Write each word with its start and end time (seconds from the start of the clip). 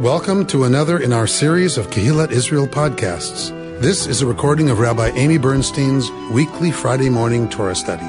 Welcome 0.00 0.46
to 0.46 0.64
another 0.64 0.98
in 0.98 1.12
our 1.12 1.26
series 1.26 1.76
of 1.76 1.88
Kehillat 1.88 2.30
Israel 2.30 2.66
podcasts. 2.66 3.50
This 3.82 4.06
is 4.06 4.22
a 4.22 4.26
recording 4.26 4.70
of 4.70 4.78
Rabbi 4.78 5.08
Amy 5.08 5.36
Bernstein's 5.36 6.10
weekly 6.32 6.70
Friday 6.70 7.10
morning 7.10 7.50
Torah 7.50 7.74
study. 7.74 8.06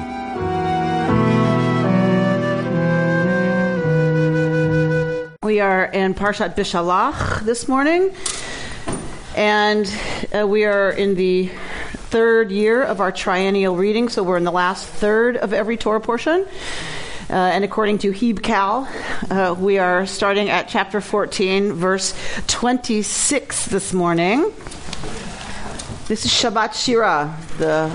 We 5.42 5.60
are 5.60 5.84
in 5.84 6.14
Parshat 6.14 6.56
Beshalach 6.56 7.40
this 7.40 7.68
morning, 7.68 8.10
and 9.36 9.86
uh, 10.34 10.46
we 10.46 10.64
are 10.64 10.92
in 10.92 11.14
the 11.14 11.48
third 12.08 12.50
year 12.50 12.82
of 12.82 13.02
our 13.02 13.12
triennial 13.12 13.76
reading, 13.76 14.08
so 14.08 14.22
we're 14.22 14.38
in 14.38 14.44
the 14.44 14.50
last 14.50 14.86
third 14.86 15.36
of 15.36 15.52
every 15.52 15.76
Torah 15.76 16.00
portion. 16.00 16.46
Uh, 17.32 17.36
and 17.36 17.64
according 17.64 17.96
to 17.96 18.12
Hebcal, 18.12 18.86
uh, 19.30 19.54
we 19.54 19.78
are 19.78 20.04
starting 20.04 20.50
at 20.50 20.68
chapter 20.68 21.00
14, 21.00 21.72
verse 21.72 22.12
26 22.46 23.66
this 23.68 23.94
morning. 23.94 24.52
This 26.08 26.26
is 26.26 26.30
Shabbat 26.30 26.74
Shira, 26.74 27.34
the 27.56 27.90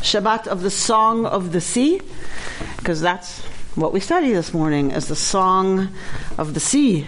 Shabbat 0.00 0.46
of 0.46 0.62
the 0.62 0.70
Song 0.70 1.26
of 1.26 1.52
the 1.52 1.60
Sea, 1.60 2.00
because 2.78 3.02
that's 3.02 3.42
what 3.74 3.92
we 3.92 4.00
study 4.00 4.32
this 4.32 4.54
morning 4.54 4.92
is 4.92 5.08
the 5.08 5.16
Song 5.16 5.90
of 6.38 6.54
the 6.54 6.60
Sea. 6.60 7.06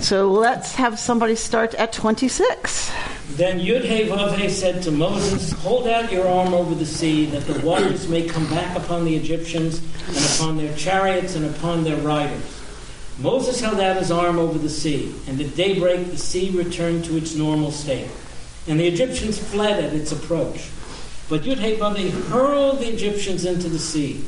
So 0.00 0.30
let's 0.30 0.76
have 0.76 1.00
somebody 1.00 1.34
start 1.34 1.74
at 1.74 1.92
26. 1.92 2.92
Then 3.30 3.60
Yud-Heh 3.60 4.48
said 4.48 4.82
to 4.84 4.90
Moses, 4.90 5.52
Hold 5.52 5.88
out 5.88 6.12
your 6.12 6.28
arm 6.28 6.54
over 6.54 6.74
the 6.74 6.86
sea, 6.86 7.26
that 7.26 7.44
the 7.46 7.58
waters 7.66 8.08
may 8.08 8.26
come 8.26 8.48
back 8.48 8.76
upon 8.76 9.04
the 9.04 9.16
Egyptians, 9.16 9.82
and 10.06 10.16
upon 10.16 10.56
their 10.56 10.74
chariots, 10.76 11.34
and 11.34 11.44
upon 11.44 11.84
their 11.84 11.96
riders. 11.98 12.62
Moses 13.18 13.60
held 13.60 13.80
out 13.80 13.96
his 13.96 14.10
arm 14.10 14.38
over 14.38 14.58
the 14.58 14.70
sea, 14.70 15.14
and 15.26 15.40
at 15.40 15.56
daybreak 15.56 16.10
the 16.10 16.16
sea 16.16 16.50
returned 16.50 17.04
to 17.06 17.16
its 17.16 17.34
normal 17.34 17.72
state, 17.72 18.08
and 18.68 18.78
the 18.78 18.86
Egyptians 18.86 19.38
fled 19.38 19.82
at 19.82 19.92
its 19.92 20.12
approach. 20.12 20.70
But 21.28 21.42
Yud-Heh 21.42 21.76
hurled 22.30 22.78
the 22.78 22.92
Egyptians 22.92 23.44
into 23.44 23.68
the 23.68 23.78
sea. 23.78 24.24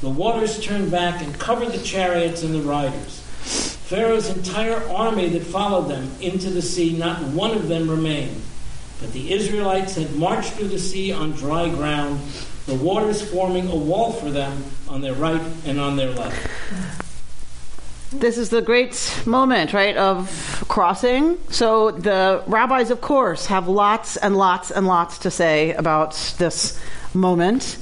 The 0.00 0.10
waters 0.10 0.58
turned 0.60 0.90
back 0.90 1.22
and 1.22 1.38
covered 1.38 1.72
the 1.72 1.84
chariots 1.84 2.42
and 2.42 2.54
the 2.54 2.62
riders. 2.62 3.20
Pharaoh's 3.90 4.28
entire 4.30 4.80
army 4.88 5.30
that 5.30 5.42
followed 5.42 5.88
them 5.88 6.08
into 6.20 6.48
the 6.48 6.62
sea, 6.62 6.96
not 6.96 7.20
one 7.22 7.50
of 7.50 7.66
them 7.66 7.90
remained. 7.90 8.40
But 9.00 9.12
the 9.12 9.32
Israelites 9.32 9.96
had 9.96 10.14
marched 10.14 10.52
through 10.52 10.68
the 10.68 10.78
sea 10.78 11.10
on 11.10 11.32
dry 11.32 11.68
ground, 11.68 12.20
the 12.66 12.76
waters 12.76 13.20
forming 13.20 13.68
a 13.68 13.74
wall 13.74 14.12
for 14.12 14.30
them 14.30 14.62
on 14.88 15.00
their 15.00 15.14
right 15.14 15.42
and 15.66 15.80
on 15.80 15.96
their 15.96 16.10
left. 16.10 16.38
This 18.12 18.38
is 18.38 18.50
the 18.50 18.62
great 18.62 19.22
moment, 19.26 19.72
right, 19.72 19.96
of 19.96 20.64
crossing. 20.68 21.38
So 21.50 21.90
the 21.90 22.44
rabbis, 22.46 22.92
of 22.92 23.00
course, 23.00 23.46
have 23.46 23.66
lots 23.66 24.16
and 24.16 24.36
lots 24.36 24.70
and 24.70 24.86
lots 24.86 25.18
to 25.18 25.32
say 25.32 25.72
about 25.72 26.12
this 26.38 26.80
moment. 27.12 27.76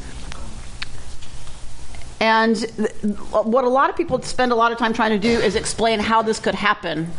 And 2.20 2.56
th- 2.56 2.90
what 3.30 3.64
a 3.64 3.68
lot 3.68 3.90
of 3.90 3.96
people 3.96 4.20
spend 4.22 4.50
a 4.50 4.56
lot 4.56 4.72
of 4.72 4.78
time 4.78 4.92
trying 4.92 5.10
to 5.10 5.18
do 5.18 5.28
is 5.28 5.54
explain 5.54 6.00
how 6.00 6.22
this 6.22 6.40
could 6.40 6.54
happen 6.54 7.10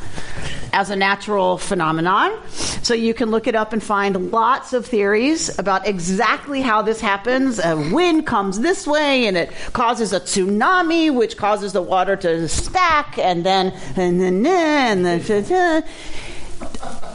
as 0.74 0.90
a 0.90 0.96
natural 0.96 1.58
phenomenon. 1.58 2.38
So 2.48 2.94
you 2.94 3.14
can 3.14 3.32
look 3.32 3.48
it 3.48 3.56
up 3.56 3.74
and 3.74 3.82
find 3.82 4.32
lots 4.32 4.74
of 4.74 4.86
theories 4.86 5.58
about 5.58 5.88
exactly 5.88 6.62
how 6.62 6.82
this 6.82 7.00
happens. 7.02 7.60
A 7.60 7.76
wind 7.94 8.26
comes 8.28 8.60
this 8.60 8.86
way 8.86 9.28
and 9.28 9.38
it 9.38 9.52
causes 9.74 10.14
a 10.14 10.20
tsunami, 10.20 11.14
which 11.14 11.38
causes 11.38 11.74
the 11.74 11.82
water 11.82 12.16
to 12.18 12.48
stack, 12.50 13.18
and 13.18 13.46
then 13.46 13.74
and 13.96 14.22
then 14.22 14.46
and 14.46 15.22
then. 15.24 15.84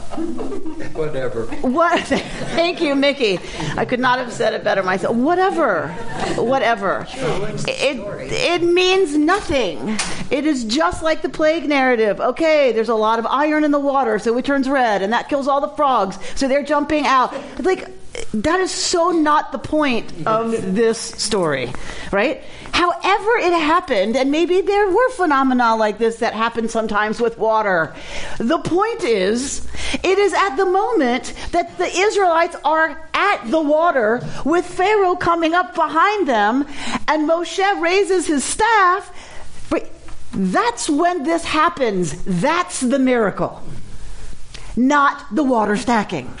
Whatever. 0.93 1.45
What? 1.61 2.01
Thank 2.05 2.81
you, 2.81 2.95
Mickey. 2.95 3.39
I 3.75 3.85
could 3.85 3.99
not 3.99 4.19
have 4.19 4.31
said 4.31 4.53
it 4.53 4.63
better 4.63 4.83
myself. 4.83 5.15
Whatever. 5.15 5.89
Whatever. 6.35 7.05
It, 7.67 7.97
it 8.31 8.63
means 8.63 9.17
nothing. 9.17 9.97
It 10.29 10.45
is 10.45 10.63
just 10.63 11.03
like 11.03 11.21
the 11.21 11.29
plague 11.29 11.67
narrative. 11.67 12.19
Okay, 12.19 12.71
there's 12.71 12.89
a 12.89 12.95
lot 12.95 13.19
of 13.19 13.25
iron 13.25 13.63
in 13.63 13.71
the 13.71 13.79
water, 13.79 14.19
so 14.19 14.37
it 14.37 14.45
turns 14.45 14.69
red, 14.69 15.01
and 15.01 15.11
that 15.11 15.27
kills 15.29 15.47
all 15.47 15.61
the 15.61 15.69
frogs, 15.69 16.17
so 16.35 16.47
they're 16.47 16.63
jumping 16.63 17.05
out. 17.05 17.33
It's 17.57 17.65
Like, 17.65 17.89
that 18.33 18.59
is 18.59 18.71
so 18.71 19.11
not 19.11 19.51
the 19.51 19.57
point 19.59 20.11
of 20.27 20.51
this 20.75 20.99
story, 20.99 21.71
right? 22.11 22.43
However, 22.71 23.37
it 23.37 23.53
happened, 23.53 24.15
and 24.17 24.31
maybe 24.31 24.61
there 24.61 24.89
were 24.89 25.09
phenomena 25.11 25.75
like 25.75 25.97
this 25.97 26.17
that 26.17 26.33
happen 26.33 26.67
sometimes 26.67 27.21
with 27.21 27.37
water. 27.37 27.95
The 28.37 28.59
point 28.59 29.03
is, 29.03 29.65
it 30.03 30.17
is 30.17 30.33
at 30.33 30.55
the 30.55 30.65
moment 30.65 31.33
that 31.51 31.77
the 31.77 31.87
Israelites 31.87 32.55
are 32.63 33.09
at 33.13 33.49
the 33.49 33.61
water 33.61 34.21
with 34.43 34.65
Pharaoh 34.65 35.15
coming 35.15 35.53
up 35.53 35.73
behind 35.73 36.27
them, 36.27 36.67
and 37.07 37.29
Moshe 37.29 37.81
raises 37.81 38.27
his 38.27 38.43
staff. 38.43 39.11
That's 40.37 40.89
when 40.89 41.23
this 41.23 41.45
happens. 41.45 42.21
That's 42.25 42.81
the 42.81 42.99
miracle, 42.99 43.63
not 44.75 45.23
the 45.33 45.43
water 45.43 45.75
stacking, 45.77 46.33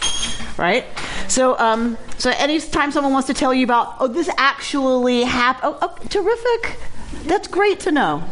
right? 0.57 0.85
So, 1.27 1.57
um, 1.57 1.97
so 2.17 2.31
anytime 2.31 2.91
someone 2.91 3.13
wants 3.13 3.27
to 3.27 3.33
tell 3.33 3.53
you 3.53 3.63
about, 3.63 3.95
oh, 3.99 4.07
this 4.07 4.29
actually 4.37 5.23
happened, 5.23 5.75
oh, 5.81 5.97
oh, 6.01 6.07
terrific. 6.07 6.79
That's 7.27 7.47
great 7.47 7.79
to 7.81 7.91
know 7.91 8.23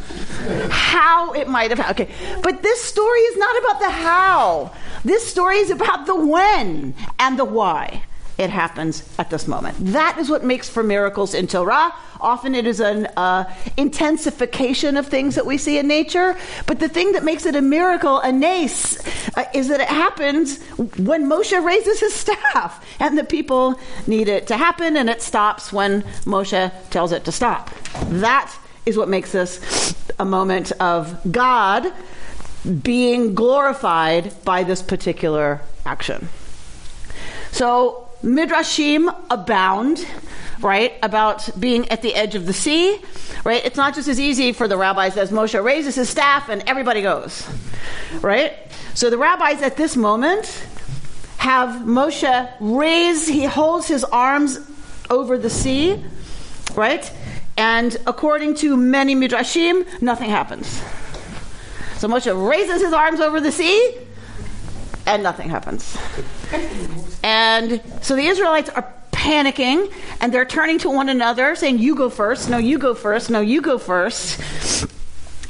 how 0.69 1.31
it 1.33 1.47
might 1.47 1.71
have 1.71 1.79
happened. 1.79 2.09
Okay, 2.09 2.39
but 2.43 2.61
this 2.61 2.81
story 2.81 3.19
is 3.21 3.37
not 3.37 3.57
about 3.59 3.79
the 3.79 3.89
how. 3.89 4.71
This 5.03 5.25
story 5.27 5.57
is 5.57 5.71
about 5.71 6.05
the 6.05 6.15
when 6.15 6.93
and 7.17 7.39
the 7.39 7.45
why 7.45 8.03
it 8.37 8.49
happens 8.49 9.07
at 9.19 9.29
this 9.29 9.47
moment. 9.47 9.77
That 9.79 10.17
is 10.17 10.29
what 10.29 10.43
makes 10.43 10.69
for 10.69 10.83
miracles 10.83 11.33
in 11.33 11.47
Torah. 11.47 11.93
Often 12.19 12.55
it 12.55 12.65
is 12.65 12.79
an 12.79 13.07
uh, 13.17 13.53
intensification 13.77 14.97
of 14.97 15.07
things 15.07 15.35
that 15.35 15.45
we 15.45 15.57
see 15.57 15.77
in 15.77 15.87
nature, 15.87 16.37
but 16.65 16.79
the 16.79 16.89
thing 16.89 17.11
that 17.11 17.23
makes 17.23 17.45
it 17.45 17.55
a 17.55 17.61
miracle, 17.61 18.19
a 18.19 18.31
nes, 18.31 18.97
uh, 19.37 19.43
is 19.53 19.67
that 19.67 19.81
it 19.81 19.89
happens 19.89 20.63
when 20.97 21.25
Moshe 21.25 21.63
raises 21.63 21.99
his 21.99 22.13
staff, 22.23 22.85
and 22.99 23.17
the 23.17 23.23
people 23.23 23.79
need 24.07 24.27
it 24.27 24.47
to 24.47 24.57
happen, 24.57 24.97
and 24.97 25.09
it 25.09 25.21
stops 25.21 25.71
when 25.71 26.01
Moshe 26.25 26.71
tells 26.89 27.11
it 27.11 27.25
to 27.25 27.31
stop. 27.31 27.69
That 28.07 28.53
is 28.85 28.97
what 28.97 29.09
makes 29.09 29.31
this 29.31 29.95
a 30.19 30.25
moment 30.25 30.71
of 30.73 31.19
God 31.31 31.91
being 32.81 33.35
glorified 33.35 34.33
by 34.45 34.63
this 34.63 34.81
particular 34.81 35.61
action. 35.85 36.29
So 37.51 38.02
midrashim 38.23 39.13
abound, 39.29 40.05
right, 40.61 40.93
about 41.03 41.49
being 41.59 41.89
at 41.89 42.01
the 42.01 42.15
edge 42.15 42.35
of 42.35 42.45
the 42.45 42.53
sea, 42.53 42.99
right? 43.43 43.63
It's 43.65 43.77
not 43.77 43.93
just 43.93 44.07
as 44.07 44.19
easy 44.19 44.53
for 44.53 44.67
the 44.67 44.77
rabbis 44.77 45.17
as 45.17 45.31
Moshe 45.31 45.61
raises 45.61 45.95
his 45.95 46.09
staff 46.09 46.49
and 46.49 46.63
everybody 46.67 47.01
goes, 47.01 47.47
right? 48.21 48.53
So 48.93 49.09
the 49.09 49.17
rabbis 49.17 49.61
at 49.61 49.75
this 49.75 49.95
moment 49.97 50.65
have 51.37 51.81
Moshe 51.81 52.53
raise, 52.59 53.27
he 53.27 53.43
holds 53.43 53.87
his 53.87 54.03
arms 54.05 54.59
over 55.09 55.37
the 55.37 55.49
sea, 55.49 56.03
right? 56.75 57.11
And 57.57 57.95
according 58.07 58.55
to 58.55 58.77
many 58.77 59.15
midrashim, 59.15 60.01
nothing 60.01 60.29
happens. 60.29 60.81
So 61.97 62.07
Moshe 62.07 62.49
raises 62.49 62.81
his 62.81 62.93
arms 62.93 63.19
over 63.19 63.41
the 63.41 63.51
sea, 63.51 63.97
and 65.05 65.23
nothing 65.23 65.49
happens. 65.49 65.97
And 67.23 67.81
so 68.01 68.15
the 68.15 68.25
Israelites 68.25 68.69
are 68.69 68.91
panicking 69.11 69.91
and 70.19 70.33
they're 70.33 70.45
turning 70.45 70.79
to 70.79 70.89
one 70.89 71.09
another 71.09 71.55
saying, 71.55 71.79
You 71.79 71.95
go 71.95 72.09
first, 72.09 72.49
no, 72.49 72.57
you 72.57 72.77
go 72.77 72.93
first, 72.93 73.29
no, 73.29 73.39
you 73.39 73.61
go 73.61 73.77
first. 73.77 74.87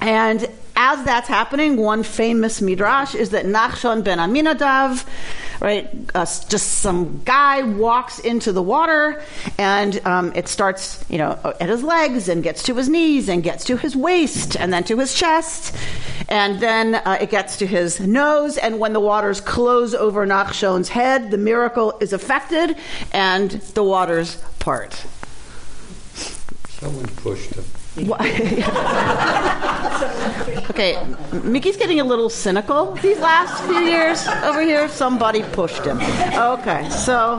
And 0.02 0.48
as 0.76 1.04
that's 1.06 1.28
happening, 1.28 1.78
one 1.78 2.04
famous 2.04 2.62
midrash 2.62 3.14
is 3.16 3.30
that 3.30 3.46
Nachshon 3.46 4.04
ben 4.04 4.18
Aminadav, 4.18 5.06
right, 5.60 5.90
uh, 6.16 6.26
just 6.26 6.80
some 6.80 7.22
guy 7.26 7.62
walks 7.62 8.20
into 8.20 8.52
the 8.52 8.62
water 8.62 9.22
and 9.58 10.06
um, 10.06 10.34
it 10.36 10.48
starts, 10.48 11.06
you 11.10 11.18
know, 11.18 11.40
at 11.60 11.70
his 11.70 11.84
legs 11.84 12.28
and 12.28 12.42
gets 12.44 12.64
to 12.64 12.76
his 12.76 12.90
knees 12.90 13.30
and 13.30 13.44
gets 13.44 13.64
to 13.66 13.78
his 13.78 13.96
waist 13.96 14.56
and 14.58 14.74
then 14.74 14.84
to 14.84 14.98
his 14.98 15.14
chest 15.14 15.76
and 16.28 16.60
then 16.60 16.96
uh, 16.96 17.18
it 17.22 17.30
gets 17.30 17.58
to 17.58 17.68
his 17.68 18.00
nose. 18.00 18.58
And 18.58 18.80
when 18.80 18.94
the 18.94 19.00
waters 19.00 19.42
close 19.42 19.94
over 19.94 20.26
Nachshon's 20.26 20.90
head, 20.90 21.30
the 21.30 21.38
miracle 21.38 21.98
is 22.02 22.14
effected 22.14 22.76
and 23.12 23.52
the 23.52 23.84
waters 23.84 24.38
part. 24.60 25.06
Someone 26.80 27.06
pushed 27.08 27.54
him. 27.54 27.64
okay, 30.72 30.98
Mickey's 31.44 31.78
getting 31.78 32.00
a 32.00 32.04
little 32.04 32.30
cynical 32.30 32.94
these 32.94 33.20
last 33.20 33.64
few 33.66 33.82
years 33.82 34.28
over 34.44 34.62
here. 34.62 34.90
Somebody 34.90 35.44
pushed 35.44 35.86
him. 35.86 36.00
Okay, 36.36 36.90
so 36.90 37.38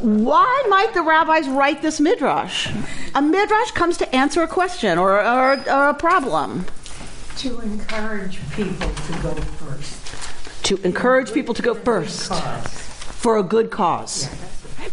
why 0.00 0.64
might 0.68 0.92
the 0.92 1.00
rabbis 1.00 1.48
write 1.48 1.80
this 1.80 1.98
midrash? 1.98 2.70
A 3.14 3.22
midrash 3.22 3.70
comes 3.70 3.96
to 3.98 4.14
answer 4.14 4.42
a 4.42 4.48
question 4.48 4.98
or, 4.98 5.18
or, 5.18 5.52
or 5.70 5.88
a 5.88 5.94
problem. 5.94 6.66
To 7.38 7.58
encourage 7.60 8.38
people 8.50 8.90
to 8.90 9.12
go 9.22 9.34
first. 9.34 10.64
To 10.64 10.76
encourage 10.82 11.32
people 11.32 11.54
to 11.54 11.62
go 11.62 11.74
first 11.74 12.34
for 12.34 13.38
a 13.38 13.42
good 13.42 13.70
cause. 13.70 14.28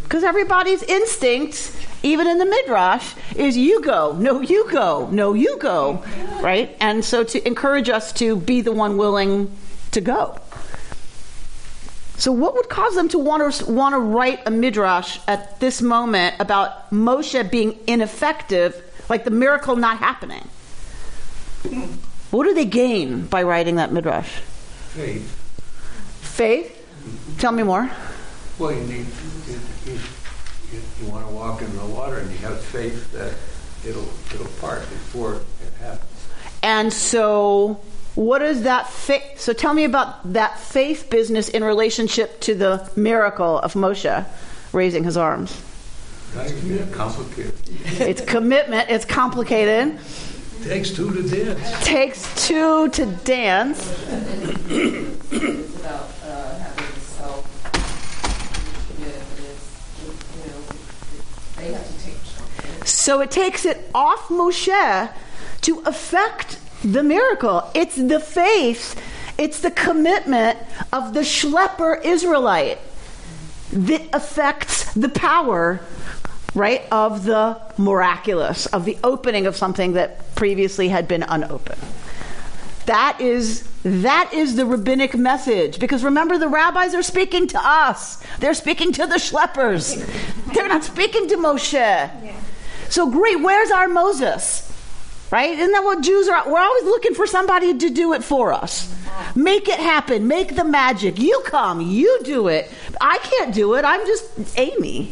Because 0.03 0.23
everybody's 0.23 0.83
instinct, 0.83 1.75
even 2.05 2.27
in 2.27 2.37
the 2.37 2.45
midrash, 2.45 3.15
is 3.35 3.57
you 3.57 3.81
go, 3.81 4.13
no, 4.13 4.39
you 4.39 4.69
go, 4.71 5.09
no, 5.11 5.33
you 5.33 5.57
go, 5.57 6.03
right? 6.39 6.77
And 6.79 7.03
so 7.03 7.23
to 7.23 7.47
encourage 7.47 7.89
us 7.89 8.13
to 8.13 8.35
be 8.35 8.61
the 8.61 8.71
one 8.71 8.95
willing 8.95 9.51
to 9.91 10.01
go. 10.01 10.39
So, 12.17 12.31
what 12.31 12.53
would 12.53 12.69
cause 12.69 12.95
them 12.95 13.09
to 13.09 13.17
want 13.17 13.55
to 13.55 13.71
want 13.71 13.93
to 13.93 13.99
write 13.99 14.39
a 14.45 14.51
midrash 14.51 15.19
at 15.27 15.59
this 15.59 15.81
moment 15.81 16.35
about 16.39 16.89
Moshe 16.91 17.51
being 17.51 17.77
ineffective, 17.87 18.81
like 19.09 19.25
the 19.25 19.31
miracle 19.31 19.75
not 19.75 19.97
happening? 19.97 20.47
What 22.31 22.45
do 22.45 22.53
they 22.53 22.65
gain 22.65 23.25
by 23.25 23.43
writing 23.43 23.75
that 23.77 23.91
midrash? 23.91 24.29
Faith. 24.93 25.27
Faith. 26.21 27.37
Tell 27.39 27.51
me 27.51 27.63
more. 27.63 27.89
Well, 28.59 28.71
you 28.71 28.83
need, 28.83 29.05
you, 29.85 29.99
you, 30.99 31.05
you, 31.05 31.07
you 31.07 31.11
want 31.11 31.27
to 31.27 31.33
walk 31.33 31.61
in 31.61 31.75
the 31.77 31.85
water 31.85 32.17
and 32.17 32.29
you 32.31 32.37
have 32.37 32.59
faith 32.59 33.11
that 33.13 33.33
it'll, 33.87 34.09
it'll 34.33 34.51
part 34.59 34.81
before 34.81 35.35
it 35.35 35.73
happens. 35.79 36.27
And 36.63 36.91
so, 36.91 37.79
what 38.15 38.41
is 38.41 38.63
that 38.63 38.89
faith? 38.89 39.39
So, 39.39 39.53
tell 39.53 39.73
me 39.73 39.83
about 39.83 40.33
that 40.33 40.59
faith 40.59 41.09
business 41.09 41.49
in 41.49 41.63
relationship 41.63 42.39
to 42.41 42.55
the 42.55 42.89
miracle 42.95 43.59
of 43.59 43.73
Moshe 43.73 44.25
raising 44.73 45.03
his 45.03 45.17
arms. 45.17 45.61
Now 46.35 46.43
you 46.43 46.77
get 46.77 46.91
complicated. 46.91 47.53
It's 48.01 48.21
commitment, 48.21 48.89
it's 48.89 49.05
complicated. 49.05 49.97
Takes 50.63 50.91
two 50.91 51.13
to 51.13 51.21
dance. 51.29 51.85
Takes 51.85 52.47
two 52.47 52.89
to 52.89 53.05
dance. 53.05 53.79
It's 55.31 55.79
about 55.79 56.09
uh, 56.23 56.57
having 56.57 56.95
self 56.99 57.45
initiative. 58.97 59.25
It's, 59.37 60.17
you 60.35 60.49
know, 60.49 60.59
they 61.57 61.71
have 61.71 61.85
to 61.85 61.93
take 62.03 62.17
something. 62.25 62.74
So, 62.85 63.21
it 63.21 63.31
takes 63.31 63.65
it 63.65 63.89
off 63.93 64.29
Moshe 64.29 65.11
to 65.61 65.79
affect 65.85 66.59
the 66.83 67.03
miracle. 67.03 67.69
It's 67.73 67.95
the 67.95 68.19
faith, 68.19 69.01
it's 69.37 69.61
the 69.61 69.71
commitment 69.71 70.59
of 70.93 71.13
the 71.13 71.21
schlepper 71.21 72.03
Israelite 72.03 72.79
that 73.71 74.07
affects 74.13 74.93
the 74.93 75.09
power 75.09 75.81
right 76.53 76.83
of 76.91 77.25
the 77.25 77.59
miraculous 77.77 78.65
of 78.67 78.85
the 78.85 78.97
opening 79.03 79.45
of 79.45 79.55
something 79.55 79.93
that 79.93 80.33
previously 80.35 80.87
had 80.87 81.07
been 81.07 81.23
unopened. 81.23 81.81
That 82.85 83.19
is 83.19 83.67
that 83.83 84.31
is 84.33 84.55
the 84.55 84.65
rabbinic 84.65 85.15
message. 85.15 85.79
Because 85.79 86.03
remember 86.03 86.37
the 86.37 86.47
rabbis 86.47 86.95
are 86.95 87.03
speaking 87.03 87.47
to 87.47 87.59
us. 87.59 88.23
They're 88.39 88.53
speaking 88.53 88.91
to 88.93 89.05
the 89.05 89.15
schleppers. 89.15 89.95
They're 90.53 90.67
not 90.67 90.83
speaking 90.83 91.27
to 91.29 91.37
moshe 91.37 92.33
so 92.95 93.11
great 93.11 93.41
where's 93.41 93.71
our 93.71 93.89
moses? 93.89 94.71
Right? 95.31 95.49
Isn't 95.49 95.73
that 95.73 95.83
what 95.83 96.01
jews 96.01 96.29
are 96.29 96.49
we're 96.49 96.59
always 96.59 96.83
looking 96.85 97.13
for 97.13 97.27
somebody 97.27 97.77
to 97.77 97.89
do 97.89 98.13
it 98.13 98.23
for 98.23 98.53
us. 98.53 98.93
Make 99.35 99.67
it 99.67 99.79
happen 99.79 100.27
make 100.27 100.55
the 100.55 100.63
magic. 100.63 101.19
You 101.19 101.41
come 101.45 101.81
you 101.81 102.19
do 102.23 102.47
it. 102.47 102.71
I 103.01 103.17
can't 103.17 103.53
do 103.53 103.75
it 103.75 103.83
i'm 103.83 104.05
just 104.07 104.57
amy. 104.57 105.11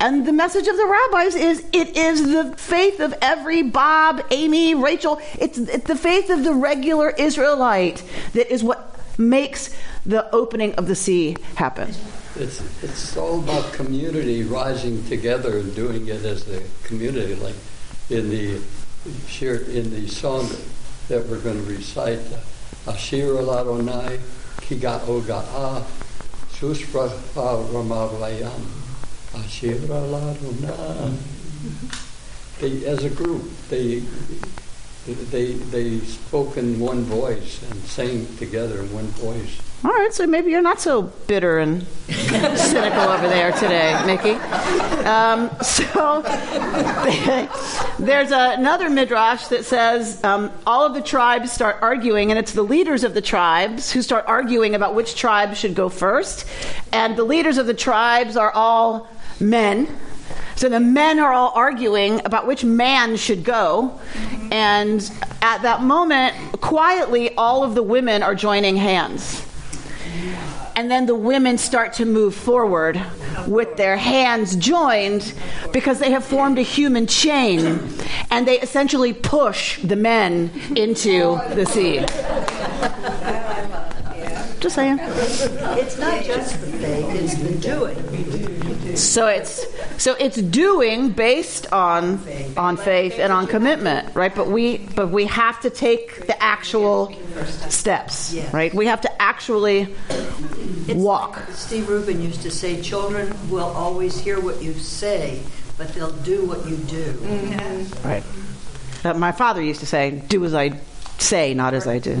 And 0.00 0.26
the 0.26 0.32
message 0.32 0.66
of 0.66 0.76
the 0.76 0.84
rabbis 0.84 1.36
is 1.36 1.64
it 1.72 1.96
is 1.96 2.24
the 2.24 2.56
faith 2.56 2.98
of 2.98 3.14
every 3.22 3.62
Bob, 3.62 4.20
Amy, 4.32 4.74
Rachel. 4.74 5.20
It's, 5.38 5.56
it's 5.58 5.86
the 5.86 5.94
faith 5.94 6.28
of 6.28 6.42
the 6.42 6.52
regular 6.52 7.10
Israelite 7.10 8.02
that 8.32 8.52
is 8.52 8.64
what 8.64 8.98
makes 9.16 9.72
the 10.04 10.28
opening 10.34 10.74
of 10.74 10.88
the 10.88 10.96
sea 10.96 11.36
happen. 11.54 11.94
It's, 12.36 12.62
it's 12.82 13.16
all 13.16 13.40
about 13.40 13.74
community 13.74 14.42
rising 14.42 15.04
together 15.04 15.58
and 15.58 15.74
doing 15.74 16.08
it 16.08 16.24
as 16.24 16.48
a 16.48 16.62
community, 16.82 17.34
like 17.34 17.54
in 18.08 18.30
the 18.30 18.58
shir, 19.26 19.56
in 19.56 19.90
the 19.90 20.08
song 20.08 20.48
that 21.08 21.26
we're 21.26 21.40
going 21.40 21.62
to 21.62 21.70
recite, 21.70 22.20
Ashir 22.86 23.36
al 23.36 23.52
Adonai, 23.54 24.18
Kiga 24.62 25.00
Oga'a, 25.00 25.84
Suspra 26.52 27.10
Ramavayam, 27.34 28.64
Ashir. 29.34 29.76
They, 32.60 32.86
as 32.86 33.04
a 33.04 33.10
group, 33.10 33.42
they, 33.68 34.02
they, 35.06 35.52
they 35.52 35.98
spoke 36.00 36.56
in 36.56 36.80
one 36.80 37.02
voice 37.02 37.62
and 37.70 37.78
sang 37.82 38.26
together 38.36 38.80
in 38.80 38.92
one 38.92 39.08
voice. 39.08 39.60
All 39.84 39.90
right, 39.90 40.14
so 40.14 40.28
maybe 40.28 40.52
you're 40.52 40.62
not 40.62 40.80
so 40.80 41.02
bitter 41.02 41.58
and 41.58 41.82
cynical 42.06 43.00
over 43.00 43.26
there 43.26 43.50
today, 43.50 44.00
Mickey. 44.06 44.34
Um, 45.04 45.50
so 45.60 46.22
there's 47.98 48.30
another 48.30 48.88
midrash 48.88 49.48
that 49.48 49.64
says 49.64 50.22
um, 50.22 50.52
all 50.68 50.86
of 50.86 50.94
the 50.94 51.00
tribes 51.00 51.50
start 51.50 51.78
arguing, 51.82 52.30
and 52.30 52.38
it's 52.38 52.52
the 52.52 52.62
leaders 52.62 53.02
of 53.02 53.14
the 53.14 53.20
tribes 53.20 53.90
who 53.90 54.02
start 54.02 54.24
arguing 54.28 54.76
about 54.76 54.94
which 54.94 55.16
tribe 55.16 55.56
should 55.56 55.74
go 55.74 55.88
first. 55.88 56.46
And 56.92 57.16
the 57.16 57.24
leaders 57.24 57.58
of 57.58 57.66
the 57.66 57.74
tribes 57.74 58.36
are 58.36 58.52
all 58.52 59.08
men. 59.40 59.88
So 60.54 60.68
the 60.68 60.78
men 60.78 61.18
are 61.18 61.32
all 61.32 61.50
arguing 61.56 62.24
about 62.24 62.46
which 62.46 62.62
man 62.62 63.16
should 63.16 63.42
go. 63.42 63.98
And 64.52 65.10
at 65.40 65.62
that 65.62 65.82
moment, 65.82 66.36
quietly, 66.60 67.34
all 67.34 67.64
of 67.64 67.74
the 67.74 67.82
women 67.82 68.22
are 68.22 68.36
joining 68.36 68.76
hands. 68.76 69.44
And 70.82 70.90
then 70.90 71.06
the 71.06 71.14
women 71.14 71.58
start 71.58 71.92
to 71.92 72.04
move 72.04 72.34
forward 72.34 73.00
with 73.46 73.76
their 73.76 73.96
hands 73.96 74.56
joined 74.56 75.32
because 75.72 76.00
they 76.00 76.10
have 76.10 76.24
formed 76.24 76.58
a 76.58 76.62
human 76.62 77.06
chain 77.06 77.88
and 78.32 78.48
they 78.48 78.58
essentially 78.58 79.12
push 79.12 79.80
the 79.80 79.94
men 79.94 80.50
into 80.74 81.40
the 81.54 81.64
sea. 81.66 82.00
Just 84.58 84.74
saying. 84.74 84.98
It's 85.78 85.98
not 85.98 86.24
just 86.24 86.60
the 86.60 86.66
faith, 86.66 87.14
it's 87.14 87.34
the 87.36 87.54
doing. 87.60 88.61
So 88.94 89.26
it's 89.26 89.64
so 90.02 90.14
it's 90.14 90.36
doing 90.36 91.10
based 91.10 91.72
on 91.72 92.20
on 92.56 92.76
faith 92.76 93.18
and 93.18 93.32
on 93.32 93.46
commitment, 93.46 94.14
right? 94.14 94.34
But 94.34 94.48
we 94.48 94.78
but 94.78 95.10
we 95.10 95.26
have 95.26 95.60
to 95.60 95.70
take 95.70 96.26
the 96.26 96.40
actual 96.42 97.12
steps, 97.68 98.34
right? 98.52 98.72
We 98.74 98.86
have 98.86 99.00
to 99.02 99.22
actually 99.22 99.94
It's 100.88 100.94
walk. 100.94 101.36
like 101.36 101.52
Steve 101.52 101.88
Rubin 101.88 102.20
used 102.22 102.42
to 102.42 102.50
say, 102.50 102.80
children 102.82 103.34
will 103.50 103.64
always 103.70 104.18
hear 104.18 104.40
what 104.40 104.62
you 104.62 104.74
say, 104.74 105.40
but 105.78 105.88
they'll 105.94 106.12
do 106.22 106.44
what 106.44 106.66
you 106.68 106.76
do. 106.76 107.12
Right. 108.04 108.24
Uh, 109.04 109.14
my 109.14 109.32
father 109.32 109.62
used 109.62 109.80
to 109.80 109.86
say, 109.86 110.10
"Do 110.28 110.44
as 110.44 110.54
I 110.54 110.78
say, 111.18 111.54
not 111.54 111.74
as 111.74 111.86
I 111.88 111.98
do." 111.98 112.14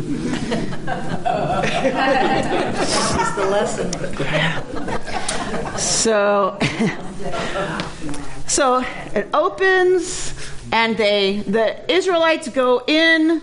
That's 2.42 3.34
the 3.36 3.44
lesson. 3.46 5.38
So, 5.82 6.58
so 8.46 8.84
it 9.14 9.28
opens, 9.34 10.32
and 10.70 10.96
they 10.96 11.40
the 11.40 11.92
Israelites 11.92 12.46
go 12.48 12.84
in, 12.86 13.42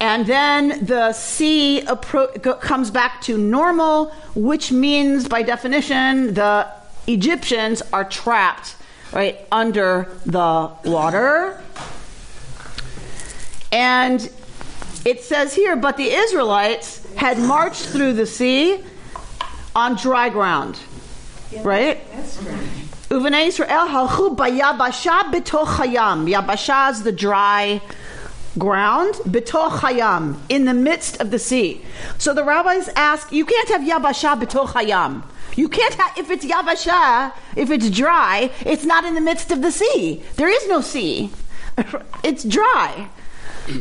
and 0.00 0.26
then 0.26 0.84
the 0.84 1.12
sea 1.12 1.82
appro- 1.86 2.60
comes 2.60 2.90
back 2.90 3.20
to 3.22 3.38
normal, 3.38 4.06
which 4.34 4.72
means, 4.72 5.28
by 5.28 5.42
definition, 5.42 6.34
the 6.34 6.66
Egyptians 7.06 7.82
are 7.92 8.04
trapped 8.04 8.74
right 9.12 9.46
under 9.52 10.08
the 10.26 10.72
water, 10.84 11.62
and 13.70 14.28
it 15.04 15.22
says 15.22 15.54
here, 15.54 15.76
but 15.76 15.96
the 15.96 16.10
Israelites 16.10 17.06
had 17.14 17.38
marched 17.38 17.86
through 17.86 18.14
the 18.14 18.26
sea 18.26 18.82
on 19.76 19.94
dry 19.94 20.28
ground. 20.28 20.80
Right? 21.62 21.98
Uvnei 23.08 23.46
Israel 23.46 23.86
halchu 23.86 24.36
bayabasha 24.36 25.32
betoch 25.32 25.66
hayam. 25.66 26.28
Yabasha 26.30 26.90
is 26.90 27.02
the 27.02 27.12
dry 27.12 27.80
ground. 28.58 29.14
Betoch 29.26 29.78
hayam, 29.78 30.36
in 30.48 30.64
the 30.64 30.74
midst 30.74 31.20
of 31.20 31.30
the 31.30 31.38
sea. 31.38 31.84
So 32.18 32.34
the 32.34 32.42
rabbis 32.44 32.88
ask, 32.96 33.30
you 33.32 33.44
can't 33.44 33.68
have 33.68 33.82
yabasha 33.82 34.40
betoch 34.40 34.68
hayam. 34.68 35.22
You 35.56 35.68
can't 35.68 35.94
have, 35.94 36.18
if 36.18 36.30
it's 36.30 36.44
yabasha, 36.44 37.32
if 37.54 37.70
it's 37.70 37.90
dry, 37.90 38.50
it's 38.64 38.84
not 38.84 39.04
in 39.04 39.14
the 39.14 39.20
midst 39.20 39.50
of 39.50 39.62
the 39.62 39.70
sea. 39.70 40.22
There 40.36 40.48
is 40.48 40.68
no 40.68 40.80
sea. 40.80 41.30
It's 42.24 42.42
dry. 42.42 43.08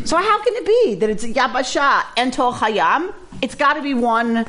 So 0.04 0.18
how 0.18 0.44
can 0.44 0.54
it 0.56 0.66
be 0.66 0.96
that 0.96 1.10
it's 1.10 1.26
yabasha 1.26 2.04
and 2.18 2.34
tol 2.34 2.54
hayam? 2.54 3.14
It's 3.42 3.56
got 3.56 3.74
to 3.74 3.82
be 3.82 3.94
one 3.94 4.46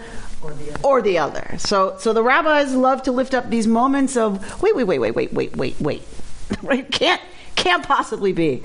or 0.82 1.02
the 1.02 1.18
other. 1.18 1.56
So, 1.58 1.96
so 1.98 2.12
the 2.12 2.22
rabbis 2.22 2.74
love 2.74 3.02
to 3.04 3.12
lift 3.12 3.34
up 3.34 3.50
these 3.50 3.66
moments 3.66 4.16
of 4.16 4.62
wait, 4.62 4.74
wait, 4.74 4.84
wait, 4.84 4.98
wait, 4.98 5.14
wait, 5.14 5.32
wait, 5.32 5.56
wait, 5.56 5.80
wait. 5.80 6.02
right? 6.62 6.90
Can't 6.90 7.20
can't 7.56 7.82
possibly 7.82 8.32
be. 8.32 8.62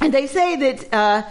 And 0.00 0.12
they 0.12 0.26
say 0.26 0.56
that 0.56 0.92
uh, 0.92 1.22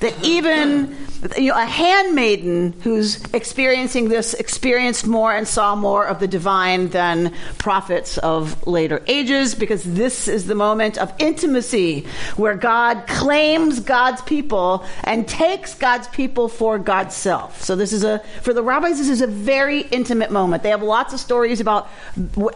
That 0.00 0.14
even 0.24 0.96
you 1.38 1.50
know, 1.50 1.56
a 1.56 1.64
handmaiden 1.64 2.74
who's 2.82 3.22
experiencing 3.32 4.08
this 4.08 4.34
experienced 4.34 5.06
more 5.06 5.32
and 5.32 5.46
saw 5.46 5.76
more 5.76 6.04
of 6.04 6.18
the 6.18 6.26
divine 6.26 6.88
than 6.88 7.32
prophets 7.58 8.18
of 8.18 8.66
later 8.66 9.00
ages, 9.06 9.54
because 9.54 9.84
this 9.84 10.26
is 10.26 10.46
the 10.46 10.56
moment 10.56 10.98
of 10.98 11.12
intimacy 11.20 12.06
where 12.36 12.56
God 12.56 13.06
claims 13.06 13.78
God's 13.78 14.20
people 14.22 14.84
and 15.04 15.28
takes 15.28 15.74
God's 15.74 16.08
people 16.08 16.48
for 16.48 16.78
God's 16.80 17.14
self. 17.14 17.62
So 17.62 17.76
this 17.76 17.92
is 17.92 18.02
a 18.02 18.18
for 18.42 18.52
the 18.52 18.62
rabbis, 18.64 18.98
this 18.98 19.08
is 19.08 19.20
a 19.20 19.28
very 19.28 19.82
intimate 19.82 20.32
moment. 20.32 20.64
They 20.64 20.70
have 20.70 20.82
lots 20.82 21.14
of 21.14 21.20
stories 21.20 21.60
about 21.60 21.88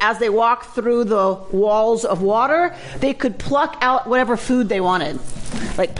as 0.00 0.18
they 0.18 0.30
walk 0.30 0.74
through 0.74 1.04
the 1.04 1.34
walls 1.52 2.04
of 2.04 2.20
water, 2.22 2.74
they 2.98 3.14
could 3.14 3.38
pluck 3.38 3.78
out 3.80 4.08
whatever 4.08 4.36
food 4.36 4.68
they 4.68 4.80
wanted, 4.80 5.20
like 5.78 5.94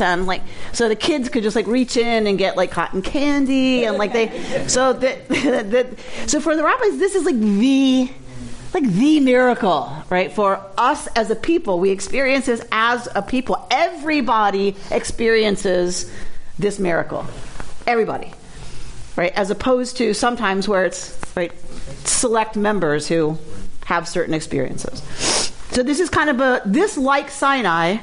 and 0.00 0.26
like 0.26 0.42
so 0.72 0.88
the 0.88 0.96
kids 0.96 1.16
kids 1.16 1.28
could 1.30 1.42
just 1.42 1.56
like 1.56 1.66
reach 1.66 1.96
in 1.96 2.26
and 2.26 2.38
get 2.38 2.56
like 2.56 2.70
cotton 2.70 3.02
candy 3.02 3.84
and 3.84 3.96
like 3.96 4.12
they 4.12 4.28
so 4.68 4.92
that, 4.92 5.28
that 5.28 5.86
so 6.26 6.40
for 6.40 6.56
the 6.56 6.62
rabbis 6.62 6.98
this 6.98 7.14
is 7.14 7.24
like 7.24 7.38
the 7.38 8.10
like 8.74 8.84
the 8.92 9.20
miracle, 9.20 9.90
right? 10.10 10.30
For 10.30 10.60
us 10.76 11.06
as 11.16 11.30
a 11.30 11.36
people, 11.36 11.78
we 11.78 11.90
experience 11.90 12.44
this 12.44 12.62
as 12.70 13.08
a 13.14 13.22
people. 13.22 13.66
Everybody 13.70 14.76
experiences 14.90 16.12
this 16.58 16.78
miracle. 16.78 17.24
Everybody. 17.86 18.32
Right? 19.14 19.32
As 19.32 19.50
opposed 19.50 19.96
to 19.98 20.12
sometimes 20.12 20.68
where 20.68 20.84
it's 20.84 21.18
right 21.34 21.52
select 22.04 22.56
members 22.56 23.08
who 23.08 23.38
have 23.86 24.06
certain 24.06 24.34
experiences. 24.34 25.00
So 25.70 25.82
this 25.82 25.98
is 25.98 26.10
kind 26.10 26.28
of 26.28 26.40
a 26.40 26.60
this 26.66 26.98
like 26.98 27.30
Sinai 27.30 27.98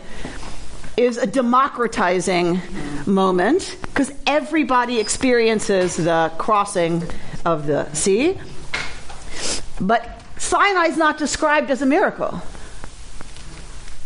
is 0.96 1.18
a 1.18 1.26
democratizing 1.26 2.62
moment 3.06 3.78
because 3.82 4.14
everybody 4.28 5.00
experiences 5.00 5.98
the 5.98 6.32
crossing 6.38 7.04
of 7.46 7.66
the 7.66 7.92
sea. 7.94 8.40
But 9.82 10.22
Sinai 10.38 10.86
is 10.86 10.98
not 10.98 11.18
described 11.18 11.72
as 11.72 11.82
a 11.82 11.86
miracle. 11.86 12.42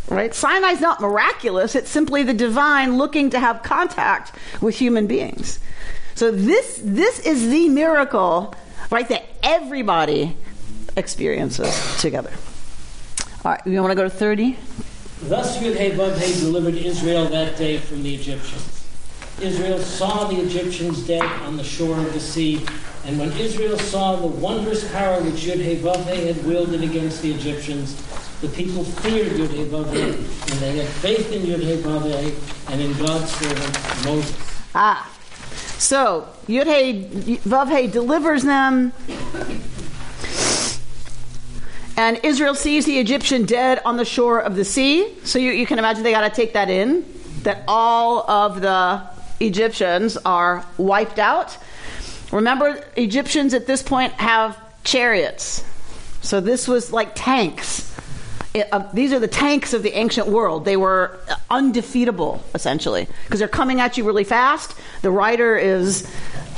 Right? 0.09 0.33
Sinai 0.33 0.69
is 0.69 0.79
not 0.79 1.01
miraculous, 1.01 1.75
it's 1.75 1.89
simply 1.89 2.23
the 2.23 2.33
divine 2.33 2.97
looking 2.97 3.29
to 3.31 3.39
have 3.39 3.61
contact 3.61 4.33
with 4.61 4.77
human 4.77 5.05
beings. 5.05 5.59
So 6.15 6.31
this 6.31 6.79
this 6.81 7.19
is 7.19 7.49
the 7.49 7.67
miracle, 7.67 8.55
right, 8.89 9.07
that 9.09 9.25
everybody 9.43 10.37
experiences 10.95 12.01
together. 12.01 12.31
All 13.43 13.51
right, 13.51 13.61
you 13.67 13.81
want 13.81 13.91
to 13.91 13.95
go 13.95 14.03
to 14.03 14.09
30? 14.09 14.57
Thus 15.23 15.57
Yud-Heh-Vav-Heh 15.57 16.39
delivered 16.41 16.75
Israel 16.75 17.25
that 17.25 17.57
day 17.57 17.79
from 17.79 18.03
the 18.03 18.13
Egyptians. 18.13 18.85
Israel 19.41 19.79
saw 19.79 20.27
the 20.27 20.39
Egyptians 20.39 21.05
dead 21.05 21.23
on 21.43 21.57
the 21.57 21.63
shore 21.63 21.97
of 21.97 22.13
the 22.13 22.19
sea, 22.19 22.65
and 23.05 23.19
when 23.19 23.31
Israel 23.33 23.77
saw 23.77 24.15
the 24.15 24.27
wondrous 24.27 24.89
power 24.91 25.19
which 25.21 25.41
Yud-Heh-Vav-Heh 25.43 26.33
had 26.33 26.45
wielded 26.45 26.83
against 26.83 27.21
the 27.21 27.33
Egyptians, 27.33 27.95
the 28.41 28.47
people 28.49 28.83
feared 28.83 29.31
Yud-Heh-Vav-Heh, 29.33 30.51
and 30.51 30.59
they 30.61 30.77
had 30.77 30.87
faith 30.87 31.31
in 31.31 31.41
Yud-Heh-Vav-Heh 31.41 32.71
and 32.71 32.81
in 32.81 32.93
God's 32.97 33.31
servant 33.31 34.05
Moses. 34.05 34.37
Ah, 34.75 35.11
so 35.79 36.27
Yud-Heh-Vav-Heh 36.47 37.87
delivers 37.87 38.43
them 38.43 38.93
and 41.97 42.19
Israel 42.23 42.53
sees 42.53 42.85
the 42.85 42.99
Egyptian 42.99 43.45
dead 43.45 43.81
on 43.83 43.97
the 43.97 44.05
shore 44.05 44.39
of 44.39 44.55
the 44.55 44.63
sea. 44.63 45.15
So 45.23 45.39
you, 45.39 45.51
you 45.51 45.65
can 45.65 45.79
imagine 45.79 46.03
they 46.03 46.11
got 46.11 46.29
to 46.29 46.35
take 46.35 46.53
that 46.53 46.69
in, 46.69 47.03
that 47.41 47.63
all 47.67 48.29
of 48.29 48.61
the 48.61 49.01
Egyptians 49.39 50.15
are 50.17 50.63
wiped 50.77 51.17
out. 51.17 51.57
Remember, 52.31 52.83
Egyptians 52.95 53.53
at 53.53 53.65
this 53.65 53.81
point 53.81 54.13
have 54.13 54.57
chariots. 54.83 55.63
So 56.21 56.39
this 56.39 56.67
was 56.67 56.93
like 56.93 57.13
tanks. 57.15 57.95
It, 58.53 58.67
uh, 58.71 58.89
these 58.93 59.13
are 59.13 59.19
the 59.19 59.27
tanks 59.27 59.73
of 59.73 59.81
the 59.81 59.93
ancient 59.93 60.27
world. 60.27 60.65
They 60.65 60.77
were 60.77 61.19
undefeatable, 61.49 62.43
essentially, 62.53 63.07
because 63.25 63.39
they're 63.39 63.47
coming 63.47 63.79
at 63.79 63.97
you 63.97 64.03
really 64.03 64.23
fast. 64.23 64.75
The 65.01 65.11
rider 65.11 65.55
is 65.55 66.09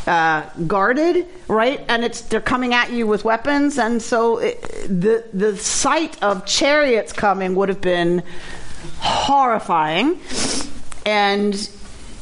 uh, 0.10 0.50
guarded, 0.66 1.28
right? 1.48 1.86
And 1.88 2.04
it's 2.04 2.22
they're 2.22 2.42
coming 2.42 2.74
at 2.74 2.92
you 2.92 3.06
with 3.06 3.24
weapons, 3.24 3.78
and 3.78 4.02
so 4.02 4.40
it, 4.40 4.60
the 4.88 5.24
the 5.32 5.56
sight 5.56 6.22
of 6.24 6.48
chariots 6.48 7.14
coming 7.14 7.54
would 7.54 7.70
have 7.70 7.80
been 7.80 8.24
horrifying. 8.98 10.20
And 11.06 11.70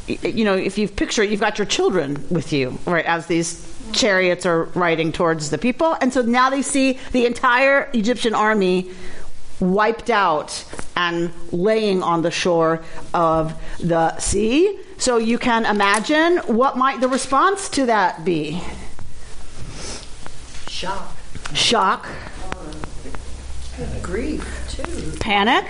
you 0.07 0.43
know, 0.43 0.55
if 0.55 0.77
you 0.77 0.89
picture 0.89 1.23
it, 1.23 1.29
you've 1.29 1.39
got 1.39 1.57
your 1.57 1.65
children 1.65 2.27
with 2.29 2.51
you, 2.51 2.77
right, 2.85 3.05
as 3.05 3.27
these 3.27 3.63
chariots 3.93 4.45
are 4.45 4.65
riding 4.75 5.13
towards 5.13 5.49
the 5.49 5.57
people, 5.57 5.95
and 6.01 6.11
so 6.11 6.21
now 6.23 6.49
they 6.49 6.61
see 6.61 6.99
the 7.13 7.25
entire 7.25 7.89
Egyptian 7.93 8.35
army 8.35 8.91
wiped 9.61 10.09
out 10.09 10.65
and 10.97 11.31
laying 11.53 12.03
on 12.03 12.21
the 12.21 12.31
shore 12.31 12.83
of 13.13 13.59
the 13.79 14.17
sea. 14.19 14.77
So 14.97 15.17
you 15.17 15.37
can 15.37 15.65
imagine 15.65 16.37
what 16.47 16.77
might 16.77 17.01
the 17.01 17.07
response 17.07 17.69
to 17.69 17.85
that 17.85 18.25
be? 18.25 18.61
Shock. 20.67 21.15
Shock. 21.53 22.07
Grief, 24.01 24.67
too. 24.69 25.17
Panic. 25.19 25.65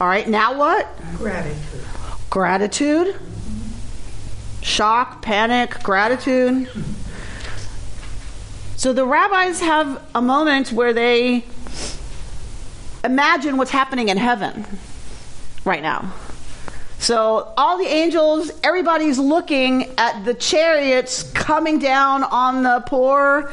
All 0.00 0.08
right, 0.08 0.26
now 0.26 0.58
what? 0.58 0.88
Gratitude. 1.16 1.84
Gratitude. 2.30 3.16
Shock, 4.62 5.20
panic, 5.20 5.82
gratitude. 5.82 6.68
So 8.76 8.92
the 8.92 9.04
rabbis 9.04 9.60
have 9.60 10.02
a 10.14 10.22
moment 10.22 10.72
where 10.72 10.92
they 10.92 11.44
imagine 13.04 13.58
what's 13.58 13.70
happening 13.70 14.08
in 14.08 14.16
heaven 14.16 14.66
right 15.64 15.82
now. 15.82 16.12
So, 17.04 17.52
all 17.58 17.76
the 17.76 17.84
angels, 17.84 18.50
everybody's 18.62 19.18
looking 19.18 19.92
at 19.98 20.24
the 20.24 20.32
chariots 20.32 21.22
coming 21.34 21.78
down 21.78 22.24
on 22.24 22.62
the 22.62 22.82
poor 22.86 23.52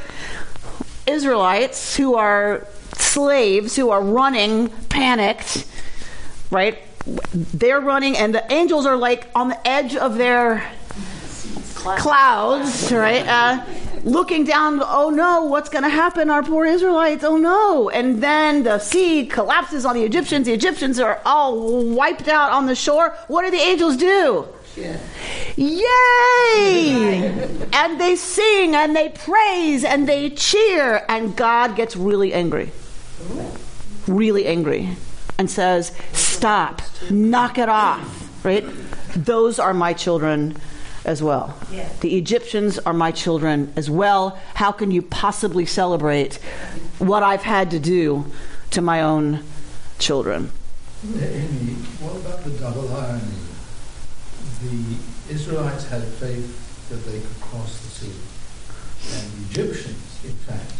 Israelites 1.05 1.98
who 1.98 2.15
are 2.15 2.65
slaves, 2.93 3.75
who 3.75 3.89
are 3.89 4.01
running, 4.01 4.70
panicked, 4.88 5.65
right? 6.50 6.79
They're 7.34 7.81
running, 7.81 8.15
and 8.15 8.34
the 8.34 8.50
angels 8.53 8.86
are 8.86 8.96
like 8.96 9.27
on 9.36 9.50
the 9.50 9.67
edge 9.67 9.98
of 9.98 10.15
their 10.15 10.65
clouds, 11.75 12.89
right? 12.93 13.27
Uh, 13.27 13.65
looking 14.03 14.43
down, 14.43 14.81
oh 14.84 15.10
no, 15.10 15.46
what's 15.46 15.70
going 15.70 15.84
to 15.84 15.89
happen? 15.89 16.29
Our 16.29 16.43
poor 16.43 16.65
Israelites, 16.65 17.24
oh 17.24 17.38
no. 17.38 17.89
And 17.89 18.22
then 18.22 18.63
the 18.63 18.79
sea 18.79 19.25
collapses 19.25 19.86
on 19.86 19.96
the 19.96 20.03
Egyptians. 20.03 20.46
The 20.48 20.53
Egyptians 20.53 21.00
are 21.00 21.22
all 21.25 21.86
wiped 21.86 22.27
out 22.27 22.51
on 22.51 22.65
the 22.65 22.75
shore. 22.75 23.15
What 23.27 23.43
do 23.43 23.51
the 23.51 23.58
angels 23.58 23.98
do? 23.98 24.48
Yeah. 24.75 24.98
Yay! 25.58 27.12
and 27.74 28.00
they 28.00 28.15
sing 28.15 28.75
and 28.75 28.96
they 28.96 29.10
praise 29.10 29.84
and 29.84 30.08
they 30.08 30.29
cheer, 30.29 31.03
and 31.10 31.36
God 31.36 31.75
gets 31.75 31.96
really 31.96 32.34
angry. 32.34 32.72
Really 34.08 34.46
angry. 34.46 34.89
And 35.38 35.50
says, 35.50 35.91
Stop, 36.13 36.81
knock 37.10 37.58
it 37.58 37.70
off, 37.70 38.46
right? 38.46 38.63
Those 39.15 39.60
are 39.60 39.74
my 39.74 39.93
children 39.93 40.55
as 41.05 41.22
well. 41.24 41.58
Yeah. 41.72 41.89
The 42.01 42.17
Egyptians 42.17 42.79
are 42.79 42.93
my 42.93 43.12
children 43.12 43.72
as 43.75 43.89
well. 43.89 44.39
How 44.55 44.72
can 44.72 44.91
you 44.91 45.01
possibly 45.01 45.65
celebrate 45.65 46.36
what 47.00 47.24
I've 47.24 47.43
had 47.43 47.72
to 47.72 47.79
do 47.79 48.25
to 48.72 48.81
my 48.81 49.01
own 49.01 49.43
children? 50.00 50.51
Amy, 51.03 51.74
what 52.00 52.15
about 52.17 52.43
the 52.43 52.51
double 52.51 52.93
irony? 52.96 53.22
The 54.62 55.34
Israelites 55.34 55.88
had 55.89 56.03
faith 56.03 56.89
that 56.89 57.03
they 57.10 57.20
could 57.20 57.41
cross 57.41 57.81
the 57.81 57.89
sea, 57.89 58.13
and 59.17 59.31
the 59.31 59.50
Egyptians, 59.50 60.20
in 60.24 60.36
fact, 60.46 60.72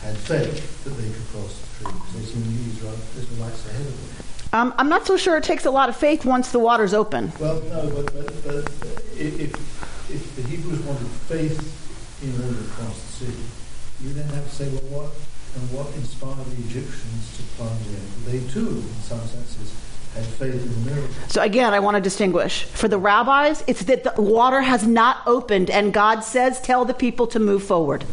had 0.00 0.16
faith 0.16 0.84
that 0.84 0.90
they 0.90 1.10
could 1.12 1.28
cross 1.28 1.60
the 1.60 1.66
sea 1.66 1.92
because 1.92 2.14
they 2.14 2.24
seen 2.24 2.44
the 2.48 3.20
Israelites 3.20 3.66
ahead 3.68 3.86
of 3.86 4.16
them. 4.16 4.19
Um, 4.52 4.74
I'm 4.78 4.88
not 4.88 5.06
so 5.06 5.16
sure 5.16 5.36
it 5.36 5.44
takes 5.44 5.64
a 5.64 5.70
lot 5.70 5.88
of 5.88 5.96
faith 5.96 6.24
once 6.24 6.50
the 6.50 6.58
water's 6.58 6.92
open. 6.92 7.32
Well, 7.38 7.60
no, 7.62 7.90
but, 7.94 8.12
but, 8.12 8.26
but 8.44 8.72
if, 9.16 9.54
if 10.10 10.36
the 10.36 10.42
Hebrews 10.42 10.80
wanted 10.80 11.06
faith 11.28 11.58
in 12.22 12.32
order 12.42 12.58
to 12.60 12.68
cross 12.70 13.00
the 13.00 13.26
sea, 13.26 13.34
you 14.02 14.12
then 14.12 14.28
have 14.30 14.44
to 14.44 14.54
say, 14.54 14.68
well, 14.68 15.02
what 15.02 15.10
and 15.54 15.72
what 15.72 15.94
inspired 15.94 16.44
the 16.46 16.62
Egyptians 16.64 17.36
to 17.36 17.42
plunge 17.56 17.86
in? 17.86 18.24
They 18.24 18.52
too, 18.52 18.68
in 18.68 19.02
some 19.02 19.20
senses, 19.20 19.74
had 20.14 20.24
faith 20.24 20.54
in 20.54 20.84
the 20.84 20.90
miracle. 20.90 21.14
So 21.28 21.42
again, 21.42 21.72
I 21.72 21.80
want 21.80 21.96
to 21.96 22.00
distinguish. 22.00 22.64
For 22.64 22.88
the 22.88 22.98
rabbis, 22.98 23.62
it's 23.66 23.84
that 23.84 24.02
the 24.02 24.22
water 24.22 24.60
has 24.60 24.86
not 24.86 25.18
opened, 25.26 25.70
and 25.70 25.92
God 25.92 26.24
says, 26.24 26.60
"Tell 26.60 26.84
the 26.84 26.94
people 26.94 27.26
to 27.28 27.38
move 27.38 27.62
forward." 27.62 28.04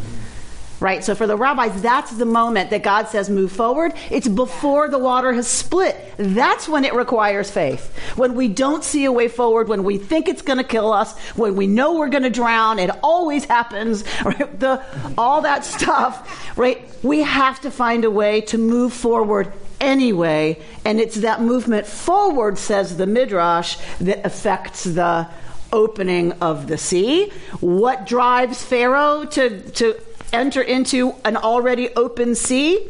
Right? 0.80 1.04
So 1.04 1.16
for 1.16 1.26
the 1.26 1.36
rabbis, 1.36 1.82
that's 1.82 2.12
the 2.12 2.26
moment 2.26 2.70
that 2.70 2.84
God 2.84 3.08
says 3.08 3.30
move 3.30 3.52
forward. 3.52 3.94
It's 4.12 4.28
before 4.28 4.90
the 4.90 5.00
water 5.00 5.34
has 5.34 5.48
split. 5.48 5.96
That's 6.18 6.70
when 6.70 6.86
it 6.86 6.94
requires 6.94 7.50
faith. 7.50 7.98
When 8.16 8.36
we 8.36 8.48
don't 8.48 8.84
see 8.84 9.06
a 9.06 9.12
way 9.12 9.28
forward, 9.28 9.70
when 9.70 9.84
we 9.84 9.98
think 9.98 10.28
it's 10.28 10.44
going 10.44 10.58
to 10.58 10.64
kill 10.64 10.94
us, 10.94 11.18
when 11.36 11.56
we 11.56 11.66
know 11.66 11.98
we're 11.98 12.10
going 12.10 12.24
to 12.24 12.30
drown, 12.30 12.78
it 12.78 12.92
always 13.02 13.46
happens, 13.46 14.04
right? 14.26 14.60
The, 14.60 14.84
all 15.18 15.42
that 15.42 15.66
stuff, 15.66 16.56
right? 16.58 16.88
We 17.04 17.24
have 17.24 17.60
to 17.62 17.72
find 17.72 18.06
a 18.06 18.12
way 18.12 18.42
to 18.42 18.60
move 18.60 18.94
forward 18.94 19.52
anyway. 19.80 20.62
And 20.86 21.00
it's 21.00 21.16
that 21.18 21.42
movement 21.42 21.88
forward, 21.88 22.58
says 22.58 22.98
the 22.98 23.08
Midrash, 23.08 23.78
that 24.00 24.26
affects 24.26 24.84
the 24.84 25.28
opening 25.72 26.32
of 26.34 26.68
the 26.68 26.78
sea. 26.78 27.32
What 27.60 28.06
drives 28.06 28.64
Pharaoh 28.64 29.26
to, 29.26 29.70
to 29.72 29.94
enter 30.34 30.62
into 30.62 31.16
an 31.24 31.38
already 31.38 31.90
open 31.96 32.36
sea? 32.36 32.88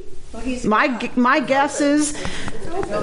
My 0.66 1.10
my 1.16 1.40
guess 1.40 1.82
is 1.82 2.12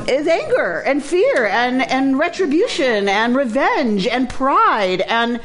is 0.06 0.28
anger 0.28 0.80
and 0.80 1.02
fear 1.02 1.46
and 1.46 1.82
and 1.82 2.18
retribution 2.18 3.08
and 3.08 3.34
revenge 3.34 4.06
and 4.06 4.28
pride 4.28 5.00
and 5.00 5.40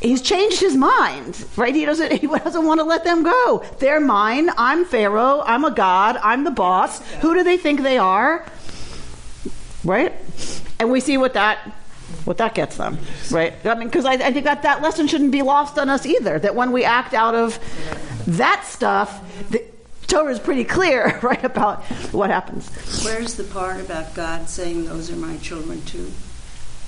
he's 0.00 0.20
changed 0.20 0.60
his 0.60 0.76
mind 0.76 1.46
right? 1.56 1.74
He 1.74 1.84
doesn't 1.84 2.12
he 2.12 2.26
doesn't 2.26 2.66
want 2.66 2.80
to 2.80 2.84
let 2.84 3.04
them 3.04 3.22
go. 3.22 3.64
They're 3.78 4.00
mine. 4.00 4.50
I'm 4.58 4.84
pharaoh. 4.84 5.42
I'm 5.46 5.64
a 5.64 5.70
god. 5.70 6.18
I'm 6.22 6.44
the 6.44 6.50
boss. 6.50 7.00
Who 7.20 7.34
do 7.34 7.42
they 7.42 7.56
think 7.56 7.82
they 7.82 7.98
are? 7.98 8.44
Right? 9.84 10.12
And 10.78 10.90
we 10.90 11.00
see 11.00 11.16
what 11.16 11.34
that 11.34 11.58
what 12.24 12.38
that 12.38 12.54
gets 12.54 12.76
them 12.76 12.98
right? 13.30 13.54
I 13.64 13.74
mean 13.74 13.88
because 13.88 14.04
I, 14.04 14.14
I 14.14 14.32
think 14.32 14.44
that 14.44 14.62
that 14.62 14.82
lesson 14.82 15.06
shouldn't 15.06 15.32
be 15.32 15.42
lost 15.42 15.78
on 15.78 15.88
us 15.88 16.04
either 16.04 16.38
that 16.40 16.54
when 16.54 16.72
we 16.72 16.84
act 16.84 17.14
out 17.14 17.34
of 17.34 17.58
that 18.26 18.64
stuff 18.64 19.22
the 19.50 19.62
torah 20.06 20.32
is 20.32 20.38
pretty 20.38 20.64
clear 20.64 21.18
right 21.22 21.44
about 21.44 21.82
what 22.12 22.30
happens. 22.30 22.70
Where's 23.04 23.34
the 23.34 23.44
part 23.44 23.80
about 23.80 24.14
God 24.14 24.48
saying, 24.48 24.86
Those 24.86 25.10
are 25.10 25.16
my 25.16 25.36
children 25.38 25.82
too? 25.84 26.10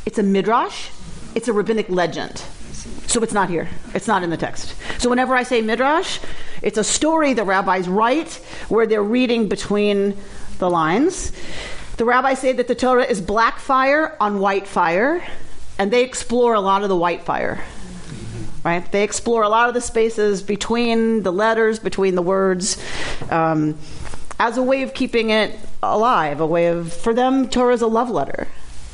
it's 0.07 0.19
a 0.19 0.23
midrash. 0.23 0.89
It's 1.35 1.49
a 1.49 1.53
rabbinic 1.53 1.91
legend. 1.91 2.43
So 3.07 3.23
it's 3.23 3.35
not 3.35 3.51
here. 3.51 3.69
It's 3.93 4.09
not 4.09 4.23
in 4.23 4.31
the 4.31 4.37
text. 4.39 4.75
So 4.99 5.11
whenever 5.11 5.35
i 5.35 5.43
say 5.43 5.61
midrash 5.61 6.19
it's 6.63 6.79
a 6.79 6.85
story 6.85 7.35
the 7.35 7.45
rabbis 7.45 7.89
write 7.89 8.35
where 8.69 8.87
they're 8.87 9.03
reading 9.03 9.49
between 9.49 10.17
the 10.59 10.71
lines. 10.71 11.33
The 11.99 12.05
rabbis 12.05 12.39
say 12.39 12.53
that 12.53 12.69
the 12.69 12.75
torah 12.75 13.05
is 13.05 13.21
black 13.21 13.59
fire 13.59 14.17
on 14.21 14.39
white 14.39 14.67
fire 14.67 15.23
and 15.79 15.91
they 15.91 16.03
explore 16.03 16.55
a 16.55 16.61
lot 16.61 16.83
of 16.83 16.89
the 16.89 16.97
white 16.97 17.23
fire 17.23 17.63
right? 18.65 18.91
They 18.91 19.05
explore 19.05 19.43
a 19.43 19.49
lot 19.49 19.69
of 19.69 19.75
the 19.75 19.81
spaces 19.81 20.43
between 20.43 21.23
the 21.23 21.33
letters 21.33 21.79
between 21.79 22.15
the 22.15 22.23
words 22.23 22.83
um, 23.31 23.79
as 24.39 24.57
a 24.57 24.63
way 24.63 24.83
of 24.83 24.95
keeping 24.95 25.31
it 25.31 25.59
alive 25.83 26.41
a 26.41 26.47
way 26.47 26.67
of 26.67 26.93
for 26.93 27.15
them 27.15 27.49
torah 27.49 27.73
is 27.73 27.83
a 27.83 27.87
love 27.87 28.11
letter 28.11 28.49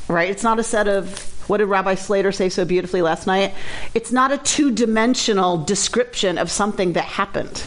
right? 0.07 0.29
It's 0.29 0.43
not 0.43 0.59
a 0.59 0.63
set 0.63 0.87
of 0.87 1.33
what 1.49 1.57
did 1.57 1.65
rabbi 1.65 1.95
slater 1.95 2.31
say 2.31 2.49
so 2.49 2.65
beautifully 2.65 3.01
last 3.01 3.27
night? 3.27 3.53
It's 3.93 4.11
not 4.11 4.31
a 4.31 4.37
two-dimensional 4.37 5.63
description 5.63 6.37
of 6.37 6.49
something 6.49 6.93
that 6.93 7.05
happened. 7.05 7.63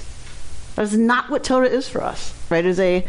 That 0.75 0.83
is 0.83 0.97
not 0.97 1.31
what 1.31 1.45
torah 1.45 1.69
is 1.69 1.89
for 1.89 2.03
us 2.03 2.35
right? 2.51 2.65
It 2.65 2.69
is 2.69 2.81
a 2.81 3.07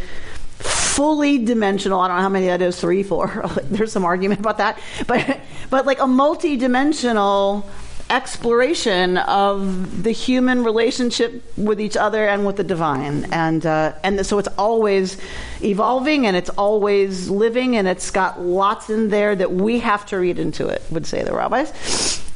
fully 0.60 1.38
dimensional 1.38 2.02
i 2.02 2.10
don't 2.10 2.18
know 2.18 2.22
how 2.22 2.28
many 2.28 2.48
that 2.48 2.62
is 2.62 2.78
three 2.78 3.02
four 3.02 3.46
there's 3.64 3.94
some 3.94 4.04
argument 4.04 4.42
about 4.42 4.58
that 4.58 4.78
but 5.08 5.40
but 5.70 5.86
like 5.86 6.02
a 6.02 6.08
multi-dimensional 6.08 7.66
exploration 8.10 9.18
of 9.18 10.04
the 10.04 10.12
human 10.12 10.64
relationship 10.64 11.44
with 11.58 11.80
each 11.80 11.96
other 11.96 12.28
and 12.28 12.46
with 12.46 12.56
the 12.56 12.64
divine 12.64 13.26
and 13.32 13.66
uh, 13.66 13.94
and 14.04 14.26
so 14.26 14.40
it's 14.40 14.48
always 14.58 15.18
evolving 15.62 16.26
and 16.26 16.36
it's 16.36 16.50
always 16.52 17.30
living 17.30 17.76
and 17.76 17.88
it's 17.88 18.10
got 18.12 18.42
lots 18.42 18.90
in 18.90 19.10
there 19.10 19.36
that 19.36 19.52
we 19.52 19.80
have 19.80 20.06
to 20.06 20.18
read 20.18 20.40
into 20.40 20.68
it 20.68 20.82
would 20.90 21.06
say 21.06 21.24
the 21.24 21.34
rabbis 21.34 21.70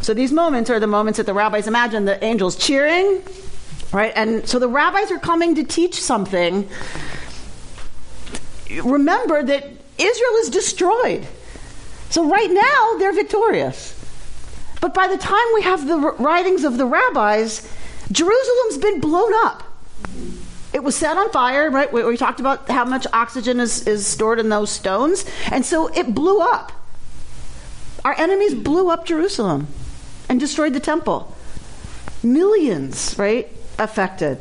so 0.01 0.13
these 0.13 0.31
moments 0.31 0.69
are 0.69 0.79
the 0.79 0.87
moments 0.87 1.17
that 1.17 1.25
the 1.25 1.33
rabbis 1.33 1.67
imagine 1.67 2.05
the 2.05 2.23
angels 2.23 2.55
cheering 2.55 3.21
right 3.91 4.13
and 4.15 4.47
so 4.47 4.59
the 4.59 4.67
rabbis 4.67 5.11
are 5.11 5.19
coming 5.19 5.55
to 5.55 5.63
teach 5.63 5.99
something 5.99 6.67
remember 8.81 9.43
that 9.43 9.69
Israel 9.97 10.35
is 10.41 10.49
destroyed. 10.49 11.27
So 12.09 12.27
right 12.29 12.49
now 12.49 12.97
they're 12.97 13.13
victorious. 13.13 13.92
But 14.83 14.93
by 14.93 15.07
the 15.07 15.17
time 15.17 15.45
we 15.53 15.61
have 15.61 15.87
the 15.87 15.97
writings 15.97 16.65
of 16.65 16.77
the 16.77 16.85
rabbis, 16.85 17.65
Jerusalem's 18.11 18.77
been 18.79 18.99
blown 18.99 19.31
up. 19.45 19.63
It 20.73 20.83
was 20.83 20.93
set 20.93 21.15
on 21.15 21.31
fire, 21.31 21.71
right? 21.71 21.91
We, 21.93 22.03
we 22.03 22.17
talked 22.17 22.41
about 22.41 22.69
how 22.69 22.83
much 22.83 23.07
oxygen 23.13 23.61
is, 23.61 23.87
is 23.87 24.05
stored 24.05 24.41
in 24.41 24.49
those 24.49 24.69
stones. 24.69 25.23
And 25.53 25.65
so 25.65 25.87
it 25.87 26.13
blew 26.13 26.41
up. 26.41 26.73
Our 28.03 28.13
enemies 28.19 28.53
blew 28.55 28.89
up 28.89 29.05
Jerusalem 29.05 29.67
and 30.27 30.37
destroyed 30.37 30.73
the 30.73 30.81
temple. 30.81 31.33
Millions, 32.21 33.17
right? 33.17 33.47
Affected. 33.79 34.37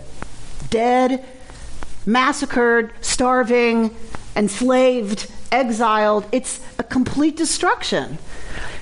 Dead, 0.71 1.25
massacred, 2.05 2.91
starving, 3.01 3.95
enslaved, 4.35 5.31
exiled. 5.53 6.27
It's 6.33 6.59
a 6.81 6.83
complete 6.83 7.37
destruction. 7.37 8.19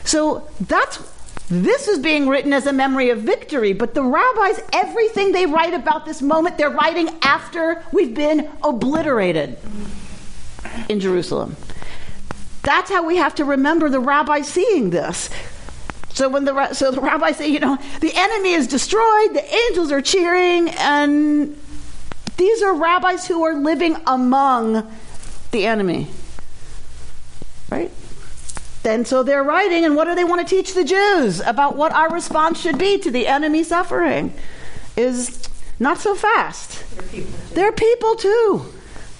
So 0.05 0.49
that's 0.59 0.97
this 1.51 1.89
is 1.89 1.99
being 1.99 2.29
written 2.29 2.53
as 2.53 2.67
a 2.67 2.73
memory 2.73 3.11
of 3.11 3.23
victory, 3.23 3.73
but 3.73 3.93
the 3.93 4.05
rabbis, 4.05 4.61
everything 4.73 5.33
they 5.33 5.47
write 5.47 5.75
about 5.75 6.07
this 6.07 6.23
moment, 6.23 6.57
they're 6.57 6.71
writing 6.71 7.09
after 7.23 7.85
we've 7.93 8.15
been 8.15 8.49
obliterated 8.63 9.59
in 10.89 11.01
Jerusalem. 11.01 11.57
That's 12.63 12.89
how 12.89 13.05
we 13.05 13.17
have 13.17 13.35
to 13.37 13.45
remember 13.45 13.89
the 13.89 13.99
rabbis 13.99 14.47
seeing 14.47 14.91
this. 14.91 15.29
So 16.11 16.29
when 16.29 16.45
the 16.45 16.73
so 16.73 16.91
the 16.91 17.01
rabbis 17.01 17.39
say, 17.39 17.49
you 17.49 17.61
know, 17.61 17.79
the 18.01 18.13
enemy 18.15 18.53
is 18.53 18.67
destroyed, 18.67 19.35
the 19.35 19.45
angels 19.69 19.91
are 19.91 20.03
cheering, 20.03 20.69
and 20.71 21.59
these 22.37 22.63
are 22.63 22.75
rabbis 22.75 23.27
who 23.27 23.43
are 23.45 23.55
living 23.55 23.97
among 24.07 24.89
the 25.51 25.67
enemy. 25.67 26.09
Right? 27.71 27.91
Then 28.83 29.05
so 29.05 29.23
they're 29.23 29.45
writing, 29.45 29.85
and 29.85 29.95
what 29.95 30.07
do 30.07 30.15
they 30.15 30.25
want 30.25 30.47
to 30.47 30.57
teach 30.57 30.75
the 30.75 30.85
Jews 30.85 31.41
about 31.41 31.77
what 31.77 31.93
our 31.93 32.11
response 32.11 32.61
should 32.61 32.79
be 32.79 32.99
to 32.99 33.11
the 33.11 33.27
enemy 33.27 33.63
suffering? 33.63 34.33
Is 34.97 35.49
not 35.79 35.99
so 35.99 36.15
fast. 36.15 36.85
They're 37.55 37.73
people 37.73 38.17
too. 38.17 38.67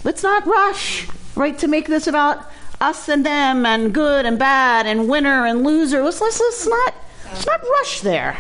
Let's 0.03 0.23
not 0.23 0.47
rush, 0.47 1.07
right, 1.35 1.59
to 1.59 1.69
make 1.69 1.89
this 1.89 2.07
about 2.07 2.47
us 2.81 3.09
and 3.09 3.25
them 3.25 3.67
and 3.67 3.93
good 3.93 4.25
and 4.25 4.39
bad 4.39 4.87
and 4.87 5.09
winner 5.09 5.47
and 5.47 5.63
loser. 5.63 6.03
Let's, 6.03 6.21
let's, 6.21 6.41
let's 6.41 6.67
not 6.67 6.95
let's 7.27 7.47
not 7.47 7.63
rush 7.63 8.01
there. 8.01 8.39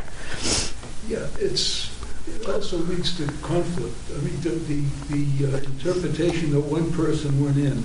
Yeah, 1.07 1.27
it's 1.39 1.91
it 2.27 2.49
also 2.49 2.79
leads 2.79 3.17
to 3.19 3.27
conflict. 3.43 3.97
I 4.15 4.19
mean, 4.23 4.41
the 4.41 4.51
the, 4.51 4.85
the 5.11 5.55
uh, 5.55 5.59
interpretation 5.59 6.53
that 6.53 6.61
one 6.61 6.91
person 6.93 7.45
went 7.45 7.59
in 7.59 7.83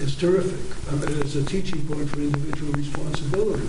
is 0.00 0.16
terrific. 0.16 0.60
I 0.90 0.96
mean, 0.96 1.20
it's 1.20 1.34
a 1.36 1.44
teaching 1.44 1.86
point 1.86 2.08
for 2.08 2.20
individual 2.20 2.72
responsibility, 2.72 3.68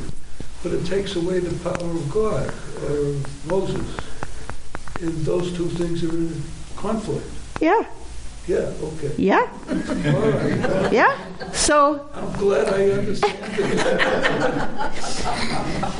but 0.63 0.71
it 0.73 0.85
takes 0.85 1.15
away 1.15 1.39
the 1.39 1.53
power 1.63 1.91
of 1.91 2.09
God 2.11 2.51
or 2.83 2.97
of 3.09 3.45
Moses, 3.47 3.97
and 5.01 5.13
those 5.25 5.51
two 5.55 5.67
things 5.69 6.03
are 6.03 6.09
in 6.09 6.41
conflict. 6.75 7.27
Yeah. 7.59 7.83
Yeah. 8.47 8.73
Okay. 8.81 9.11
Yeah. 9.17 9.47
Right. 9.67 10.91
Yeah. 10.91 11.15
So 11.51 12.09
I'm 12.15 12.31
glad 12.33 12.73
I 12.73 12.89
understand. 12.89 13.37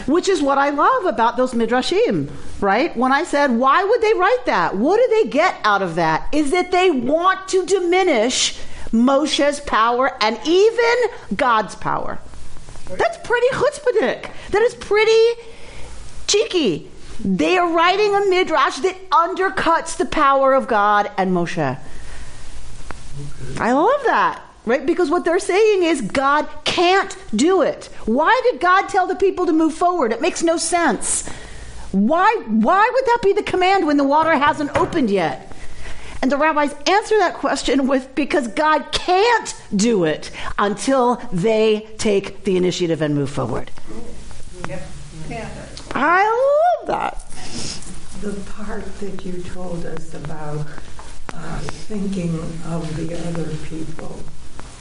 Which 0.08 0.28
is 0.28 0.42
what 0.42 0.58
I 0.58 0.72
love 0.72 1.06
about 1.06 1.38
those 1.38 1.54
midrashim, 1.54 2.32
right? 2.60 2.98
When 2.98 3.12
I 3.12 3.26
said, 3.26 3.52
why 3.52 3.84
would 3.84 4.02
they 4.02 4.14
write 4.16 4.46
that? 4.48 4.76
What 4.76 4.98
do 4.98 5.08
they 5.22 5.30
get 5.30 5.56
out 5.64 5.84
of 5.84 5.94
that? 5.96 6.28
Is 6.34 6.50
that 6.52 6.72
they 6.72 6.90
want 6.90 7.48
to 7.50 7.64
diminish 7.66 8.58
Moshe's 8.92 9.60
power 9.62 10.12
and 10.22 10.40
even 10.46 10.96
God's 11.36 11.76
power. 11.76 12.20
That's 12.90 13.18
pretty 13.26 13.48
chutzpahdik. 13.48 14.32
That 14.52 14.62
is 14.62 14.76
pretty 14.76 15.42
cheeky. 16.28 16.92
They 17.24 17.58
are 17.58 17.72
writing 17.72 18.16
a 18.16 18.26
midrash 18.28 18.80
that 18.80 19.10
undercuts 19.12 19.98
the 19.98 20.06
power 20.06 20.54
of 20.54 20.68
God 20.68 21.12
and 21.18 21.32
Moshe. 21.32 21.80
I 23.60 23.72
love 23.74 24.04
that. 24.06 24.42
Right? 24.64 24.86
Because 24.86 25.10
what 25.10 25.26
they're 25.26 25.40
saying 25.40 25.84
is 25.84 26.02
God 26.02 26.48
can't 26.66 27.18
do 27.36 27.64
it. 27.64 27.86
Why 28.06 28.40
did 28.52 28.62
God 28.62 28.88
tell 28.90 29.08
the 29.08 29.16
people 29.16 29.48
to 29.48 29.54
move 29.54 29.74
forward? 29.74 30.12
It 30.12 30.22
makes 30.22 30.44
no 30.44 30.58
sense. 30.58 31.28
Why 31.92 32.44
why 32.48 32.90
would 32.94 33.06
that 33.06 33.20
be 33.24 33.34
the 33.34 33.44
command 33.44 33.88
when 33.88 33.98
the 33.98 34.04
water 34.04 34.38
hasn't 34.38 34.76
opened 34.78 35.10
yet? 35.10 35.52
And 36.22 36.32
the 36.32 36.38
rabbis 36.38 36.74
answer 36.88 37.18
that 37.18 37.34
question 37.34 37.88
with 37.88 38.14
because 38.14 38.48
God 38.50 38.92
can't 38.92 39.56
do 39.76 40.04
it 40.04 40.30
until 40.60 41.16
they 41.34 41.90
take 41.98 42.44
the 42.44 42.58
initiative 42.58 43.02
and 43.02 43.16
move 43.16 43.30
forward. 43.30 43.72
I 45.94 46.24
love 46.80 46.88
that. 46.88 47.26
the 48.22 48.34
part 48.52 48.86
that 49.00 49.26
you 49.26 49.42
told 49.42 49.86
us 49.86 50.14
about 50.14 50.68
uh, 51.34 51.60
thinking 51.60 52.36
of 52.66 52.96
the 52.96 53.16
other 53.28 53.56
people 53.66 54.22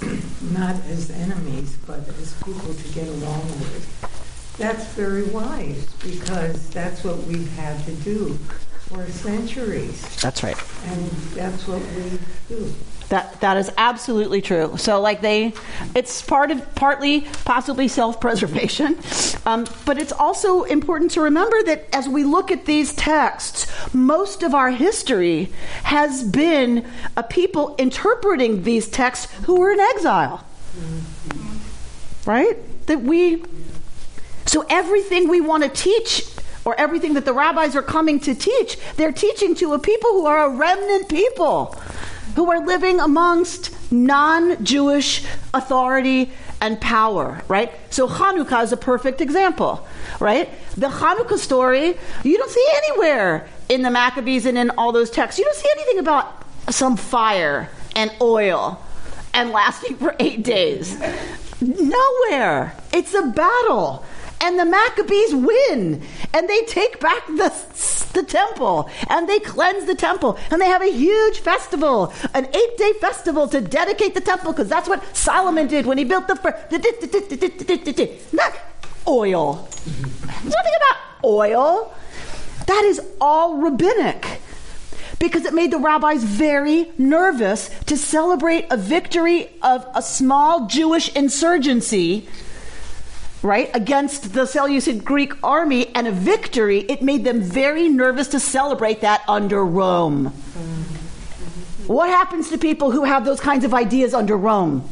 not 0.52 0.76
as 0.86 1.10
enemies, 1.10 1.76
but 1.86 2.06
as 2.20 2.34
people 2.44 2.74
to 2.74 2.88
get 2.92 3.08
along 3.08 3.42
with, 3.60 4.56
that's 4.58 4.86
very 4.94 5.24
wise 5.24 5.86
because 6.02 6.68
that's 6.70 7.02
what 7.02 7.18
we've 7.24 7.50
had 7.56 7.82
to 7.86 7.92
do 7.96 8.38
for 8.90 9.06
centuries, 9.06 10.02
That's 10.20 10.42
right. 10.42 10.56
and 10.86 11.10
that's 11.34 11.66
what 11.68 11.80
we 11.80 12.18
do. 12.48 12.72
That 13.08 13.40
that 13.40 13.56
is 13.56 13.70
absolutely 13.76 14.40
true. 14.40 14.76
So 14.76 15.00
like 15.00 15.20
they, 15.20 15.52
it's 15.96 16.22
part 16.22 16.50
of 16.50 16.74
partly 16.76 17.22
possibly 17.44 17.88
self-preservation, 17.88 18.98
um, 19.46 19.66
but 19.84 19.98
it's 19.98 20.12
also 20.12 20.62
important 20.64 21.12
to 21.12 21.20
remember 21.20 21.60
that 21.64 21.88
as 21.92 22.08
we 22.08 22.24
look 22.24 22.50
at 22.50 22.66
these 22.66 22.92
texts, 22.94 23.66
most 23.94 24.42
of 24.42 24.54
our 24.54 24.70
history 24.70 25.52
has 25.84 26.22
been 26.24 26.84
a 27.16 27.22
people 27.22 27.74
interpreting 27.78 28.62
these 28.62 28.88
texts 28.88 29.32
who 29.44 29.58
were 29.58 29.72
in 29.72 29.80
exile, 29.80 30.44
right? 32.26 32.56
That 32.86 33.02
we, 33.02 33.42
so 34.46 34.64
everything 34.68 35.28
we 35.28 35.40
want 35.40 35.62
to 35.64 35.68
teach. 35.68 36.29
Or 36.64 36.78
everything 36.78 37.14
that 37.14 37.24
the 37.24 37.32
rabbis 37.32 37.74
are 37.74 37.82
coming 37.82 38.20
to 38.20 38.34
teach, 38.34 38.76
they're 38.96 39.12
teaching 39.12 39.54
to 39.56 39.72
a 39.72 39.78
people 39.78 40.10
who 40.10 40.26
are 40.26 40.46
a 40.46 40.50
remnant 40.50 41.08
people 41.08 41.74
who 42.36 42.50
are 42.50 42.64
living 42.64 43.00
amongst 43.00 43.74
non 43.92 44.62
Jewish 44.64 45.24
authority 45.52 46.30
and 46.60 46.80
power, 46.80 47.42
right? 47.48 47.72
So 47.90 48.06
Hanukkah 48.06 48.62
is 48.62 48.72
a 48.72 48.76
perfect 48.76 49.20
example, 49.20 49.86
right? 50.20 50.48
The 50.76 50.88
Hanukkah 50.88 51.38
story, 51.38 51.96
you 52.22 52.38
don't 52.38 52.50
see 52.50 52.66
anywhere 52.84 53.48
in 53.68 53.82
the 53.82 53.90
Maccabees 53.90 54.46
and 54.46 54.58
in 54.58 54.70
all 54.70 54.92
those 54.92 55.10
texts. 55.10 55.38
You 55.38 55.44
don't 55.44 55.56
see 55.56 55.68
anything 55.76 55.98
about 55.98 56.44
some 56.68 56.96
fire 56.96 57.68
and 57.96 58.12
oil 58.20 58.80
and 59.34 59.50
lasting 59.50 59.96
for 59.96 60.14
eight 60.18 60.42
days. 60.42 60.98
Nowhere. 61.60 62.74
It's 62.92 63.14
a 63.14 63.22
battle. 63.22 64.04
And 64.40 64.58
the 64.58 64.64
Maccabees 64.64 65.34
win. 65.34 66.02
And 66.32 66.48
they 66.48 66.62
take 66.62 67.00
back 67.00 67.26
the, 67.26 67.52
the 68.14 68.22
temple. 68.22 68.88
And 69.08 69.28
they 69.28 69.38
cleanse 69.40 69.84
the 69.84 69.94
temple. 69.94 70.38
And 70.50 70.60
they 70.60 70.66
have 70.66 70.82
a 70.82 70.90
huge 70.90 71.40
festival, 71.40 72.12
an 72.34 72.46
eight 72.54 72.76
day 72.78 72.92
festival 73.00 73.48
to 73.48 73.60
dedicate 73.60 74.14
the 74.14 74.20
temple, 74.20 74.52
because 74.52 74.68
that's 74.68 74.88
what 74.88 75.04
Solomon 75.16 75.66
did 75.66 75.86
when 75.86 75.98
he 75.98 76.04
built 76.04 76.28
the 76.28 76.36
first. 76.36 76.70
Not 78.32 78.56
oil. 79.06 79.68
Nothing 80.26 80.74
about 80.76 81.24
oil. 81.24 81.94
That 82.66 82.84
is 82.84 83.00
all 83.20 83.58
rabbinic 83.58 84.40
because 85.20 85.44
it 85.44 85.52
made 85.52 85.70
the 85.70 85.78
rabbis 85.78 86.24
very 86.24 86.90
nervous 86.98 87.70
to 87.86 87.96
celebrate 87.96 88.66
a 88.70 88.76
victory 88.76 89.50
of 89.62 89.86
a 89.94 90.02
small 90.02 90.66
Jewish 90.66 91.14
insurgency, 91.14 92.26
right, 93.42 93.70
against 93.74 94.32
the 94.32 94.46
Seleucid 94.46 95.04
Greek 95.04 95.32
army 95.42 95.94
and 95.94 96.06
a 96.06 96.12
victory. 96.12 96.80
It 96.80 97.02
made 97.02 97.24
them 97.24 97.40
very 97.40 97.88
nervous 97.88 98.28
to 98.28 98.40
celebrate 98.40 99.00
that 99.00 99.22
under 99.28 99.64
Rome. 99.64 100.26
What 101.86 102.08
happens 102.08 102.50
to 102.50 102.58
people 102.58 102.90
who 102.90 103.04
have 103.04 103.24
those 103.24 103.40
kinds 103.40 103.64
of 103.64 103.74
ideas 103.74 104.14
under 104.14 104.36
Rome? 104.36 104.88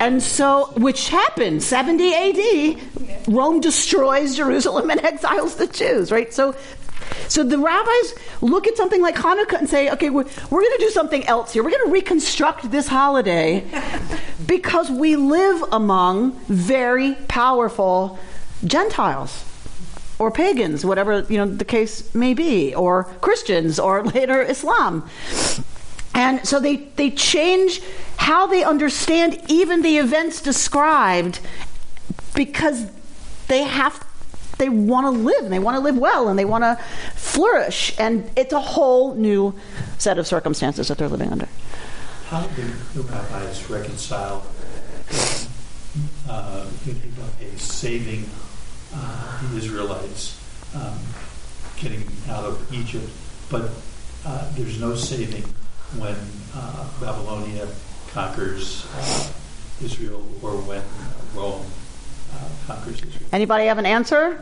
And 0.00 0.22
so, 0.22 0.72
which 0.76 1.08
happened 1.08 1.62
70 1.62 2.14
AD, 2.14 3.28
Rome 3.28 3.60
destroys 3.60 4.36
Jerusalem 4.36 4.90
and 4.90 5.00
exiles 5.00 5.56
the 5.56 5.66
Jews, 5.66 6.12
right? 6.12 6.32
So, 6.34 6.54
so 7.28 7.42
the 7.42 7.58
rabbis 7.58 8.14
look 8.42 8.66
at 8.66 8.76
something 8.76 9.00
like 9.00 9.14
Hanukkah 9.14 9.58
and 9.58 9.68
say, 9.68 9.90
okay, 9.90 10.10
we're, 10.10 10.24
we're 10.50 10.60
going 10.60 10.78
to 10.78 10.84
do 10.84 10.90
something 10.90 11.24
else 11.26 11.52
here. 11.52 11.62
We're 11.62 11.70
going 11.70 11.86
to 11.86 11.92
reconstruct 11.92 12.70
this 12.70 12.86
holiday 12.86 13.64
because 14.52 14.90
we 14.90 15.16
live 15.16 15.64
among 15.72 16.32
very 16.40 17.14
powerful 17.26 18.18
Gentiles 18.62 19.46
or 20.18 20.30
pagans, 20.30 20.84
whatever 20.84 21.20
you 21.30 21.38
know 21.38 21.46
the 21.46 21.64
case 21.64 22.14
may 22.14 22.34
be, 22.34 22.74
or 22.74 23.04
Christians, 23.22 23.78
or 23.78 24.04
later 24.16 24.42
Islam. 24.42 25.08
And 26.14 26.46
so 26.46 26.60
they, 26.60 26.76
they 26.96 27.10
change 27.10 27.80
how 28.18 28.46
they 28.46 28.62
understand 28.62 29.40
even 29.48 29.80
the 29.80 29.96
events 29.96 30.42
described 30.42 31.40
because 32.34 32.90
they 33.48 33.62
have 33.62 34.06
they 34.58 34.68
want 34.68 35.06
to 35.06 35.10
live 35.10 35.44
and 35.44 35.52
they 35.52 35.58
want 35.58 35.76
to 35.76 35.80
live 35.80 35.96
well 35.96 36.28
and 36.28 36.38
they 36.38 36.44
want 36.44 36.62
to 36.62 36.78
flourish 37.14 37.98
and 37.98 38.30
it's 38.36 38.52
a 38.52 38.60
whole 38.60 39.14
new 39.14 39.54
set 39.96 40.18
of 40.18 40.26
circumstances 40.26 40.88
that 40.88 40.98
they're 40.98 41.08
living 41.08 41.32
under. 41.32 41.48
How 42.32 42.46
do 42.46 42.62
the 42.94 43.02
rabbis 43.02 43.68
reconcile 43.68 44.42
uh, 46.26 46.66
a 47.42 47.58
saving 47.58 48.24
uh, 48.94 49.50
the 49.50 49.58
Israelites 49.58 50.40
um, 50.74 50.98
getting 51.76 52.06
out 52.30 52.44
of 52.46 52.72
Egypt, 52.72 53.06
but 53.50 53.68
uh, 54.24 54.50
there's 54.54 54.80
no 54.80 54.94
saving 54.94 55.42
when 55.98 56.16
uh, 56.54 56.88
Babylonia 57.02 57.68
conquers 58.14 58.86
uh, 58.96 59.30
Israel 59.84 60.26
or 60.40 60.52
when 60.52 60.82
Rome 61.34 61.66
conquers 62.66 62.96
Israel. 63.02 63.28
Anybody 63.32 63.66
have 63.66 63.78
an 63.78 63.86
answer? 63.86 64.38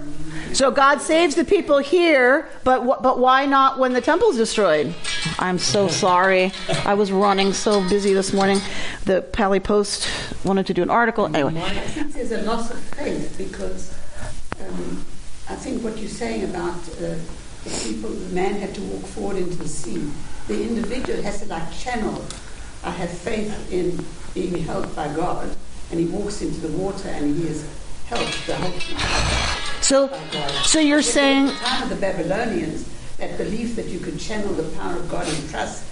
So 0.52 0.70
God 0.70 1.00
saves 1.00 1.34
the 1.36 1.44
people 1.44 1.78
here, 1.78 2.48
but 2.64 2.80
wh- 2.82 3.00
but 3.02 3.18
why 3.18 3.46
not 3.46 3.78
when 3.78 3.92
the 3.92 4.00
temple's 4.00 4.36
destroyed? 4.36 4.94
I'm 5.38 5.58
so 5.58 5.86
sorry. 5.88 6.52
I 6.84 6.94
was 6.94 7.12
running 7.12 7.52
so 7.52 7.86
busy 7.88 8.12
this 8.14 8.32
morning. 8.32 8.60
The 9.04 9.22
Pali 9.22 9.60
Post 9.60 10.08
wanted 10.44 10.66
to 10.66 10.74
do 10.74 10.82
an 10.82 10.90
article. 10.90 11.26
Anyway, 11.26 11.60
I 11.60 11.70
think 11.70 12.12
there's 12.14 12.32
a 12.32 12.42
loss 12.42 12.70
of 12.70 12.80
faith 12.80 13.36
because 13.38 13.94
um, 14.60 15.04
I 15.48 15.54
think 15.54 15.82
what 15.84 15.96
you're 15.98 16.08
saying 16.08 16.44
about 16.44 16.74
uh, 16.74 17.14
the 17.64 17.84
people, 17.84 18.10
the 18.10 18.34
man 18.34 18.54
had 18.54 18.74
to 18.74 18.80
walk 18.82 19.04
forward 19.06 19.36
into 19.36 19.56
the 19.56 19.68
sea. 19.68 20.10
The 20.48 20.60
individual 20.62 21.22
has 21.22 21.40
to 21.42 21.46
like 21.46 21.72
channel. 21.72 22.24
I 22.82 22.90
have 22.90 23.10
faith 23.10 23.70
in 23.72 24.04
being 24.34 24.64
helped 24.64 24.96
by 24.96 25.14
God, 25.14 25.54
and 25.90 26.00
he 26.00 26.06
walks 26.06 26.40
into 26.42 26.60
the 26.60 26.76
water 26.76 27.08
and 27.08 27.36
he 27.36 27.46
is 27.46 27.68
helped. 28.10 29.84
So 29.84 30.10
so 30.64 30.80
you're 30.80 31.02
saying 31.02 31.46
the 31.46 31.52
time 31.52 31.82
of 31.84 31.88
the 31.88 31.96
Babylonians, 31.96 32.88
that 33.18 33.38
belief 33.38 33.76
that 33.76 33.86
you 33.86 33.98
could 33.98 34.18
channel 34.18 34.52
the 34.52 34.64
power 34.76 34.96
of 34.96 35.08
God 35.10 35.26
and 35.26 35.50
trust 35.50 35.84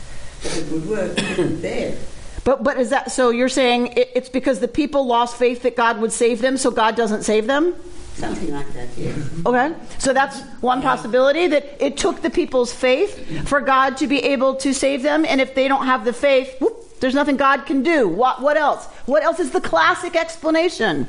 that 0.43 0.57
it 0.57 0.71
would 0.71 0.87
work 0.87 1.19
isn't 1.19 1.63
there. 1.63 1.97
But 2.45 2.63
but 2.65 2.79
is 2.79 2.91
that 2.91 3.11
so? 3.13 3.31
You're 3.31 3.49
saying 3.49 3.89
it, 3.97 4.11
it's 4.15 4.29
because 4.29 4.61
the 4.61 4.69
people 4.69 5.07
lost 5.07 5.37
faith 5.37 5.63
that 5.63 5.77
God 5.77 6.01
would 6.01 6.13
save 6.13 6.41
them, 6.41 6.57
so 6.57 6.71
God 6.71 6.97
doesn't 6.97 7.23
save 7.23 7.47
them? 7.47 7.75
Something 8.15 8.53
like 8.53 8.73
that, 8.73 8.89
yes. 8.97 9.17
Okay, 9.47 9.75
so 9.99 10.13
that's 10.13 10.41
one 10.61 10.83
possibility 10.83 11.47
that 11.47 11.77
it 11.79 11.97
took 11.97 12.21
the 12.21 12.31
people's 12.31 12.73
faith 12.73 13.49
for 13.49 13.61
God 13.61 13.97
to 13.99 14.09
be 14.09 14.19
able 14.19 14.57
to 14.57 14.75
save 14.75 15.05
them, 15.05 15.25
and 15.25 15.41
if 15.41 15.55
they 15.55 15.69
don't 15.69 15.87
have 15.87 16.05
the 16.05 16.13
faith, 16.13 16.57
whoop, 16.61 16.99
there's 16.99 17.15
nothing 17.15 17.37
God 17.37 17.65
can 17.65 17.83
do. 17.85 18.09
What 18.09 18.43
what 18.43 18.57
else? 18.57 18.87
What 19.07 19.23
else 19.23 19.39
is 19.39 19.51
the 19.51 19.61
classic 19.61 20.17
explanation? 20.17 21.07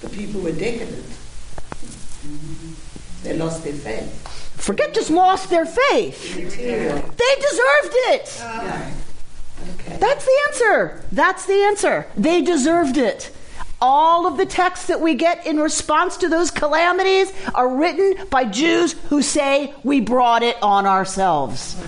The 0.00 0.08
people 0.10 0.40
were 0.40 0.52
decadent. 0.52 1.04
They 3.22 3.36
lost 3.36 3.64
their 3.64 3.72
faith. 3.72 4.26
Forget 4.56 4.94
just 4.94 5.10
lost 5.10 5.50
their 5.50 5.66
faith. 5.66 6.34
They 6.34 6.44
deserved 6.44 7.94
it. 8.12 8.36
Yeah. 8.38 8.90
Okay. 9.74 9.96
That's 9.98 10.24
the 10.24 10.38
answer. 10.48 11.04
That's 11.10 11.46
the 11.46 11.62
answer. 11.64 12.06
They 12.16 12.42
deserved 12.42 12.96
it. 12.96 13.32
All 13.80 14.26
of 14.26 14.36
the 14.36 14.46
texts 14.46 14.86
that 14.88 15.00
we 15.00 15.14
get 15.14 15.46
in 15.46 15.58
response 15.60 16.16
to 16.18 16.28
those 16.28 16.50
calamities 16.50 17.32
are 17.54 17.68
written 17.68 18.26
by 18.28 18.44
Jews 18.44 18.92
who 19.08 19.22
say 19.22 19.72
we 19.84 20.00
brought 20.00 20.42
it 20.42 20.56
on 20.62 20.84
ourselves. 20.84 21.80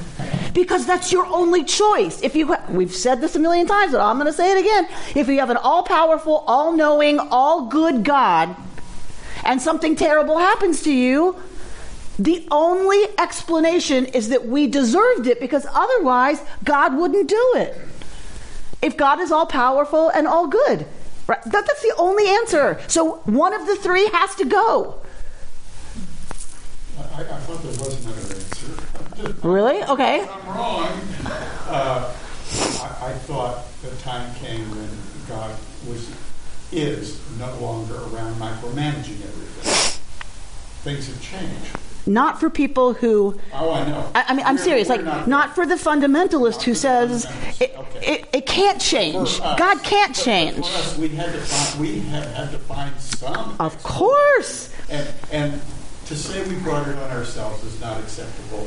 Because 0.55 0.87
that's 0.87 1.11
your 1.11 1.26
only 1.26 1.64
choice. 1.64 2.22
If 2.22 2.37
you 2.37 2.55
we've 2.68 2.94
said 2.94 3.20
this 3.20 3.35
a 3.35 3.38
million 3.40 3.66
times, 3.66 3.92
but 3.92 4.00
I'm 4.00 4.16
going 4.16 4.26
to 4.26 4.33
say 4.33 4.53
it 4.53 4.61
again. 4.61 4.88
If 5.16 5.29
you 5.29 5.40
have 5.40 5.50
an 5.50 5.57
all-powerful, 5.57 6.44
all-knowing, 6.46 7.18
all-good 7.18 8.05
God 8.05 8.55
and 9.44 9.61
something 9.61 9.96
terrible 9.96 10.38
happens 10.38 10.83
to 10.83 10.92
you, 10.92 11.37
the 12.18 12.46
only 12.50 13.03
explanation 13.18 14.07
is 14.07 14.29
that 14.29 14.46
we 14.46 14.66
deserved 14.66 15.26
it 15.26 15.40
because 15.40 15.66
otherwise 15.72 16.42
God 16.62 16.96
wouldn't 16.96 17.29
do 17.29 17.53
it. 17.57 17.76
If 18.83 18.96
God 18.96 19.20
is 19.20 19.33
all 19.33 19.46
powerful 19.46 20.09
and 20.11 20.26
all 20.26 20.46
good, 20.46 20.87
right? 21.30 21.42
That, 21.44 21.66
that's 21.66 21.82
the 21.82 21.94
only 21.96 22.28
answer. 22.28 22.80
So 22.88 23.16
one 23.24 23.54
of 23.54 23.66
the 23.66 23.76
three 23.76 24.08
has 24.08 24.34
to 24.36 24.44
go. 24.44 25.00
I, 26.98 27.22
I 27.22 27.24
thought 27.24 27.62
there 27.62 27.72
was 27.72 28.04
another 28.04 28.20
answer. 28.20 29.48
Really? 29.48 29.82
Okay. 29.84 30.26
I'm 30.26 30.48
wrong. 30.48 31.00
Uh, 31.68 32.14
I, 32.82 33.10
I 33.10 33.12
thought 33.26 33.64
the 33.82 33.94
time 34.02 34.34
came 34.36 34.68
when 34.70 34.90
God 35.28 35.56
was 35.86 36.10
is 36.72 37.20
no 37.38 37.52
longer 37.58 37.96
around 37.96 38.34
micromanaging 38.34 39.22
everything. 39.26 40.00
things 40.84 41.08
have 41.08 41.20
changed. 41.20 41.76
Not 42.06 42.40
for 42.40 42.48
people 42.50 42.94
who. 42.94 43.38
Oh, 43.52 43.72
I 43.72 43.86
know. 43.88 44.10
I, 44.14 44.24
I 44.28 44.34
mean, 44.34 44.46
I'm 44.46 44.54
We're- 44.56 44.64
serious. 44.64 44.88
we're 44.88 44.96
Like, 44.96 45.04
not- 45.04 45.28
not 45.28 45.54
for 45.54 45.66
the 45.66 45.74
fundamentalist 45.76 46.62
who 46.62 46.74
says 46.74 47.26
it, 47.60 47.74
okay. 47.76 48.12
it, 48.14 48.28
it 48.32 48.46
can't 48.46 48.80
change. 48.80 49.16
Us, 49.16 49.38
God 49.58 49.82
can't 49.82 50.14
change. 50.14 50.58
Us, 50.64 50.96
we 50.98 51.08
had 51.08 51.32
to 51.32 51.38
find, 51.40 51.80
we 51.80 52.00
have 52.08 52.24
had 52.34 52.50
to 52.52 52.58
find 52.58 52.98
some. 53.00 53.54
Of 53.60 53.82
course. 53.82 54.72
And, 54.88 55.08
and 55.30 55.60
to 56.06 56.16
say 56.16 56.42
we 56.48 56.56
brought 56.56 56.88
it 56.88 56.96
on 56.98 57.10
ourselves 57.10 57.62
is 57.64 57.78
not 57.80 57.98
acceptable. 58.00 58.66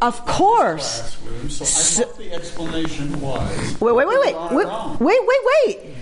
Of 0.00 0.24
course. 0.24 1.00
Classroom. 1.20 1.50
So 1.50 1.64
I 1.64 2.04
thought 2.06 2.18
the 2.18 2.32
explanation 2.32 3.20
was. 3.20 3.80
Wait, 3.80 3.92
wait, 3.94 4.06
wait, 4.08 4.18
wait, 4.20 4.34
wait, 4.52 4.66
wait, 5.00 5.20
wait, 5.26 5.40
wait. 5.66 5.94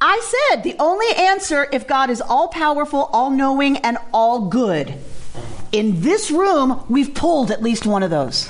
I 0.00 0.48
said 0.50 0.62
the 0.62 0.76
only 0.78 1.06
answer 1.16 1.68
if 1.72 1.86
God 1.86 2.10
is 2.10 2.20
all 2.22 2.48
powerful, 2.48 3.10
all 3.12 3.30
knowing, 3.30 3.76
and 3.78 3.98
all 4.14 4.48
good. 4.48 4.94
In 5.72 6.00
this 6.00 6.30
room, 6.30 6.84
we've 6.88 7.14
pulled 7.14 7.50
at 7.50 7.62
least 7.62 7.86
one 7.86 8.02
of 8.02 8.10
those. 8.10 8.48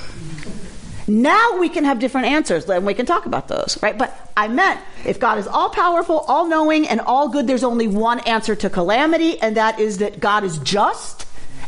Now 1.07 1.57
we 1.59 1.69
can 1.69 1.83
have 1.83 1.99
different 1.99 2.27
answers, 2.27 2.69
and 2.69 2.85
we 2.85 2.93
can 2.93 3.05
talk 3.05 3.25
about 3.25 3.47
those, 3.47 3.77
right? 3.81 3.97
But 3.97 4.31
I 4.37 4.47
meant 4.47 4.79
if 5.05 5.19
God 5.19 5.37
is 5.39 5.47
all 5.47 5.69
powerful, 5.69 6.19
all 6.19 6.47
knowing, 6.47 6.87
and 6.87 7.01
all 7.01 7.27
good, 7.27 7.47
there's 7.47 7.63
only 7.63 7.87
one 7.87 8.19
answer 8.21 8.55
to 8.55 8.69
calamity, 8.69 9.39
and 9.41 9.57
that 9.57 9.79
is 9.79 9.97
that 9.97 10.19
God 10.19 10.43
is 10.43 10.57
just 10.59 11.25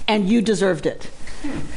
and 0.08 0.30
you 0.30 0.42
deserved 0.42 0.86
it. 0.86 1.10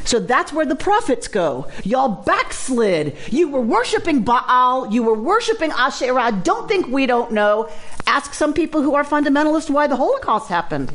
So 0.05 0.19
that's 0.19 0.53
where 0.53 0.65
the 0.65 0.75
prophets 0.75 1.27
go. 1.27 1.67
Y'all 1.83 2.07
backslid. 2.07 3.17
You 3.29 3.49
were 3.49 3.59
worshiping 3.59 4.23
Baal. 4.23 4.93
You 4.93 5.03
were 5.03 5.13
worshiping 5.13 5.71
Asherah. 5.71 6.31
Don't 6.43 6.69
think 6.69 6.87
we 6.87 7.05
don't 7.05 7.33
know. 7.33 7.69
Ask 8.05 8.33
some 8.33 8.53
people 8.53 8.81
who 8.81 8.95
are 8.95 9.03
fundamentalists 9.03 9.69
why 9.69 9.87
the 9.87 9.97
Holocaust 9.97 10.47
happened. 10.47 10.89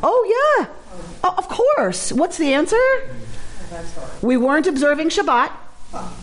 Oh, 0.00 0.56
yeah. 0.58 0.66
Oh, 1.24 1.34
of 1.38 1.48
course. 1.48 2.12
What's 2.12 2.36
the 2.36 2.52
answer? 2.52 2.76
We 4.20 4.36
weren't 4.36 4.66
observing 4.66 5.08
Shabbat 5.08 5.50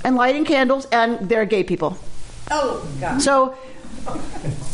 and 0.06 0.16
lighting 0.16 0.46
candles, 0.46 0.86
and 0.92 1.28
they're 1.28 1.46
gay 1.46 1.64
people. 1.64 1.98
Oh, 2.52 2.88
God. 3.00 3.22
So 3.22 3.58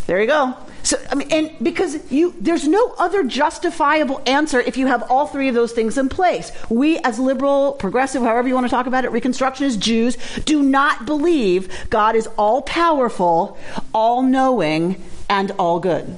there 0.05 0.19
you 0.19 0.27
go. 0.27 0.55
So 0.83 0.97
I 1.11 1.15
mean, 1.15 1.27
and 1.31 1.51
because 1.61 2.11
you, 2.11 2.33
there's 2.39 2.65
no 2.67 2.93
other 2.97 3.23
justifiable 3.23 4.21
answer 4.25 4.61
if 4.61 4.77
you 4.77 4.87
have 4.87 5.03
all 5.11 5.27
three 5.27 5.49
of 5.49 5.55
those 5.55 5.73
things 5.73 5.97
in 5.97 6.07
place. 6.07 6.51
We, 6.69 6.97
as 6.99 7.19
liberal, 7.19 7.73
progressive, 7.73 8.21
however 8.21 8.47
you 8.47 8.53
want 8.53 8.67
to 8.67 8.69
talk 8.69 8.85
about 8.85 9.03
it, 9.03 9.11
Reconstructionist 9.11 9.79
Jews, 9.79 10.17
do 10.45 10.63
not 10.63 11.05
believe 11.05 11.89
God 11.89 12.15
is 12.15 12.27
all 12.37 12.61
powerful, 12.61 13.57
all 13.93 14.21
knowing, 14.23 15.03
and 15.29 15.51
all 15.59 15.79
good. 15.79 16.17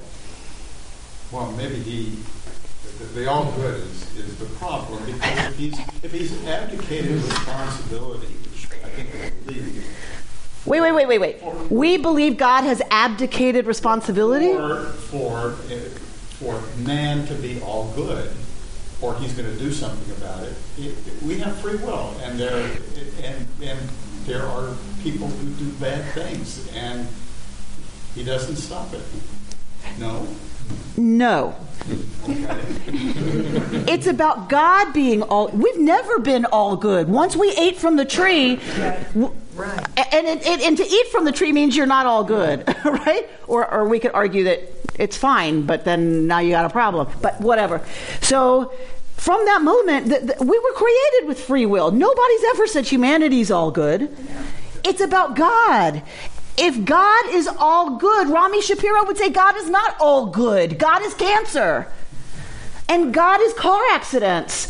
Well, 1.32 1.52
maybe 1.54 1.76
he, 1.76 2.17
the, 3.13 3.19
the 3.19 3.30
all 3.30 3.52
good 3.54 3.76
is, 3.82 4.17
is 4.17 4.36
the 4.38 4.45
problem 4.58 5.04
because 5.06 5.48
if 5.48 5.58
he's, 5.58 5.80
if 6.04 6.12
he's 6.12 6.45
abdicated 6.45 7.12
responsibility, 7.12 8.28
which 8.28 8.67
I 8.84 8.89
think 8.89 9.12
they 9.12 9.54
believe, 9.54 9.86
Wait, 10.65 10.82
wait, 10.82 10.91
wait, 10.91 11.08
wait, 11.08 11.19
wait. 11.19 11.72
We 11.72 11.98
believe 11.98 12.38
God 12.38 12.63
has 12.63 12.82
abdicated 12.91 13.65
responsibility. 13.65 14.54
for, 14.54 14.84
for, 14.84 15.52
for 16.38 16.62
man 16.80 17.26
to 17.28 17.34
be 17.36 17.62
all 17.62 17.91
good, 17.95 18.30
or 19.02 19.15
he's 19.15 19.34
going 19.34 19.52
to 19.52 19.58
do 19.58 19.72
something 19.72 20.15
about 20.17 20.43
it, 20.43 20.54
it, 20.78 20.95
we 21.24 21.39
have 21.39 21.58
free 21.62 21.78
will, 21.78 22.13
and 22.24 22.38
there, 22.38 22.78
and, 23.24 23.48
and 23.63 23.80
there 24.26 24.43
are 24.43 24.76
people 25.02 25.28
who 25.28 25.50
do 25.52 25.72
bad 25.80 26.06
things, 26.13 26.69
and 26.76 27.08
he 28.13 28.24
doesn't 28.24 28.58
stop 28.58 28.93
it. 28.93 29.02
No? 29.98 30.28
No. 30.97 31.55
It's 33.88 34.05
about 34.08 34.49
God 34.49 34.93
being 34.93 35.21
all. 35.23 35.47
We've 35.49 35.79
never 35.79 36.19
been 36.19 36.45
all 36.45 36.75
good. 36.75 37.08
Once 37.10 37.36
we 37.36 37.51
ate 37.58 37.77
from 37.77 37.95
the 37.95 38.05
tree, 38.05 38.58
w- 39.13 39.34
Right. 39.55 40.13
and, 40.13 40.27
and, 40.45 40.77
to 40.77 40.84
eat 40.86 41.08
from 41.08 41.25
the 41.25 41.32
tree 41.34 41.51
means 41.51 41.75
you're 41.75 41.86
not 41.86 42.05
all 42.05 42.23
good, 42.23 42.65
right? 42.86 43.27
Or, 43.47 43.69
or 43.73 43.88
we 43.89 43.99
could 43.99 44.12
argue 44.13 44.45
that 44.45 44.62
it's 44.97 45.17
fine, 45.17 45.63
but 45.63 45.84
then 45.86 46.27
now 46.27 46.39
you 46.39 46.51
got 46.51 46.65
a 46.65 46.69
problem. 46.69 47.08
But 47.21 47.41
whatever. 47.41 47.82
So 48.21 48.71
from 49.17 49.43
that 49.45 49.62
moment, 49.62 50.08
th- 50.08 50.21
th- 50.21 50.39
we 50.39 50.60
were 50.60 50.71
created 50.73 51.27
with 51.27 51.39
free 51.41 51.65
will. 51.65 51.91
Nobody's 51.91 52.43
ever 52.53 52.67
said 52.67 52.86
humanity's 52.86 53.51
all 53.51 53.71
good. 53.71 54.15
It's 54.86 55.01
about 55.01 55.36
God. 55.36 56.03
If 56.62 56.84
God 56.84 57.30
is 57.30 57.48
all 57.48 57.95
good, 57.98 58.28
Rami 58.28 58.62
Shapiro 58.62 59.06
would 59.06 59.17
say 59.17 59.30
God 59.30 59.56
is 59.56 59.69
not 59.69 59.95
all 60.02 60.26
good. 60.26 60.78
God 60.78 61.02
is 61.04 61.13
cancer. 61.13 61.88
And 62.89 63.13
God 63.13 63.39
is 63.39 63.54
car 63.54 63.82
accidents. 63.93 64.67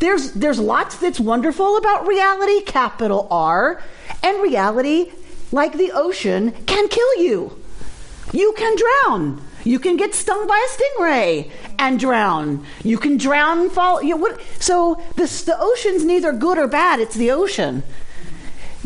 There's, 0.00 0.32
there's 0.32 0.58
lots 0.58 0.98
that's 0.98 1.18
wonderful 1.18 1.78
about 1.78 2.06
reality, 2.06 2.60
capital 2.60 3.26
R, 3.30 3.82
and 4.22 4.42
reality, 4.42 5.12
like 5.50 5.78
the 5.78 5.92
ocean, 5.92 6.52
can 6.66 6.88
kill 6.88 7.22
you. 7.22 7.58
You 8.34 8.52
can 8.58 8.76
drown. 8.76 9.40
You 9.64 9.78
can 9.78 9.96
get 9.96 10.14
stung 10.14 10.46
by 10.46 10.58
a 10.58 11.00
stingray 11.00 11.50
and 11.78 11.98
drown. 11.98 12.66
You 12.82 12.98
can 12.98 13.16
drown 13.16 13.60
and 13.60 13.72
fall. 13.72 14.02
You 14.02 14.10
know, 14.10 14.16
what, 14.16 14.42
so 14.60 15.02
this, 15.16 15.44
the 15.44 15.56
ocean's 15.58 16.04
neither 16.04 16.34
good 16.34 16.58
or 16.58 16.68
bad, 16.68 17.00
it's 17.00 17.14
the 17.14 17.30
ocean. 17.30 17.82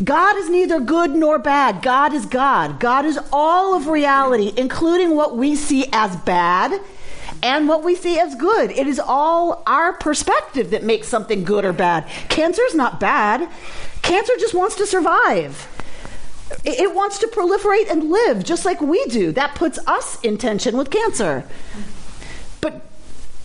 God 0.03 0.37
is 0.37 0.49
neither 0.49 0.79
good 0.79 1.11
nor 1.11 1.39
bad. 1.39 1.81
God 1.81 2.13
is 2.13 2.25
God. 2.25 2.79
God 2.79 3.05
is 3.05 3.19
all 3.33 3.75
of 3.75 3.87
reality, 3.87 4.53
including 4.55 5.15
what 5.15 5.35
we 5.35 5.55
see 5.55 5.87
as 5.91 6.15
bad 6.17 6.79
and 7.43 7.67
what 7.67 7.83
we 7.83 7.95
see 7.95 8.19
as 8.19 8.35
good. 8.35 8.71
It 8.71 8.87
is 8.87 8.99
all 8.99 9.63
our 9.67 9.93
perspective 9.93 10.71
that 10.71 10.83
makes 10.83 11.07
something 11.07 11.43
good 11.43 11.65
or 11.65 11.73
bad. 11.73 12.07
Cancer 12.29 12.61
is 12.63 12.75
not 12.75 12.99
bad. 12.99 13.49
Cancer 14.01 14.33
just 14.39 14.53
wants 14.53 14.75
to 14.75 14.85
survive. 14.85 15.67
It 16.65 16.95
wants 16.95 17.19
to 17.19 17.27
proliferate 17.27 17.89
and 17.91 18.09
live 18.09 18.43
just 18.43 18.65
like 18.65 18.81
we 18.81 19.05
do. 19.05 19.31
That 19.31 19.55
puts 19.55 19.79
us 19.85 20.19
in 20.21 20.37
tension 20.37 20.77
with 20.77 20.89
cancer. 20.89 21.45
But 22.61 22.88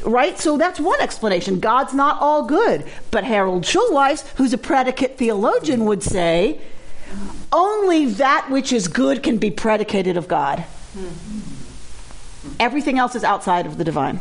right? 0.05 0.39
So 0.39 0.57
that's 0.59 0.79
one 0.79 1.01
explanation. 1.01 1.61
God's 1.61 1.95
not 1.95 2.21
all 2.21 2.47
good. 2.47 2.87
But 3.11 3.25
Harold 3.25 3.65
Schulweis, 3.65 4.27
who's 4.37 4.53
a 4.53 4.59
predicate 4.59 5.19
theologian, 5.19 5.85
would 5.85 6.03
say 6.03 6.61
only 7.53 8.07
that 8.07 8.51
which 8.51 8.73
is 8.73 8.89
good 8.89 9.23
can 9.23 9.39
be 9.39 9.51
predicated 9.51 10.17
of 10.17 10.29
God. 10.29 10.65
Everything 12.61 12.99
else 12.99 13.15
is 13.15 13.25
outside 13.25 13.67
of 13.67 13.79
the 13.79 13.85
divine. 13.85 14.21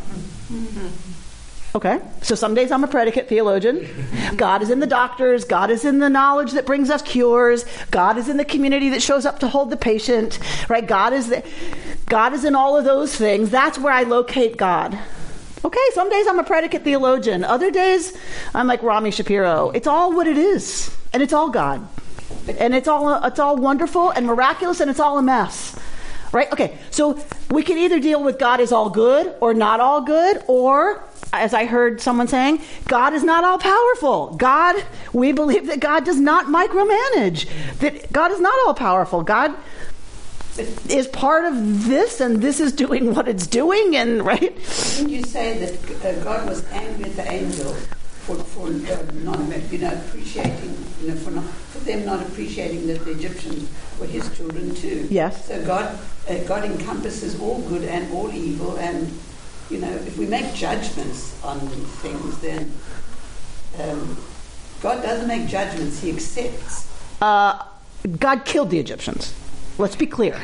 Okay, 1.76 2.00
so 2.22 2.36
some 2.36 2.54
days 2.54 2.72
I'm 2.72 2.84
a 2.84 2.88
predicate 2.88 3.28
theologian. 3.28 3.90
God 4.36 4.62
is 4.62 4.70
in 4.70 4.80
the 4.80 4.86
doctors. 4.86 5.44
God 5.44 5.72
is 5.72 5.86
in 5.86 5.98
the 5.98 6.10
knowledge 6.10 6.52
that 6.52 6.68
brings 6.68 6.92
us 6.92 7.02
cures. 7.02 7.66
God 7.90 8.20
is 8.20 8.30
in 8.30 8.38
the 8.38 8.46
community 8.46 8.90
that 8.90 9.02
shows 9.02 9.26
up 9.26 9.40
to 9.40 9.48
hold 9.48 9.72
the 9.72 9.78
patient. 9.78 10.38
Right? 10.70 10.86
God 10.86 11.14
is 11.14 11.30
the, 11.30 11.44
God 12.06 12.34
is 12.34 12.46
in 12.46 12.54
all 12.54 12.78
of 12.78 12.86
those 12.86 13.16
things. 13.16 13.50
That's 13.50 13.80
where 13.80 13.92
I 13.92 14.04
locate 14.04 14.56
God. 14.56 15.00
Okay, 15.66 15.80
some 15.94 16.10
days 16.10 16.28
I'm 16.28 16.40
a 16.40 16.44
predicate 16.44 16.84
theologian. 16.84 17.46
Other 17.46 17.72
days 17.72 18.18
I'm 18.54 18.68
like 18.68 18.84
Rami 18.84 19.12
Shapiro. 19.12 19.70
It's 19.70 19.88
all 19.88 20.14
what 20.14 20.28
it 20.28 20.38
is, 20.38 20.96
and 21.14 21.24
it's 21.24 21.32
all 21.32 21.50
God, 21.50 21.88
and 22.60 22.76
it's 22.76 22.88
all 22.88 23.24
it's 23.24 23.40
all 23.40 23.56
wonderful 23.56 24.10
and 24.10 24.26
miraculous, 24.26 24.82
and 24.82 24.92
it's 24.92 25.00
all 25.00 25.18
a 25.18 25.22
mess. 25.22 25.80
Right? 26.34 26.52
Okay, 26.52 26.78
so 26.90 27.24
we 27.52 27.64
can 27.64 27.78
either 27.78 28.00
deal 28.00 28.24
with 28.24 28.40
God 28.40 28.60
is 28.60 28.72
all 28.72 28.90
good 28.90 29.36
or 29.40 29.54
not 29.54 29.80
all 29.80 30.02
good, 30.02 30.44
or 30.48 31.04
as 31.32 31.54
I 31.54 31.66
heard 31.66 32.02
someone 32.02 32.28
saying, 32.28 32.62
God 32.88 33.14
is 33.14 33.24
not 33.24 33.44
all 33.44 33.58
powerful. 33.58 34.36
God, 34.36 34.84
we 35.14 35.32
believe 35.32 35.68
that 35.68 35.80
God 35.80 36.06
does 36.06 36.20
not 36.20 36.46
micromanage, 36.46 37.48
that 37.80 38.12
God 38.12 38.32
is 38.32 38.40
not 38.40 38.54
all 38.66 38.74
powerful. 38.74 39.24
God 39.24 39.56
is 40.58 41.08
part 41.08 41.46
of 41.46 41.86
this, 41.86 42.22
and 42.22 42.42
this 42.42 42.60
is 42.60 42.72
doing 42.72 43.14
what 43.14 43.28
it's 43.28 43.48
doing, 43.48 43.96
and 43.96 44.24
right? 44.26 44.56
Didn't 44.98 45.10
you 45.10 45.24
say 45.24 45.58
that 45.58 46.06
uh, 46.06 46.24
God 46.24 46.48
was 46.48 46.66
angry 46.72 47.06
at 47.06 47.16
the 47.16 47.32
angel 47.32 47.74
for, 47.74 48.36
for 48.36 48.68
uh, 48.68 49.12
not 49.24 49.40
you 49.72 49.80
know, 49.80 49.92
appreciating, 49.92 50.78
you 51.02 51.10
know, 51.10 51.16
for, 51.16 51.32
not, 51.32 51.44
for 51.44 51.80
them 51.80 52.06
not 52.06 52.22
appreciating 52.22 52.88
that 52.88 53.04
the 53.04 53.12
Egyptians 53.12 53.70
were 54.00 54.06
his 54.06 54.34
children 54.36 54.74
too? 54.76 55.08
Yes. 55.10 55.48
So 55.48 55.64
God, 55.66 56.00
uh, 56.30 56.38
God 56.44 56.66
encompasses 56.66 57.40
all 57.40 57.62
good 57.64 57.84
and 57.84 58.12
all 58.14 58.32
evil, 58.32 58.78
and 58.78 59.12
you 59.70 59.80
know, 59.80 59.92
if 59.92 60.18
we 60.18 60.26
make 60.26 60.54
judgments 60.54 61.44
on 61.44 61.60
things, 61.60 62.40
then 62.42 62.72
um, 63.82 64.18
God 64.82 65.02
doesn't 65.02 65.28
make 65.28 65.48
judgments; 65.48 66.02
He 66.02 66.12
accepts. 66.12 66.88
Uh, 67.22 67.64
God 68.20 68.46
killed 68.46 68.70
the 68.70 68.80
Egyptians. 68.80 69.34
Let's 69.78 69.96
be 69.96 70.06
clear. 70.06 70.40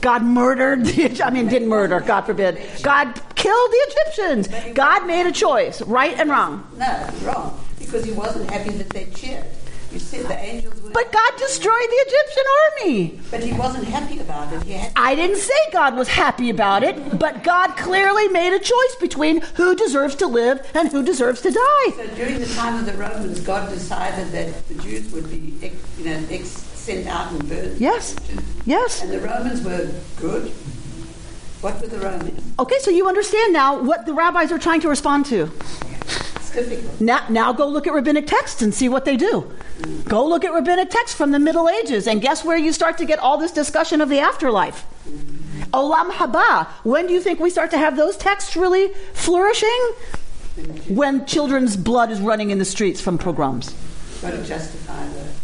God 0.00 0.24
murdered 0.24 0.84
the 0.84 1.22
I 1.24 1.30
mean, 1.30 1.48
didn't 1.48 1.68
murder, 1.68 2.00
God 2.00 2.22
forbid. 2.22 2.60
God 2.82 3.20
killed 3.36 3.70
the 3.70 3.88
Egyptians. 3.90 4.74
God 4.74 5.06
made 5.06 5.26
a 5.26 5.32
choice, 5.32 5.80
right 5.82 6.18
and 6.18 6.28
wrong. 6.28 6.66
No, 6.76 7.10
wrong, 7.22 7.60
because 7.78 8.04
He 8.04 8.12
wasn't 8.12 8.50
happy 8.50 8.70
that 8.70 8.90
they 8.90 9.04
cheered. 9.06 9.46
You 9.92 9.98
said 9.98 10.24
the 10.24 10.38
angels 10.38 10.80
were 10.80 10.88
But 10.90 11.12
God 11.12 11.32
destroyed 11.36 11.74
the 11.74 12.04
Egyptian 12.06 12.44
army. 12.64 13.20
But 13.30 13.42
he 13.42 13.52
wasn't 13.52 13.84
happy 13.84 14.20
about 14.20 14.50
it. 14.54 14.62
He 14.62 14.72
had 14.72 14.90
I 14.96 15.14
didn't 15.14 15.36
say 15.36 15.52
God 15.70 15.96
was 15.96 16.08
happy 16.08 16.48
about 16.48 16.82
it, 16.82 17.18
but 17.18 17.44
God 17.44 17.76
clearly 17.76 18.26
made 18.28 18.54
a 18.54 18.58
choice 18.58 18.96
between 19.00 19.42
who 19.56 19.74
deserves 19.76 20.14
to 20.16 20.26
live 20.26 20.66
and 20.74 20.90
who 20.90 21.02
deserves 21.02 21.42
to 21.42 21.50
die. 21.50 21.90
So 21.94 22.06
during 22.14 22.38
the 22.38 22.46
time 22.54 22.78
of 22.78 22.86
the 22.86 22.94
Romans, 22.94 23.40
God 23.40 23.68
decided 23.68 24.28
that 24.28 24.66
the 24.68 24.74
Jews 24.76 25.12
would 25.12 25.28
be, 25.28 25.70
you 25.98 26.04
know, 26.06 26.24
ex- 26.30 26.71
sent 26.82 27.06
out 27.06 27.30
and 27.30 27.48
burned. 27.48 27.80
Yes. 27.80 28.16
Yes. 28.66 29.02
And 29.02 29.12
the 29.12 29.20
Romans 29.20 29.62
were 29.62 29.88
good. 30.20 30.50
What 31.60 31.80
were 31.80 31.86
the 31.86 31.98
Romans? 31.98 32.42
Okay, 32.58 32.78
so 32.80 32.90
you 32.90 33.06
understand 33.06 33.52
now 33.52 33.80
what 33.80 34.04
the 34.04 34.12
rabbis 34.12 34.50
are 34.50 34.58
trying 34.58 34.80
to 34.80 34.88
respond 34.88 35.26
to. 35.26 35.48
It's 36.36 36.50
difficult. 36.50 37.00
Now, 37.00 37.24
now 37.28 37.52
go 37.52 37.68
look 37.68 37.86
at 37.86 37.92
rabbinic 37.92 38.26
texts 38.26 38.62
and 38.62 38.74
see 38.74 38.88
what 38.88 39.04
they 39.04 39.16
do. 39.16 39.52
Go 40.04 40.26
look 40.26 40.44
at 40.44 40.52
rabbinic 40.52 40.90
texts 40.90 41.16
from 41.16 41.30
the 41.30 41.38
Middle 41.38 41.68
Ages, 41.68 42.08
and 42.08 42.20
guess 42.20 42.44
where 42.44 42.58
you 42.58 42.72
start 42.72 42.98
to 42.98 43.04
get 43.04 43.20
all 43.20 43.38
this 43.38 43.52
discussion 43.52 44.00
of 44.00 44.08
the 44.08 44.18
afterlife? 44.18 44.84
Olam 45.72 46.10
haba. 46.10 46.66
When 46.84 47.06
do 47.06 47.12
you 47.12 47.20
think 47.20 47.38
we 47.38 47.48
start 47.48 47.70
to 47.70 47.78
have 47.78 47.96
those 47.96 48.16
texts 48.16 48.56
really 48.56 48.88
flourishing? 49.14 49.92
When 50.88 51.24
children's 51.26 51.76
blood 51.76 52.10
is 52.10 52.20
running 52.20 52.50
in 52.50 52.58
the 52.58 52.64
streets 52.64 53.00
from 53.00 53.18
pogroms. 53.18 53.72
Got 54.20 54.32
to 54.32 54.42
justify 54.44 55.06
the 55.06 55.10
horror 55.10 55.20
of 55.20 55.26
it. 55.26 55.41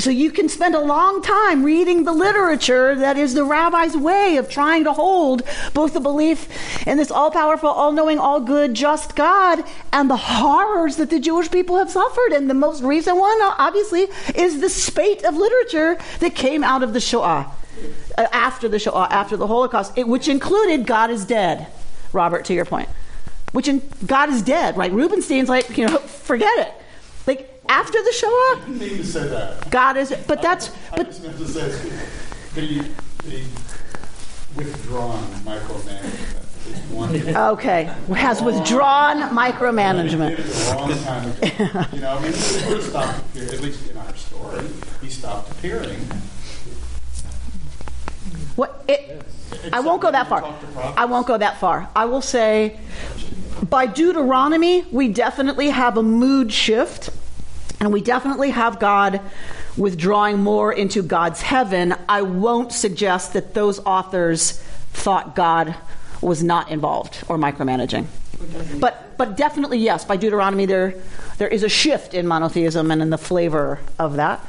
So 0.00 0.10
you 0.10 0.30
can 0.30 0.48
spend 0.48 0.74
a 0.74 0.80
long 0.80 1.20
time 1.20 1.62
reading 1.64 2.04
the 2.04 2.12
literature 2.12 2.94
that 2.96 3.18
is 3.18 3.34
the 3.34 3.44
rabbi's 3.44 3.94
way 3.94 4.38
of 4.38 4.48
trying 4.48 4.84
to 4.84 4.92
hold 4.92 5.42
both 5.74 5.92
the 5.92 6.00
belief 6.00 6.86
in 6.86 6.96
this 6.96 7.10
all 7.10 7.30
powerful, 7.30 7.68
all 7.68 7.92
knowing, 7.92 8.18
all 8.18 8.40
good, 8.40 8.72
just 8.72 9.14
God 9.14 9.62
and 9.92 10.08
the 10.08 10.16
horrors 10.16 10.96
that 10.96 11.10
the 11.10 11.20
Jewish 11.20 11.50
people 11.50 11.76
have 11.76 11.90
suffered. 11.90 12.32
And 12.32 12.48
the 12.48 12.54
most 12.54 12.82
recent 12.82 13.18
one, 13.18 13.38
obviously, 13.42 14.08
is 14.34 14.60
the 14.60 14.70
spate 14.70 15.24
of 15.24 15.36
literature 15.36 15.98
that 16.20 16.34
came 16.34 16.64
out 16.64 16.82
of 16.82 16.94
the 16.94 17.00
Shoah, 17.00 17.52
uh, 18.16 18.26
after 18.32 18.68
the 18.68 18.78
Shoah, 18.78 19.08
after 19.10 19.36
the 19.36 19.46
Holocaust, 19.46 19.96
which 19.96 20.26
included 20.26 20.86
God 20.86 21.10
is 21.10 21.26
dead. 21.26 21.66
Robert, 22.14 22.46
to 22.46 22.54
your 22.54 22.64
point. 22.64 22.88
Which 23.52 23.68
in, 23.68 23.82
God 24.06 24.30
is 24.30 24.40
dead, 24.40 24.78
right? 24.78 24.90
Rubenstein's 24.90 25.50
like, 25.50 25.76
you 25.76 25.86
know, 25.86 25.98
forget 25.98 26.58
it. 26.66 26.81
After 27.68 28.02
the 28.02 28.12
Shoah, 28.12 28.62
didn't 28.66 28.78
mean 28.78 28.96
to 28.98 29.04
say 29.04 29.28
that. 29.28 29.70
God 29.70 29.96
is, 29.96 30.14
but 30.26 30.42
that's, 30.42 30.70
I 30.92 30.96
but 30.96 31.06
just 31.06 31.22
meant 31.22 31.38
to 31.38 31.48
say 31.48 31.68
the, 32.54 32.84
the 33.24 33.44
withdrawn 34.56 35.22
micromanagement 35.44 36.42
is 36.70 36.78
one. 36.90 37.36
okay, 37.52 37.84
has 38.14 38.42
withdrawn 38.42 39.20
micromanagement. 39.34 40.38
a 40.72 40.76
long 40.76 40.98
time 40.98 41.30
ago. 41.30 41.86
You 41.92 42.00
know, 42.00 42.16
I 42.16 42.22
mean, 42.22 42.32
he 42.32 42.80
stopped 42.82 43.18
appearing, 43.20 43.48
at 43.50 43.60
least 43.60 43.90
in 43.90 43.96
our 43.96 44.16
story, 44.16 44.66
he 45.00 45.08
stopped 45.08 45.50
appearing. 45.52 45.98
What 48.56 48.84
it, 48.88 49.22
I 49.72 49.80
won't 49.80 50.02
go 50.02 50.10
that 50.10 50.28
far. 50.28 50.44
I 50.96 51.06
won't 51.06 51.26
go 51.26 51.38
that 51.38 51.58
far. 51.58 51.88
I 51.94 52.04
will 52.04 52.20
say, 52.20 52.78
by 53.68 53.86
Deuteronomy, 53.86 54.82
we 54.90 55.08
definitely 55.08 55.70
have 55.70 55.96
a 55.96 56.02
mood 56.02 56.52
shift, 56.52 57.10
and 57.82 57.92
we 57.92 58.00
definitely 58.00 58.50
have 58.50 58.78
God 58.78 59.20
withdrawing 59.76 60.38
more 60.38 60.72
into 60.72 61.02
God's 61.02 61.42
heaven. 61.42 61.96
I 62.08 62.22
won't 62.22 62.70
suggest 62.70 63.32
that 63.32 63.54
those 63.54 63.80
authors 63.80 64.52
thought 64.92 65.34
God 65.34 65.74
was 66.20 66.44
not 66.44 66.70
involved 66.70 67.24
or 67.26 67.36
micromanaging. 67.38 68.06
But 68.78 69.18
but 69.18 69.36
definitely 69.36 69.78
yes, 69.78 70.04
by 70.04 70.16
Deuteronomy 70.16 70.64
there 70.64 70.94
there 71.38 71.48
is 71.48 71.64
a 71.64 71.68
shift 71.68 72.14
in 72.14 72.24
monotheism 72.24 72.92
and 72.92 73.02
in 73.02 73.10
the 73.10 73.18
flavor 73.18 73.80
of 73.98 74.14
that. 74.14 74.46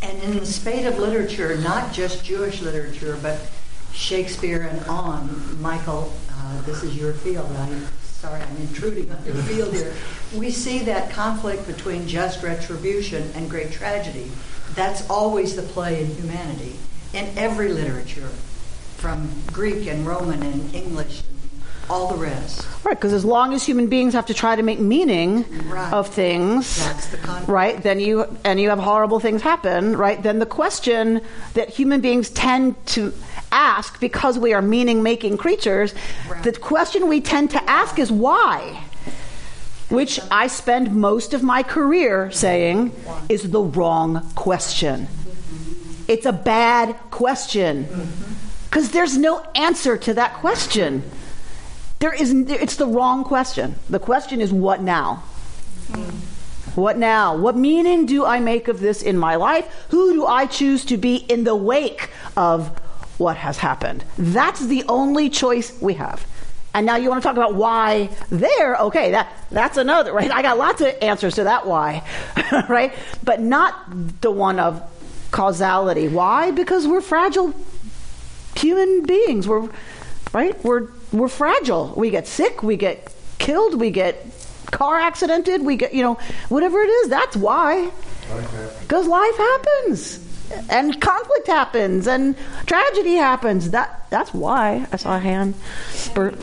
And 0.00 0.22
in 0.22 0.38
the 0.38 0.46
spate 0.46 0.86
of 0.86 0.98
literature, 0.98 1.58
not 1.58 1.92
just 1.92 2.24
Jewish 2.24 2.62
literature, 2.62 3.18
but 3.20 3.46
Shakespeare 3.92 4.62
and 4.62 4.82
on, 4.86 5.60
Michael, 5.60 6.10
uh, 6.30 6.62
this 6.62 6.82
is 6.82 6.96
your 6.96 7.12
field. 7.12 7.54
I'm 7.58 7.86
sorry, 8.20 8.42
I'm 8.42 8.56
intruding 8.58 9.10
on 9.10 9.24
your 9.24 9.34
field 9.34 9.72
here. 9.72 9.94
We 10.36 10.50
see 10.50 10.80
that 10.80 11.10
conflict 11.10 11.66
between 11.66 12.06
just 12.06 12.42
retribution 12.42 13.30
and 13.34 13.48
great 13.48 13.72
tragedy. 13.72 14.30
That's 14.74 15.08
always 15.08 15.56
the 15.56 15.62
play 15.62 16.04
in 16.04 16.14
humanity, 16.14 16.76
in 17.14 17.32
every 17.38 17.72
literature, 17.72 18.28
from 18.98 19.30
Greek 19.52 19.86
and 19.86 20.06
Roman 20.06 20.42
and 20.42 20.74
English, 20.74 21.22
and 21.22 21.39
all 21.90 22.08
the 22.08 22.16
rest. 22.16 22.66
Right, 22.84 22.96
because 22.96 23.12
as 23.12 23.24
long 23.24 23.52
as 23.52 23.64
human 23.66 23.88
beings 23.88 24.14
have 24.14 24.26
to 24.26 24.34
try 24.34 24.56
to 24.56 24.62
make 24.62 24.78
meaning 24.78 25.44
Right. 25.68 25.92
of 25.92 26.08
things, 26.08 26.76
the 27.10 27.18
right, 27.46 27.82
then 27.82 28.00
you 28.00 28.24
and 28.44 28.60
you 28.60 28.68
have 28.70 28.78
horrible 28.78 29.20
things 29.20 29.42
happen, 29.42 29.96
right? 29.96 30.22
Then 30.22 30.38
the 30.38 30.46
question 30.46 31.20
that 31.54 31.68
human 31.68 32.00
beings 32.00 32.30
tend 32.30 32.74
to 32.86 33.12
ask 33.52 33.98
because 34.00 34.38
we 34.38 34.52
are 34.52 34.62
meaning-making 34.62 35.36
creatures, 35.36 35.92
Right. 36.30 36.42
the 36.44 36.52
question 36.52 37.08
we 37.08 37.20
tend 37.20 37.50
to 37.50 37.70
ask 37.70 37.98
is 37.98 38.10
why? 38.10 38.84
Which 39.88 40.20
I 40.30 40.46
spend 40.46 40.94
most 40.94 41.34
of 41.34 41.42
my 41.42 41.64
career 41.64 42.30
saying 42.30 42.92
is 43.28 43.50
the 43.50 43.60
wrong 43.60 44.30
question. 44.36 45.08
It's 46.06 46.26
a 46.26 46.32
bad 46.32 46.94
question. 47.10 47.84
Mm-hmm. 47.84 48.34
Because 48.70 48.90
there's 48.92 49.18
no 49.18 49.42
answer 49.56 49.96
to 49.96 50.14
that 50.14 50.34
question. 50.34 51.02
There 52.00 52.14
is, 52.14 52.32
it's 52.32 52.76
the 52.76 52.86
wrong 52.86 53.24
question. 53.24 53.74
The 53.90 53.98
question 53.98 54.40
is, 54.40 54.52
what 54.52 54.80
now? 54.80 55.16
What 56.74 56.96
now? 56.96 57.36
What 57.36 57.56
meaning 57.56 58.06
do 58.06 58.24
I 58.24 58.40
make 58.40 58.68
of 58.68 58.80
this 58.80 59.02
in 59.02 59.18
my 59.18 59.36
life? 59.36 59.86
Who 59.90 60.14
do 60.14 60.26
I 60.26 60.46
choose 60.46 60.86
to 60.86 60.96
be 60.96 61.16
in 61.16 61.44
the 61.44 61.54
wake 61.54 62.08
of 62.38 62.68
what 63.18 63.36
has 63.36 63.58
happened? 63.58 64.02
That's 64.16 64.64
the 64.64 64.82
only 64.88 65.28
choice 65.28 65.78
we 65.82 65.94
have. 65.94 66.26
And 66.72 66.86
now 66.86 66.96
you 66.96 67.10
want 67.10 67.22
to 67.22 67.28
talk 67.28 67.36
about 67.36 67.54
why 67.54 68.08
there? 68.30 68.76
Okay, 68.76 69.10
that 69.10 69.30
that's 69.50 69.76
another, 69.76 70.14
right? 70.14 70.30
I 70.30 70.40
got 70.40 70.56
lots 70.56 70.80
of 70.80 70.94
answers 71.02 71.34
to 71.34 71.44
that 71.44 71.66
why, 71.66 72.02
right? 72.68 72.94
But 73.22 73.40
not 73.40 74.20
the 74.22 74.30
one 74.30 74.58
of 74.58 74.82
causality. 75.32 76.08
Why? 76.08 76.50
Because 76.50 76.86
we're 76.86 77.02
fragile 77.02 77.52
human 78.56 79.04
beings. 79.04 79.46
We're 79.46 79.68
right. 80.32 80.64
We're 80.64 80.88
we're 81.12 81.28
fragile. 81.28 81.92
We 81.96 82.10
get 82.10 82.26
sick. 82.26 82.62
We 82.62 82.76
get 82.76 83.12
killed. 83.38 83.80
We 83.80 83.90
get 83.90 84.26
car 84.70 84.98
accidented. 84.98 85.62
We 85.62 85.76
get 85.76 85.94
you 85.94 86.02
know 86.02 86.14
whatever 86.48 86.80
it 86.80 86.88
is. 86.88 87.08
That's 87.08 87.36
why. 87.36 87.90
Because 88.82 89.06
life 89.06 89.36
happens, 89.36 90.20
and 90.70 91.00
conflict 91.00 91.48
happens, 91.48 92.06
and 92.06 92.36
tragedy 92.66 93.14
happens. 93.14 93.70
That 93.70 94.06
that's 94.10 94.32
why. 94.32 94.86
I 94.92 94.96
saw 94.96 95.16
a 95.16 95.18
hand. 95.18 95.54
Bert. 96.14 96.36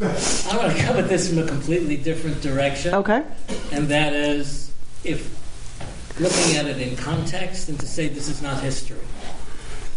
I 0.00 0.56
want 0.56 0.76
to 0.76 0.82
come 0.82 0.96
at 0.96 1.08
this 1.08 1.28
from 1.28 1.38
a 1.38 1.46
completely 1.46 1.96
different 1.96 2.42
direction. 2.42 2.94
Okay. 2.94 3.22
And 3.72 3.88
that 3.88 4.12
is, 4.12 4.72
if 5.04 5.34
looking 6.18 6.56
at 6.56 6.66
it 6.66 6.78
in 6.80 6.96
context 6.96 7.68
and 7.68 7.78
to 7.80 7.86
say 7.86 8.08
this 8.08 8.28
is 8.28 8.42
not 8.42 8.62
history, 8.62 8.98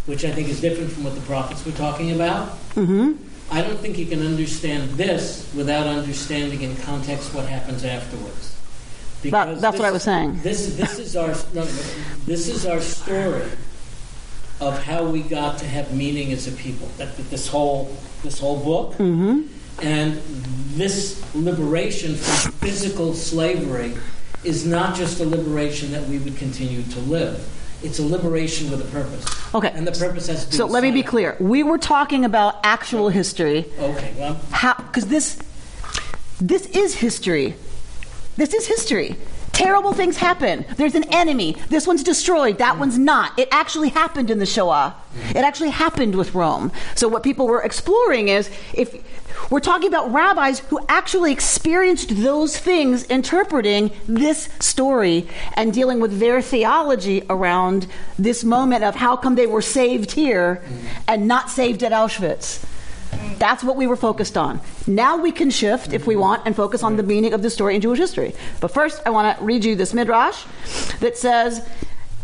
which 0.09 0.25
I 0.25 0.31
think 0.31 0.49
is 0.49 0.59
different 0.59 0.91
from 0.91 1.03
what 1.03 1.13
the 1.13 1.21
prophets 1.21 1.63
were 1.63 1.71
talking 1.71 2.11
about. 2.11 2.49
Mm-hmm. 2.73 3.13
I 3.51 3.61
don't 3.61 3.77
think 3.77 3.99
you 3.99 4.07
can 4.07 4.25
understand 4.25 4.89
this 4.91 5.47
without 5.55 5.85
understanding 5.85 6.61
in 6.63 6.75
context 6.77 7.33
what 7.35 7.45
happens 7.47 7.85
afterwards. 7.85 8.55
That, 9.21 9.31
that's 9.31 9.61
this- 9.61 9.79
what 9.79 9.87
I 9.87 9.91
was 9.91 10.01
saying. 10.03 10.39
This 10.41 10.75
this 10.75 10.97
is 10.97 11.15
our 11.15 11.27
no, 11.53 11.63
this 12.25 12.47
is 12.47 12.65
our 12.65 12.81
story 12.81 13.47
of 14.59 14.81
how 14.83 15.05
we 15.05 15.21
got 15.21 15.59
to 15.59 15.65
have 15.65 15.93
meaning 15.93 16.31
as 16.33 16.47
a 16.47 16.51
people. 16.53 16.87
That, 16.97 17.15
that 17.17 17.29
this 17.29 17.47
whole 17.47 17.95
this 18.23 18.39
whole 18.39 18.59
book 18.63 18.93
Mm-hmm. 18.97 19.41
and 19.85 20.13
this 20.75 21.21
liberation 21.35 22.15
from 22.15 22.51
physical 22.53 23.13
slavery 23.13 23.93
is 24.43 24.65
not 24.65 24.95
just 24.95 25.19
a 25.19 25.25
liberation 25.25 25.91
that 25.91 26.07
we 26.07 26.17
would 26.17 26.37
continue 26.37 26.81
to 26.83 26.99
live. 27.01 27.37
It's 27.81 27.99
a 27.99 28.03
liberation 28.03 28.69
with 28.71 28.81
a 28.81 28.91
purpose. 28.91 29.25
Okay. 29.55 29.71
And 29.73 29.87
the 29.87 29.91
purpose 29.91 30.27
has 30.27 30.45
to 30.45 30.51
do 30.51 30.57
So 30.57 30.65
with 30.65 30.73
let 30.73 30.83
me 30.83 30.91
be 30.91 30.99
science. 31.01 31.09
clear. 31.09 31.37
We 31.39 31.63
were 31.63 31.77
talking 31.77 32.25
about 32.25 32.57
actual 32.63 33.09
history. 33.09 33.65
Okay, 33.79 34.13
well, 34.17 34.39
How? 34.51 34.73
Because 34.75 35.07
this, 35.07 35.39
this 36.41 36.65
is 36.67 36.95
history. 36.95 37.55
This 38.35 38.53
is 38.53 38.67
history. 38.67 39.15
Terrible 39.53 39.91
things 39.91 40.15
happen. 40.17 40.65
There's 40.77 40.95
an 40.95 41.03
enemy. 41.13 41.57
This 41.69 41.85
one's 41.85 42.03
destroyed. 42.03 42.59
That 42.59 42.77
one's 42.79 42.97
not. 42.97 43.37
It 43.37 43.49
actually 43.51 43.89
happened 43.89 44.29
in 44.29 44.39
the 44.39 44.45
Shoah. 44.45 44.95
It 45.31 45.37
actually 45.37 45.71
happened 45.71 46.15
with 46.15 46.33
Rome. 46.33 46.71
So 46.95 47.07
what 47.09 47.23
people 47.23 47.45
were 47.47 47.61
exploring 47.61 48.29
is 48.29 48.49
if 48.73 49.03
we're 49.49 49.59
talking 49.59 49.87
about 49.87 50.11
rabbis 50.11 50.59
who 50.59 50.79
actually 50.87 51.31
experienced 51.31 52.09
those 52.23 52.57
things, 52.57 53.03
interpreting 53.05 53.91
this 54.07 54.49
story 54.59 55.27
and 55.53 55.73
dealing 55.73 55.99
with 55.99 56.19
their 56.19 56.41
theology 56.41 57.23
around 57.29 57.87
this 58.17 58.43
moment 58.43 58.83
of 58.83 58.95
how 58.95 59.15
come 59.15 59.35
they 59.35 59.47
were 59.47 59.61
saved 59.61 60.11
here 60.11 60.63
and 61.07 61.27
not 61.27 61.49
saved 61.49 61.83
at 61.83 61.91
Auschwitz. 61.91 62.63
That's 63.39 63.63
what 63.63 63.75
we 63.75 63.87
were 63.87 63.95
focused 63.95 64.37
on. 64.37 64.61
Now 64.85 65.17
we 65.17 65.31
can 65.31 65.49
shift, 65.49 65.93
if 65.93 66.05
we 66.05 66.15
want, 66.15 66.43
and 66.45 66.55
focus 66.55 66.83
on 66.83 66.97
the 66.97 67.03
meaning 67.03 67.33
of 67.33 67.41
the 67.41 67.49
story 67.49 67.75
in 67.75 67.81
Jewish 67.81 67.99
history. 67.99 68.35
But 68.59 68.71
first, 68.71 69.01
I 69.05 69.09
want 69.09 69.37
to 69.37 69.43
read 69.43 69.65
you 69.65 69.75
this 69.75 69.93
midrash 69.93 70.45
that 70.99 71.17
says, 71.17 71.67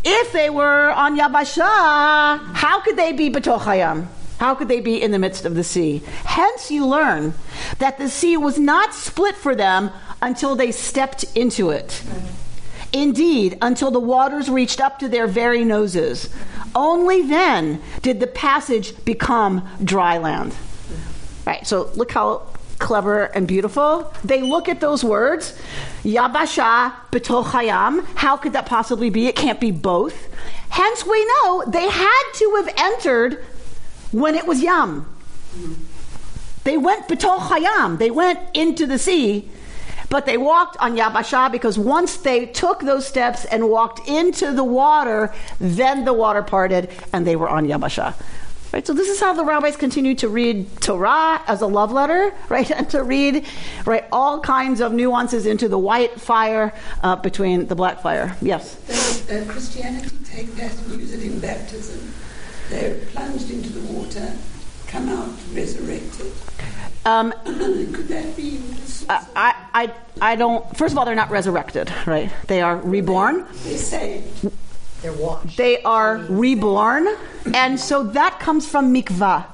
if 0.04 0.32
they 0.32 0.50
were 0.50 0.90
on 0.90 1.18
Yabasha, 1.18 2.54
how 2.54 2.80
could 2.80 2.96
they 2.96 3.12
be 3.12 3.30
B'toch 3.30 3.60
Hayam? 3.60 4.06
How 4.38 4.54
could 4.54 4.68
they 4.68 4.80
be 4.80 5.00
in 5.00 5.12
the 5.12 5.18
midst 5.18 5.44
of 5.44 5.54
the 5.54 5.64
sea? 5.64 6.02
Hence, 6.24 6.70
you 6.70 6.86
learn 6.86 7.34
that 7.78 7.98
the 7.98 8.08
sea 8.08 8.36
was 8.36 8.58
not 8.58 8.92
split 8.92 9.34
for 9.34 9.54
them 9.54 9.90
until 10.20 10.54
they 10.54 10.72
stepped 10.72 11.24
into 11.34 11.70
it. 11.70 12.02
Indeed, 12.92 13.58
until 13.62 13.90
the 13.90 14.00
waters 14.00 14.48
reached 14.48 14.80
up 14.80 14.98
to 14.98 15.08
their 15.08 15.26
very 15.26 15.64
noses. 15.64 16.28
Only 16.74 17.22
then 17.22 17.80
did 18.02 18.20
the 18.20 18.26
passage 18.26 19.04
become 19.04 19.66
dry 19.82 20.18
land. 20.18 20.54
Right, 21.46 21.66
so 21.66 21.90
look 21.94 22.12
how 22.12 22.42
clever 22.78 23.24
and 23.24 23.48
beautiful. 23.48 24.12
They 24.24 24.42
look 24.42 24.68
at 24.68 24.80
those 24.80 25.02
words, 25.02 25.58
Yabasha 26.02 26.92
b'toch 27.10 27.44
hayam. 27.46 28.04
How 28.14 28.36
could 28.36 28.52
that 28.52 28.66
possibly 28.66 29.08
be? 29.10 29.26
It 29.26 29.36
can't 29.36 29.60
be 29.60 29.70
both. 29.70 30.28
Hence, 30.68 31.06
we 31.06 31.24
know 31.24 31.64
they 31.66 31.88
had 31.88 32.22
to 32.34 32.54
have 32.56 32.74
entered 32.76 33.44
when 34.12 34.34
it 34.34 34.46
was 34.46 34.62
Yam. 34.62 35.06
They 36.64 36.76
went 36.76 37.06
b'toch 37.08 37.48
hayam. 37.48 37.98
They 37.98 38.10
went 38.10 38.40
into 38.54 38.86
the 38.86 38.98
sea, 38.98 39.48
but 40.08 40.26
they 40.26 40.36
walked 40.36 40.76
on 40.78 40.96
Yabasha 40.96 41.50
because 41.52 41.78
once 41.78 42.16
they 42.16 42.46
took 42.46 42.80
those 42.80 43.06
steps 43.06 43.44
and 43.44 43.70
walked 43.70 44.08
into 44.08 44.52
the 44.52 44.64
water, 44.64 45.32
then 45.60 46.04
the 46.04 46.12
water 46.12 46.42
parted 46.42 46.90
and 47.12 47.26
they 47.26 47.36
were 47.36 47.48
on 47.48 47.66
Yabasha. 47.66 48.14
Right, 48.72 48.86
so 48.86 48.92
this 48.92 49.08
is 49.08 49.20
how 49.20 49.32
the 49.32 49.44
rabbis 49.44 49.76
continue 49.76 50.14
to 50.16 50.28
read 50.28 50.66
Torah 50.80 51.40
as 51.46 51.62
a 51.62 51.66
love 51.66 51.92
letter, 51.92 52.34
right, 52.48 52.70
and 52.70 52.90
to 52.90 53.02
read, 53.02 53.46
right, 53.86 54.04
all 54.10 54.40
kinds 54.40 54.80
of 54.80 54.92
nuances 54.92 55.46
into 55.46 55.68
the 55.68 55.78
white 55.78 56.20
fire 56.20 56.74
uh, 57.02 57.16
between 57.16 57.68
the 57.68 57.74
black 57.74 58.00
fire. 58.02 58.36
Yes. 58.42 58.74
Does 58.86 59.30
uh, 59.30 59.50
Christianity 59.50 60.16
take 60.24 60.54
that 60.56 60.72
use 60.88 61.14
it 61.14 61.22
in 61.22 61.38
baptism? 61.38 62.12
Plunged 64.16 64.24
into 64.24 64.24
the 64.24 64.26
water, 64.26 64.36
come 64.86 65.08
out 65.08 65.28
resurrected. 65.52 66.32
Um, 67.04 67.32
Could 67.44 68.08
that 68.08 68.36
be? 68.36 68.60
I, 69.08 69.54
I, 69.74 69.92
I 70.20 70.36
don't. 70.36 70.76
First 70.76 70.92
of 70.92 70.98
all, 70.98 71.04
they're 71.04 71.14
not 71.14 71.30
resurrected, 71.30 71.92
right? 72.06 72.30
They 72.48 72.60
are 72.60 72.76
reborn. 72.78 73.46
They 73.62 73.76
say 73.76 74.24
They're 75.02 75.12
washed. 75.12 75.56
They 75.56 75.82
are 75.82 76.16
reborn, 76.16 77.06
and 77.54 77.78
so 77.78 78.02
that 78.02 78.40
comes 78.40 78.68
from 78.68 78.92
mikvah. 78.92 79.46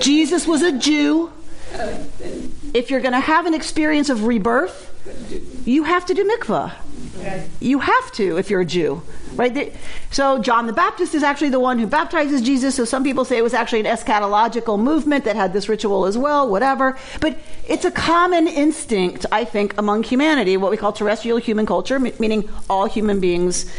Jesus 0.00 0.46
was 0.46 0.62
a 0.62 0.72
Jew. 0.72 1.32
If 2.74 2.90
you're 2.90 3.00
going 3.00 3.12
to 3.12 3.20
have 3.20 3.46
an 3.46 3.54
experience 3.54 4.10
of 4.10 4.24
rebirth, 4.24 4.88
you 5.66 5.84
have 5.84 6.04
to 6.06 6.14
do 6.14 6.24
mikvah. 6.24 6.72
You 7.60 7.80
have 7.80 8.12
to 8.12 8.38
if 8.38 8.50
you're 8.50 8.60
a 8.60 8.64
Jew, 8.64 9.02
right? 9.34 9.74
So 10.10 10.38
John 10.38 10.66
the 10.66 10.72
Baptist 10.72 11.14
is 11.14 11.22
actually 11.22 11.50
the 11.50 11.60
one 11.60 11.78
who 11.78 11.86
baptizes 11.86 12.40
Jesus. 12.40 12.74
So 12.74 12.84
some 12.84 13.04
people 13.04 13.24
say 13.24 13.36
it 13.36 13.42
was 13.42 13.54
actually 13.54 13.80
an 13.80 13.86
eschatological 13.86 14.80
movement 14.80 15.24
that 15.24 15.36
had 15.36 15.52
this 15.52 15.68
ritual 15.68 16.06
as 16.06 16.16
well, 16.16 16.48
whatever. 16.48 16.96
But 17.20 17.38
it's 17.68 17.84
a 17.84 17.90
common 17.90 18.48
instinct, 18.48 19.26
I 19.30 19.44
think, 19.44 19.76
among 19.76 20.04
humanity, 20.04 20.56
what 20.56 20.70
we 20.70 20.76
call 20.76 20.92
terrestrial 20.92 21.38
human 21.38 21.66
culture, 21.66 21.98
meaning 21.98 22.48
all 22.68 22.86
human 22.86 23.20
beings, 23.20 23.70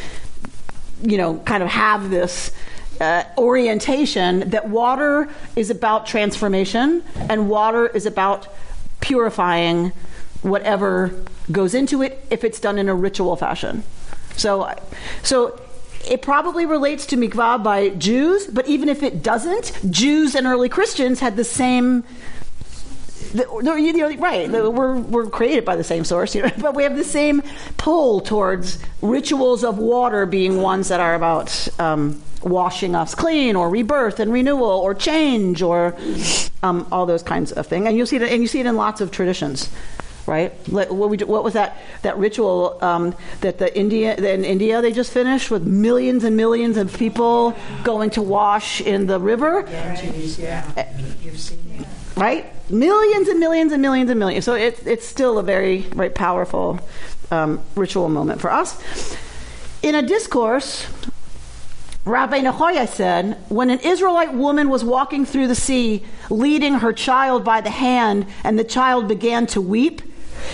you 1.02 1.18
know, 1.18 1.38
kind 1.40 1.64
of 1.64 1.70
have 1.70 2.10
this. 2.10 2.52
Uh, 3.00 3.24
orientation 3.40 4.52
that 4.52 4.70
water 4.70 5.28
is 5.56 5.72
about 5.72 6.06
transformation 6.06 7.02
and 7.32 7.50
water 7.50 7.88
is 7.88 8.06
about 8.06 8.48
purifying 9.00 9.92
whatever 10.42 11.14
goes 11.52 11.74
into 11.74 12.02
it 12.02 12.26
if 12.30 12.44
it's 12.44 12.60
done 12.60 12.78
in 12.78 12.90
a 12.90 12.96
ritual 12.96 13.36
fashion. 13.36 13.84
So, 14.38 14.74
so 15.24 15.60
it 16.08 16.22
probably 16.22 16.66
relates 16.66 17.06
to 17.08 17.16
mikvah 17.18 17.64
by 17.64 17.90
Jews, 17.90 18.48
but 18.48 18.68
even 18.68 18.90
if 18.90 19.04
it 19.04 19.22
doesn't, 19.22 19.72
Jews 19.90 20.36
and 20.36 20.48
early 20.48 20.70
Christians 20.70 21.20
had 21.20 21.36
the 21.36 21.44
same. 21.44 22.04
The, 23.34 23.44
you 23.80 23.94
know, 23.94 24.16
right, 24.18 24.52
the- 24.52 24.70
we're, 24.70 24.98
we're 24.98 25.28
created 25.28 25.64
by 25.64 25.76
the 25.76 25.84
same 25.84 26.04
source, 26.04 26.36
you 26.36 26.42
know, 26.42 26.52
but 26.58 26.76
we 26.76 26.84
have 26.84 26.98
the 26.98 27.04
same 27.04 27.44
pull 27.78 28.20
towards 28.20 28.80
rituals 29.02 29.64
of 29.64 29.78
water 29.78 30.26
being 30.26 30.62
ones 30.62 30.90
that 30.90 31.00
are 31.00 31.16
about 31.16 31.68
um, 31.80 32.22
washing 32.42 32.96
us 32.96 33.14
clean, 33.16 33.56
or 33.56 33.70
rebirth 33.70 34.20
and 34.20 34.34
renewal, 34.34 34.64
or 34.70 34.94
change, 34.96 35.62
or 35.62 35.96
um, 36.64 36.88
all 36.92 37.06
those 37.06 37.24
kinds 37.24 37.52
of 37.52 37.68
things. 37.68 37.86
And 37.86 37.96
you 37.96 38.06
see 38.06 38.18
and 38.18 38.42
you 38.42 38.48
see 38.48 38.60
it 38.60 38.66
in 38.66 38.76
lots 38.76 39.02
of 39.02 39.12
traditions 39.12 39.70
right? 40.28 40.54
Like, 40.70 40.92
What, 40.92 41.10
we, 41.10 41.18
what 41.18 41.44
was 41.44 41.54
that 41.54 41.78
that 42.02 42.18
ritual 42.18 42.78
um, 42.82 43.16
that 43.42 43.58
the 43.58 43.78
India 43.78 44.16
that 44.16 44.34
in 44.34 44.46
India 44.46 44.82
they 44.82 44.92
just 44.92 45.12
finished 45.12 45.52
with 45.52 45.66
millions 45.66 46.24
and 46.24 46.36
millions 46.38 46.78
of 46.78 46.96
people 46.96 47.56
going 47.84 48.10
to 48.12 48.22
wash 48.22 48.82
in 48.82 49.08
the 49.08 49.20
river, 49.20 49.66
yeah. 50.38 50.90
You've 51.22 51.40
seen 51.40 51.86
right? 52.16 52.46
Millions 52.70 53.28
and 53.28 53.40
millions 53.40 53.72
and 53.72 53.82
millions 53.82 54.10
and 54.10 54.20
millions. 54.20 54.46
So 54.46 54.54
it, 54.54 54.86
it's 54.86 55.08
still 55.08 55.38
a 55.40 55.44
very 55.44 55.80
very 55.82 56.10
powerful 56.10 56.80
um, 57.32 57.62
ritual 57.76 58.10
moment 58.10 58.42
for 58.42 58.52
us. 58.52 58.78
In 59.82 59.96
a 59.96 60.02
discourse. 60.02 60.88
Rabbi 62.04 62.40
Nehorai 62.40 62.88
said, 62.88 63.38
when 63.50 63.70
an 63.70 63.80
Israelite 63.82 64.34
woman 64.34 64.70
was 64.70 64.84
walking 64.84 65.24
through 65.24 65.48
the 65.48 65.54
sea, 65.54 66.04
leading 66.32 66.74
her 66.76 66.94
child 66.94 67.44
by 67.44 67.62
the 67.62 67.70
hand, 67.70 68.26
and 68.44 68.58
the 68.58 68.64
child 68.64 69.08
began 69.08 69.46
to 69.48 69.62
weep, 69.62 70.02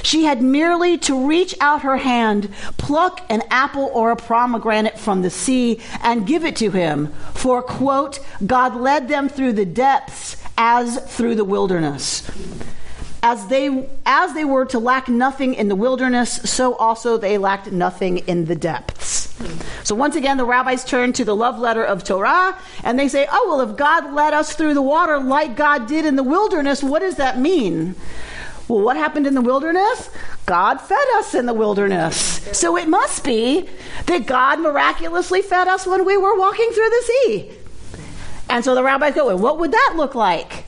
she 0.04 0.24
had 0.24 0.42
merely 0.42 0.98
to 1.00 1.28
reach 1.28 1.56
out 1.62 1.82
her 1.82 1.98
hand, 1.98 2.50
pluck 2.78 3.26
an 3.30 3.44
apple 3.50 3.90
or 3.94 4.12
a 4.12 4.16
pomegranate 4.16 5.00
from 5.00 5.22
the 5.22 5.30
sea, 5.30 5.80
and 6.02 6.28
give 6.28 6.46
it 6.46 6.56
to 6.58 6.72
him. 6.72 7.08
For, 7.34 7.62
quote, 7.62 8.20
God 8.46 8.76
led 8.76 9.08
them 9.08 9.30
through 9.30 9.54
the 9.54 9.66
depths 9.66 10.38
as 10.58 10.98
through 11.16 11.36
the 11.36 11.46
wilderness. 11.46 12.30
As 13.24 13.48
they, 13.48 13.90
as 14.06 14.34
they 14.34 14.46
were 14.46 14.66
to 14.66 14.80
lack 14.80 15.08
nothing 15.08 15.56
in 15.56 15.70
the 15.70 15.76
wilderness, 15.76 16.34
so 16.50 16.76
also 16.76 17.18
they 17.18 17.38
lacked 17.38 17.72
nothing 17.72 18.20
in 18.20 18.46
the 18.46 18.56
depths. 18.56 19.36
So 19.84 19.96
once 19.96 20.16
again, 20.16 20.38
the 20.38 20.46
rabbis 20.46 20.86
turn 20.86 21.14
to 21.14 21.26
the 21.26 21.36
love 21.36 21.60
letter 21.60 21.84
of 21.84 22.04
Torah 22.04 22.58
and 22.84 22.98
they 22.98 23.08
say, 23.08 23.28
oh, 23.32 23.46
well, 23.48 23.70
if 23.70 23.78
God 23.78 24.14
led 24.14 24.34
us 24.34 24.54
through 24.54 24.74
the 24.74 24.82
water 24.82 25.20
like 25.20 25.56
God 25.56 25.88
did 25.88 26.06
in 26.06 26.16
the 26.16 26.24
wilderness, 26.24 26.84
what 26.84 27.00
does 27.00 27.16
that 27.16 27.40
mean? 27.40 27.96
Well, 28.68 28.82
what 28.82 28.98
happened 28.98 29.28
in 29.28 29.34
the 29.34 29.42
wilderness? 29.42 30.10
God 30.46 30.82
fed 30.82 30.98
us 31.16 31.34
in 31.34 31.46
the 31.46 31.54
wilderness. 31.54 32.18
So 32.58 32.78
it 32.78 32.88
must 32.88 33.24
be 33.24 33.70
that 34.08 34.26
God 34.26 34.60
miraculously 34.60 35.42
fed 35.42 35.68
us 35.68 35.88
when 35.88 36.06
we 36.06 36.18
were 36.18 36.38
walking 36.38 36.70
through 36.72 36.90
the 36.90 37.04
sea. 37.06 37.52
And 38.50 38.64
so 38.64 38.76
the 38.76 38.84
rabbis 38.84 39.16
go, 39.16 39.28
well, 39.28 39.38
what 39.38 39.60
would 39.60 39.72
that 39.72 39.94
look 39.96 40.16
like? 40.16 40.66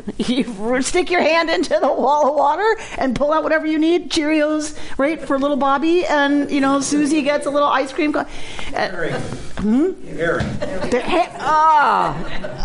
you 0.16 0.82
stick 0.82 1.10
your 1.10 1.22
hand 1.22 1.50
into 1.50 1.78
the 1.80 1.92
wall 1.92 2.28
of 2.28 2.34
water 2.34 2.76
and 2.98 3.14
pull 3.14 3.32
out 3.32 3.42
whatever 3.42 3.66
you 3.66 3.78
need 3.78 4.10
Cheerios, 4.10 4.76
right, 4.98 5.20
for 5.20 5.38
little 5.38 5.56
Bobby, 5.56 6.04
and 6.06 6.50
you 6.50 6.60
know 6.60 6.80
Susie 6.80 7.22
gets 7.22 7.46
a 7.46 7.50
little 7.50 7.68
ice 7.68 7.92
cream. 7.92 8.12
Co- 8.12 8.26
uh, 8.74 9.20
hmm? 9.58 9.92
The 10.90 11.02
ha- 11.04 11.36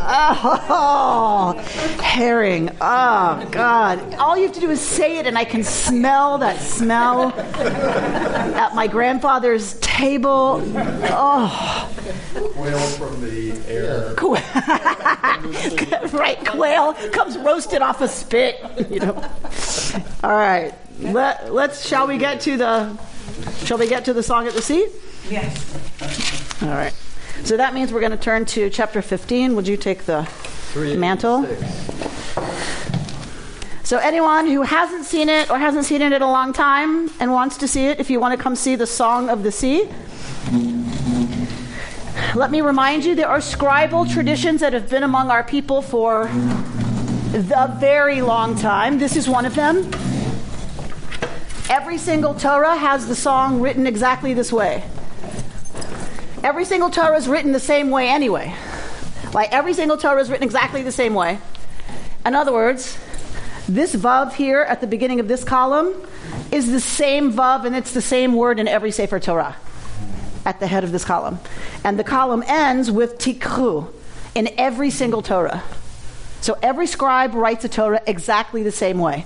oh, 0.09 0.65
oh, 0.69 2.01
herring. 2.01 2.69
Oh 2.82 3.47
God! 3.51 4.15
All 4.15 4.38
you 4.38 4.43
have 4.43 4.53
to 4.53 4.61
do 4.61 4.69
is 4.69 4.82
say 4.82 5.17
it, 5.17 5.28
and 5.28 5.38
I 5.38 5.45
can 5.45 5.63
smell 5.63 6.38
that 6.39 6.59
smell 6.59 7.34
at 7.34 8.73
my 8.75 8.88
grandfather's 8.88 9.80
table. 9.80 10.61
Oh. 11.09 11.93
Quail 12.34 12.80
from 12.80 13.21
the 13.21 13.51
air. 13.67 14.13
right, 16.13 16.45
quail 16.45 16.93
comes 17.18 17.38
roasted 17.38 17.82
off 17.82 18.01
a 18.01 18.07
spit. 18.07 18.63
You 18.89 18.99
know. 18.99 19.15
All 20.24 20.32
right. 20.32 20.74
Let, 20.99 21.53
let's. 21.53 21.86
Shall 21.86 22.07
we 22.07 22.18
get 22.18 22.41
to 22.41 22.57
the? 22.57 22.97
Shall 23.65 23.78
we 23.78 23.88
get 23.88 24.05
to 24.05 24.13
the 24.13 24.24
song 24.24 24.47
at 24.47 24.53
the 24.53 24.61
sea? 24.61 24.88
Yes. 25.30 26.61
All 26.61 26.70
right. 26.70 26.93
So 27.43 27.57
that 27.57 27.74
means 27.74 27.91
we're 27.91 27.99
going 27.99 28.11
to 28.11 28.18
turn 28.18 28.45
to 28.45 28.70
chapter 28.70 29.01
15. 29.01 29.55
Would 29.55 29.68
you 29.68 29.78
take 29.78 30.05
the 30.05 30.28
mantle? 30.76 31.45
So 33.84 33.97
anyone 33.97 34.47
who 34.47 34.61
hasn't 34.61 35.05
seen 35.05 35.28
it 35.28 35.49
or 35.49 35.57
hasn't 35.57 35.86
seen 35.86 36.01
it 36.01 36.11
in 36.13 36.22
a 36.22 36.32
long 36.32 36.53
time 36.53 37.09
and 37.20 37.32
wants 37.32 37.57
to 37.57 37.68
see 37.68 37.88
it, 37.88 37.99
if 37.99 38.09
you 38.09 38.20
want 38.20 38.38
to 38.38 38.41
come 38.41 38.55
see 38.55 38.76
the 38.76 38.88
Song 38.88 39.30
of 39.30 39.43
the 39.43 39.51
Sea, 39.51 39.89
let 42.36 42.51
me 42.51 42.61
remind 42.61 43.05
you 43.05 43.15
there 43.15 43.30
are 43.30 43.39
scribal 43.39 44.11
traditions 44.11 44.61
that 44.61 44.74
have 44.74 44.89
been 44.89 45.03
among 45.03 45.30
our 45.30 45.43
people 45.43 45.82
for 45.82 46.30
a 47.34 47.75
very 47.80 48.21
long 48.21 48.55
time. 48.55 48.99
This 48.99 49.15
is 49.15 49.28
one 49.28 49.45
of 49.45 49.55
them. 49.55 49.89
Every 51.69 51.97
single 51.97 52.34
Torah 52.34 52.75
has 52.75 53.07
the 53.07 53.15
song 53.15 53.59
written 53.59 53.86
exactly 53.86 54.34
this 54.34 54.53
way. 54.53 54.84
Every 56.43 56.63
single 56.63 56.89
Torah 56.89 57.17
is 57.17 57.28
written 57.28 57.51
the 57.51 57.59
same 57.59 57.89
way 57.89 58.07
anyway. 58.07 58.55
Like 59.34 59.51
every 59.51 59.73
single 59.73 59.97
Torah 59.97 60.21
is 60.21 60.30
written 60.30 60.45
exactly 60.45 60.84
the 60.84 60.91
same 60.91 61.13
way. 61.13 61.39
In 62.25 62.34
other 62.34 62.53
words, 62.53 62.97
this 63.67 63.93
vav 63.93 64.34
here 64.34 64.61
at 64.61 64.80
the 64.80 64.88
beginning 64.88 65.19
of 65.19 65.28
this 65.28 65.43
column 65.43 65.93
is 66.51 66.71
the 66.71 66.80
same 66.80 67.34
vav 67.34 67.65
and 67.65 67.75
it's 67.75 67.93
the 67.93 68.01
same 68.01 68.34
word 68.34 68.59
in 68.59 68.67
every 68.67 68.91
Sefer 68.91 69.19
Torah 69.19 69.57
at 70.45 70.61
the 70.61 70.67
head 70.67 70.86
of 70.86 70.93
this 70.93 71.03
column. 71.03 71.39
And 71.84 71.99
the 71.99 72.05
column 72.05 72.43
ends 72.47 72.89
with 72.89 73.17
tikhu 73.17 73.91
in 74.34 74.49
every 74.57 74.89
single 74.89 75.21
Torah. 75.21 75.63
So 76.41 76.57
every 76.61 76.88
scribe 76.88 77.33
writes 77.33 77.65
a 77.65 77.69
Torah 77.69 78.01
exactly 78.07 78.63
the 78.63 78.71
same 78.71 78.99
way. 78.99 79.25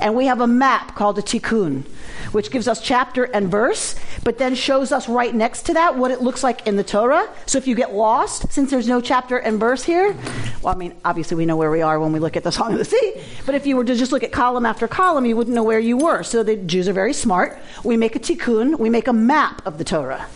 And 0.00 0.14
we 0.14 0.26
have 0.26 0.40
a 0.40 0.46
map 0.46 0.96
called 0.96 1.18
a 1.18 1.22
tikkun, 1.22 1.84
which 2.32 2.50
gives 2.50 2.66
us 2.66 2.80
chapter 2.80 3.24
and 3.24 3.48
verse, 3.48 3.94
but 4.24 4.38
then 4.38 4.54
shows 4.54 4.90
us 4.90 5.08
right 5.08 5.34
next 5.34 5.66
to 5.66 5.74
that 5.74 5.96
what 5.96 6.10
it 6.10 6.20
looks 6.20 6.42
like 6.42 6.66
in 6.66 6.76
the 6.76 6.84
Torah. 6.84 7.28
So 7.46 7.58
if 7.58 7.66
you 7.66 7.74
get 7.74 7.94
lost, 7.94 8.52
since 8.52 8.70
there's 8.70 8.88
no 8.88 9.00
chapter 9.00 9.38
and 9.38 9.58
verse 9.60 9.84
here, 9.84 10.16
well, 10.62 10.74
I 10.74 10.76
mean, 10.76 10.94
obviously 11.04 11.36
we 11.36 11.46
know 11.46 11.56
where 11.56 11.70
we 11.70 11.82
are 11.82 12.00
when 12.00 12.12
we 12.12 12.18
look 12.18 12.36
at 12.36 12.42
the 12.42 12.52
Song 12.52 12.72
of 12.72 12.78
the 12.78 12.84
Sea, 12.84 13.22
but 13.46 13.54
if 13.54 13.66
you 13.66 13.76
were 13.76 13.84
to 13.84 13.94
just 13.94 14.10
look 14.10 14.24
at 14.24 14.32
column 14.32 14.66
after 14.66 14.88
column, 14.88 15.26
you 15.26 15.36
wouldn't 15.36 15.54
know 15.54 15.62
where 15.62 15.78
you 15.78 15.96
were. 15.96 16.22
So 16.22 16.42
the 16.42 16.56
Jews 16.56 16.88
are 16.88 16.92
very 16.92 17.12
smart. 17.12 17.58
We 17.84 17.96
make 17.96 18.16
a 18.16 18.20
tikkun, 18.20 18.78
we 18.78 18.90
make 18.90 19.06
a 19.06 19.12
map 19.12 19.64
of 19.64 19.78
the 19.78 19.84
Torah. 19.84 20.26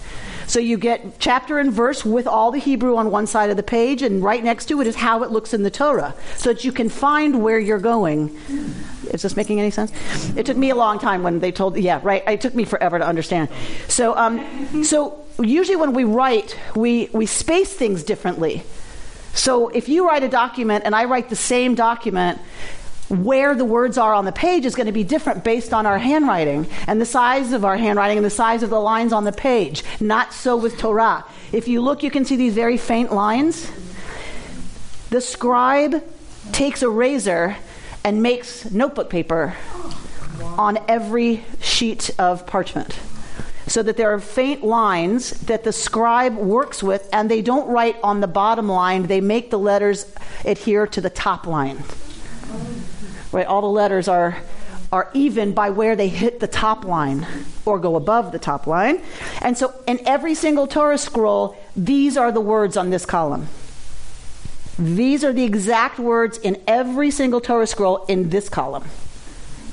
So 0.49 0.59
you 0.59 0.79
get 0.79 1.21
chapter 1.21 1.59
and 1.59 1.71
verse 1.71 2.05
with 2.05 2.27
all 2.27 2.51
the 2.51 2.59
Hebrew 2.59 2.97
on 2.97 3.11
one 3.11 3.27
side 3.27 3.51
of 3.51 3.57
the 3.57 3.63
page, 3.63 4.03
and 4.03 4.23
right 4.25 4.43
next 4.43 4.67
to 4.67 4.81
it 4.81 4.87
is 4.87 4.97
how 4.97 5.23
it 5.23 5.31
looks 5.31 5.53
in 5.53 5.63
the 5.63 5.71
Torah, 5.71 6.15
so 6.37 6.53
that 6.53 6.65
you 6.65 6.73
can 6.73 6.89
find 6.89 7.43
where 7.43 7.59
you're 7.59 7.79
going. 7.79 8.35
Is 9.13 9.23
this 9.23 9.37
making 9.37 9.61
any 9.61 9.71
sense? 9.71 9.93
It 10.37 10.47
took 10.47 10.57
me 10.57 10.71
a 10.71 10.75
long 10.75 10.99
time 10.99 11.23
when 11.23 11.39
they 11.39 11.53
told. 11.53 11.77
Yeah, 11.77 12.01
right. 12.03 12.23
It 12.27 12.41
took 12.41 12.55
me 12.55 12.65
forever 12.65 12.99
to 12.99 13.07
understand. 13.07 13.51
So, 13.89 14.17
um, 14.17 14.85
so 14.85 15.25
usually 15.39 15.77
when 15.77 15.93
we 15.93 16.05
write, 16.05 16.59
we 16.75 17.11
we 17.13 17.27
space 17.27 17.73
things 17.73 18.03
differently. 18.03 18.63
So 19.35 19.69
if 19.69 19.89
you 19.89 20.09
write 20.09 20.23
a 20.23 20.29
document 20.29 20.85
and 20.85 20.95
I 20.95 21.05
write 21.05 21.29
the 21.29 21.37
same 21.37 21.75
document, 21.75 22.41
where 23.09 23.55
the 23.55 23.65
words 23.65 23.97
are 23.97 24.13
on 24.13 24.25
the 24.25 24.33
page 24.33 24.65
is 24.65 24.75
going 24.75 24.87
to 24.87 24.93
be 24.93 25.05
different 25.05 25.43
based 25.43 25.73
on 25.73 25.87
our 25.87 25.99
handwriting 25.99 26.67
and 26.87 27.01
the 27.01 27.07
size 27.07 27.53
of 27.53 27.65
our 27.65 27.77
handwriting 27.77 28.19
and 28.19 28.25
the 28.25 28.31
size 28.31 28.63
of 28.63 28.71
the 28.71 28.81
lines 28.81 29.13
on 29.13 29.25
the 29.25 29.33
page. 29.33 29.83
Not 30.01 30.33
so 30.33 30.57
with 30.57 30.79
Torah. 30.79 31.25
If 31.53 31.69
you 31.69 31.81
look, 31.81 32.03
you 32.03 32.11
can 32.11 32.25
see 32.25 32.37
these 32.37 32.55
very 32.55 32.77
faint 32.77 33.13
lines. 33.13 33.71
The 35.11 35.21
scribe 35.21 36.05
takes 36.53 36.83
a 36.83 36.91
razor 36.91 37.57
and 38.05 38.23
makes 38.23 38.71
notebook 38.71 39.09
paper 39.11 39.55
on 40.43 40.79
every 40.87 41.45
sheet 41.61 42.11
of 42.19 42.47
parchment. 42.47 42.99
So 43.67 43.83
that 43.83 43.97
there 43.97 44.13
are 44.15 44.21
faint 44.21 44.65
lines 44.65 45.31
that 45.43 45.65
the 45.65 45.73
scribe 45.73 46.37
works 46.37 46.83
with, 46.83 47.07
and 47.13 47.31
they 47.31 47.43
don't 47.43 47.69
write 47.69 47.97
on 48.03 48.21
the 48.21 48.27
bottom 48.27 48.67
line, 48.67 49.09
they 49.09 49.21
make 49.21 49.51
the 49.51 49.59
letters 49.59 50.11
adhere 50.45 50.87
to 50.87 51.01
the 51.03 51.11
top 51.11 51.47
line. 51.47 51.83
Right? 53.33 53.47
All 53.47 53.61
the 53.61 53.67
letters 53.69 54.09
are 54.09 54.39
are 54.91 55.11
even 55.13 55.53
by 55.53 55.71
where 55.71 55.95
they 55.97 56.09
hit 56.09 56.41
the 56.41 56.47
top 56.47 56.85
line 56.85 57.27
or 57.67 57.79
go 57.79 57.97
above 57.97 58.33
the 58.33 58.39
top 58.39 58.67
line. 58.67 59.03
And 59.43 59.57
so 59.57 59.75
in 59.87 60.01
every 60.07 60.35
single 60.35 60.67
Torah 60.67 60.99
scroll, 60.99 61.57
these 61.77 62.17
are 62.17 62.33
the 62.33 62.41
words 62.41 62.77
on 62.77 62.91
this 62.91 63.05
column. 63.05 63.49
These 64.79 65.25
are 65.25 65.33
the 65.33 65.45
exact 65.45 65.99
words 65.99 66.39
in 66.39 66.63
every 66.67 67.11
single 67.11 67.41
Torah 67.41 67.67
scroll 67.67 68.05
in 68.07 68.31
this 68.31 68.49
column. 68.49 68.85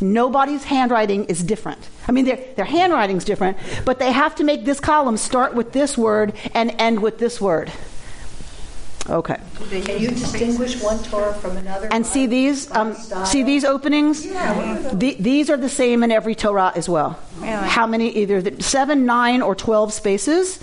Nobody's 0.01 0.65
handwriting 0.65 1.25
is 1.25 1.41
different. 1.43 1.79
I 2.07 2.11
mean, 2.11 2.25
their, 2.25 2.39
their 2.55 2.65
handwriting's 2.65 3.23
different, 3.23 3.57
but 3.85 3.99
they 3.99 4.11
have 4.11 4.35
to 4.35 4.43
make 4.43 4.65
this 4.65 4.79
column 4.79 5.15
start 5.15 5.53
with 5.53 5.71
this 5.71 5.97
word 5.97 6.33
and 6.53 6.75
end 6.77 7.01
with 7.01 7.19
this 7.19 7.39
word. 7.39 7.71
Okay. 9.07 9.37
Can 9.69 10.01
you 10.01 10.09
distinguish 10.09 10.81
one 10.81 10.97
Torah 11.03 11.33
from 11.35 11.57
another? 11.57 11.87
And 11.91 12.05
see 12.05 12.25
these, 12.25 12.71
um, 12.71 12.95
see 13.25 13.43
these 13.43 13.63
openings. 13.63 14.25
Yeah. 14.25 14.89
The, 14.93 15.15
these 15.19 15.51
are 15.51 15.57
the 15.57 15.69
same 15.69 16.03
in 16.03 16.11
every 16.11 16.33
Torah 16.33 16.71
as 16.75 16.89
well. 16.89 17.19
Really? 17.37 17.51
How 17.51 17.85
many? 17.85 18.09
Either 18.09 18.41
the 18.41 18.63
seven, 18.63 19.05
nine, 19.05 19.43
or 19.43 19.53
twelve 19.53 19.93
spaces. 19.93 20.59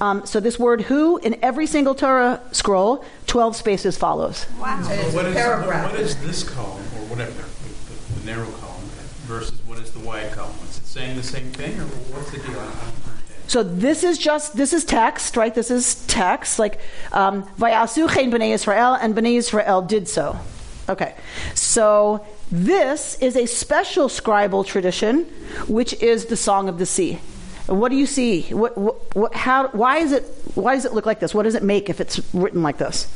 Um, 0.00 0.26
so 0.26 0.40
this 0.40 0.58
word 0.58 0.82
"who" 0.82 1.18
in 1.18 1.36
every 1.42 1.66
single 1.66 1.94
Torah 1.94 2.40
scroll, 2.50 3.04
twelve 3.26 3.54
spaces 3.54 3.96
follows. 3.96 4.46
Wow. 4.58 4.82
What 5.12 5.26
is, 5.26 5.36
what 5.36 5.94
is 5.94 6.16
this 6.26 6.42
column, 6.42 6.82
or 6.96 7.06
whatever, 7.06 7.30
the, 7.32 8.14
the, 8.14 8.20
the 8.20 8.26
narrow 8.26 8.50
column, 8.50 8.82
versus 9.26 9.60
what 9.64 9.78
is 9.78 9.92
the 9.92 10.00
wide 10.00 10.32
column? 10.32 10.56
Is 10.68 10.78
it 10.78 10.86
saying 10.86 11.16
the 11.16 11.22
same 11.22 11.52
thing, 11.52 11.78
or 11.78 11.84
what's 11.84 12.30
the 12.32 12.38
deal? 12.38 12.60
I 13.46 13.54
don't 13.54 13.70
understand. 13.70 13.80
So 13.80 13.86
this 13.88 14.04
is 14.04 14.18
just 14.18 14.56
this 14.56 14.72
is 14.72 14.84
text, 14.84 15.36
right? 15.36 15.54
This 15.54 15.70
is 15.70 16.04
text, 16.06 16.58
like 16.58 16.80
um, 17.12 17.44
"Vayasu 17.58 18.12
chen 18.12 18.30
bnei 18.30 18.52
Israel," 18.52 18.94
and 18.94 19.14
bnei 19.14 19.36
Israel 19.36 19.82
did 19.82 20.08
so. 20.08 20.38
Okay, 20.88 21.14
so 21.54 22.24
this 22.50 23.18
is 23.20 23.36
a 23.36 23.46
special 23.46 24.08
scribal 24.08 24.64
tradition, 24.64 25.24
which 25.66 25.94
is 25.94 26.26
the 26.26 26.36
Song 26.36 26.68
of 26.68 26.78
the 26.78 26.86
Sea. 26.86 27.18
What 27.66 27.88
do 27.88 27.96
you 27.96 28.06
see? 28.06 28.42
What, 28.42 28.78
what, 28.78 29.16
what, 29.16 29.34
how, 29.34 29.68
why 29.68 29.98
is 29.98 30.12
it? 30.12 30.22
Why 30.54 30.76
does 30.76 30.84
it 30.84 30.92
look 30.92 31.06
like 31.06 31.18
this? 31.18 31.34
What 31.34 31.42
does 31.42 31.56
it 31.56 31.64
make 31.64 31.90
if 31.90 32.00
it's 32.00 32.20
written 32.32 32.62
like 32.62 32.78
this? 32.78 33.08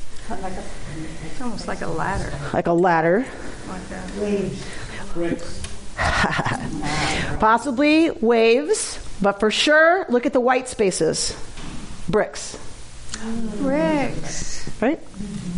It's 1.27 1.41
almost 1.41 1.69
like 1.69 1.81
a 1.83 1.87
ladder. 1.87 2.33
Like 2.53 2.67
a 2.67 2.73
ladder. 2.73 3.25
Like 3.69 3.89
that. 3.89 4.17
Bricks. 5.15 5.63
Possibly 7.41 8.11
waves, 8.11 8.99
but 9.23 9.41
for 9.41 9.51
sure, 9.51 10.07
look 10.09 10.27
at 10.27 10.33
the 10.33 10.41
white 10.41 10.69
spaces. 10.69 11.37
Bricks, 12.09 12.59
Bricks. 13.59 14.69
right? 14.81 14.99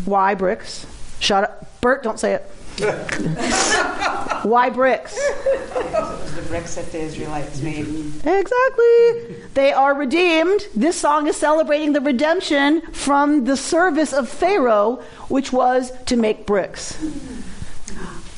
Why 0.04 0.34
bricks? 0.34 0.86
Shut 1.20 1.44
up. 1.44 1.80
Bert, 1.80 2.02
don't 2.02 2.18
say 2.18 2.34
it. 2.34 2.42
Why 4.44 4.70
bricks? 4.70 5.14
the 5.14 6.44
bricks 6.48 6.74
that 6.74 6.90
the 6.90 6.98
Israelites 7.00 7.60
made. 7.60 7.86
Exactly. 8.24 9.36
They 9.54 9.72
are 9.72 9.94
redeemed. 9.94 10.62
This 10.74 10.96
song 10.98 11.26
is 11.28 11.36
celebrating 11.36 11.92
the 11.92 12.00
redemption 12.00 12.80
from 12.92 13.44
the 13.44 13.56
service 13.56 14.12
of 14.12 14.28
Pharaoh, 14.28 15.02
which 15.28 15.52
was 15.52 15.92
to 16.06 16.16
make 16.16 16.46
bricks. 16.46 16.98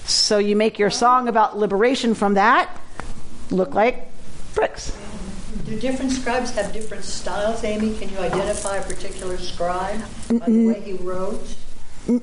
So 0.05 0.39
you 0.39 0.57
make 0.57 0.79
your 0.79 0.91
song 0.91 1.29
about 1.29 1.57
liberation 1.57 2.15
from 2.15 2.35
that 2.35 2.69
look 3.51 3.75
like 3.75 4.11
bricks. 4.55 4.95
Do 5.67 5.81
different 5.81 6.13
scribes 6.13 6.51
have 6.53 6.73
different 6.73 7.05
styles, 7.05 7.65
Amy? 7.65 7.97
Can 7.97 8.11
you 8.11 8.19
identify 8.19 8.77
a 8.77 8.83
particular 8.83 9.39
scribe 9.39 10.01
by 10.29 10.47
the 10.47 10.67
way 10.67 10.81
he 10.81 10.93
wrote? 10.95 11.57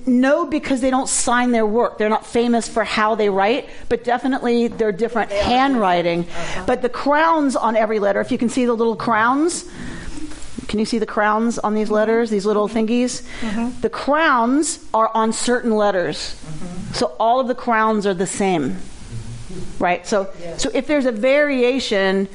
No, 0.06 0.46
because 0.46 0.80
they 0.80 0.92
don't 0.92 1.10
sign 1.10 1.52
their 1.52 1.66
work. 1.66 1.98
They're 1.98 2.08
not 2.10 2.24
famous 2.24 2.68
for 2.68 2.84
how 2.84 3.16
they 3.16 3.30
write, 3.30 3.68
but 3.90 4.04
definitely 4.04 4.68
they're 4.68 4.92
different 4.92 5.32
handwriting. 5.32 6.22
Uh-huh. 6.22 6.64
But 6.68 6.84
the 6.84 6.90
crowns 6.90 7.56
on 7.56 7.76
every 7.76 7.98
letter, 7.98 8.22
if 8.22 8.32
you 8.32 8.38
can 8.38 8.50
see 8.50 8.66
the 8.66 8.74
little 8.74 8.96
crowns, 8.96 9.66
can 10.68 10.78
you 10.80 10.86
see 10.86 11.00
the 11.00 11.08
crowns 11.08 11.58
on 11.58 11.74
these 11.74 11.90
letters, 11.90 12.30
these 12.30 12.46
little 12.46 12.70
mm-hmm. 12.70 12.78
thingies? 12.78 13.24
Mm-hmm. 13.42 13.82
The 13.82 13.90
crowns 13.90 14.86
are 14.94 15.10
on 15.16 15.34
certain 15.34 15.72
letters. 15.72 16.36
Mm-hmm. 16.46 16.94
So 16.94 17.08
all 17.20 17.40
of 17.40 17.48
the 17.48 17.56
crowns 17.56 18.06
are 18.06 18.14
the 18.14 18.28
same. 18.28 18.78
Right? 19.80 20.06
So 20.06 20.32
so 20.58 20.70
if 20.74 20.86
there's 20.86 21.08
a 21.08 21.12
variation, 21.12 22.30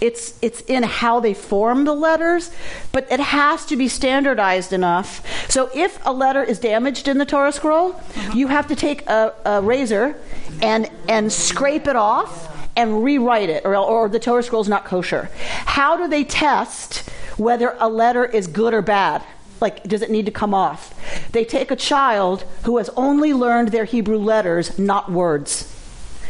it's 0.00 0.34
it's 0.40 0.62
in 0.62 0.82
how 0.82 1.20
they 1.20 1.34
form 1.34 1.84
the 1.84 1.94
letters, 1.94 2.50
but 2.92 3.10
it 3.10 3.20
has 3.20 3.66
to 3.66 3.76
be 3.76 3.88
standardized 3.88 4.72
enough. 4.72 5.24
So 5.50 5.70
if 5.74 6.04
a 6.06 6.12
letter 6.12 6.42
is 6.42 6.58
damaged 6.58 7.08
in 7.08 7.18
the 7.18 7.26
Torah 7.26 7.52
scroll, 7.52 7.92
uh-huh. 7.92 8.32
you 8.34 8.48
have 8.48 8.66
to 8.68 8.76
take 8.76 9.06
a, 9.06 9.34
a 9.44 9.60
razor 9.60 10.16
and 10.62 10.90
and 11.08 11.32
scrape 11.32 11.86
it 11.86 11.96
off 11.96 12.48
and 12.76 13.04
rewrite 13.04 13.50
it, 13.50 13.64
or, 13.64 13.76
or 13.76 14.08
the 14.08 14.18
Torah 14.18 14.42
scroll 14.42 14.62
is 14.62 14.68
not 14.68 14.84
kosher. 14.84 15.28
How 15.66 15.96
do 15.96 16.08
they 16.08 16.24
test 16.24 17.08
whether 17.36 17.76
a 17.78 17.88
letter 17.88 18.24
is 18.24 18.46
good 18.46 18.72
or 18.72 18.82
bad? 18.82 19.22
Like, 19.60 19.82
does 19.84 20.00
it 20.00 20.10
need 20.10 20.24
to 20.26 20.32
come 20.32 20.54
off? 20.54 20.94
They 21.32 21.44
take 21.44 21.70
a 21.70 21.76
child 21.76 22.44
who 22.64 22.78
has 22.78 22.88
only 22.90 23.34
learned 23.34 23.68
their 23.68 23.84
Hebrew 23.84 24.16
letters, 24.16 24.78
not 24.78 25.12
words, 25.12 25.70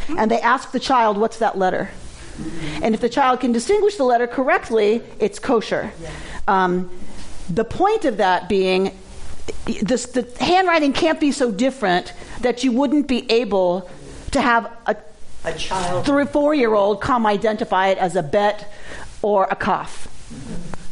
and 0.09 0.29
they 0.29 0.41
ask 0.41 0.71
the 0.71 0.79
child, 0.79 1.17
What's 1.17 1.37
that 1.37 1.57
letter? 1.57 1.91
And 2.81 2.93
if 2.95 3.01
the 3.01 3.09
child 3.09 3.39
can 3.41 3.51
distinguish 3.51 3.95
the 3.97 4.03
letter 4.03 4.27
correctly, 4.27 5.01
it's 5.19 5.39
kosher. 5.39 5.91
Um, 6.47 6.89
the 7.49 7.65
point 7.65 8.05
of 8.05 8.17
that 8.17 8.47
being, 8.49 8.97
this, 9.81 10.05
the 10.07 10.27
handwriting 10.39 10.93
can't 10.93 11.19
be 11.19 11.31
so 11.31 11.51
different 11.51 12.13
that 12.41 12.63
you 12.63 12.71
wouldn't 12.71 13.07
be 13.07 13.29
able 13.31 13.89
to 14.31 14.41
have 14.41 14.71
a, 14.87 14.95
A 15.43 15.53
child. 15.53 16.05
three, 16.05 16.25
four 16.25 16.53
year 16.55 16.73
old 16.73 17.01
come 17.01 17.25
identify 17.25 17.87
it 17.89 17.97
as 17.97 18.15
a 18.15 18.23
bet 18.23 18.71
or 19.21 19.47
a 19.51 19.55
kaf. 19.55 20.07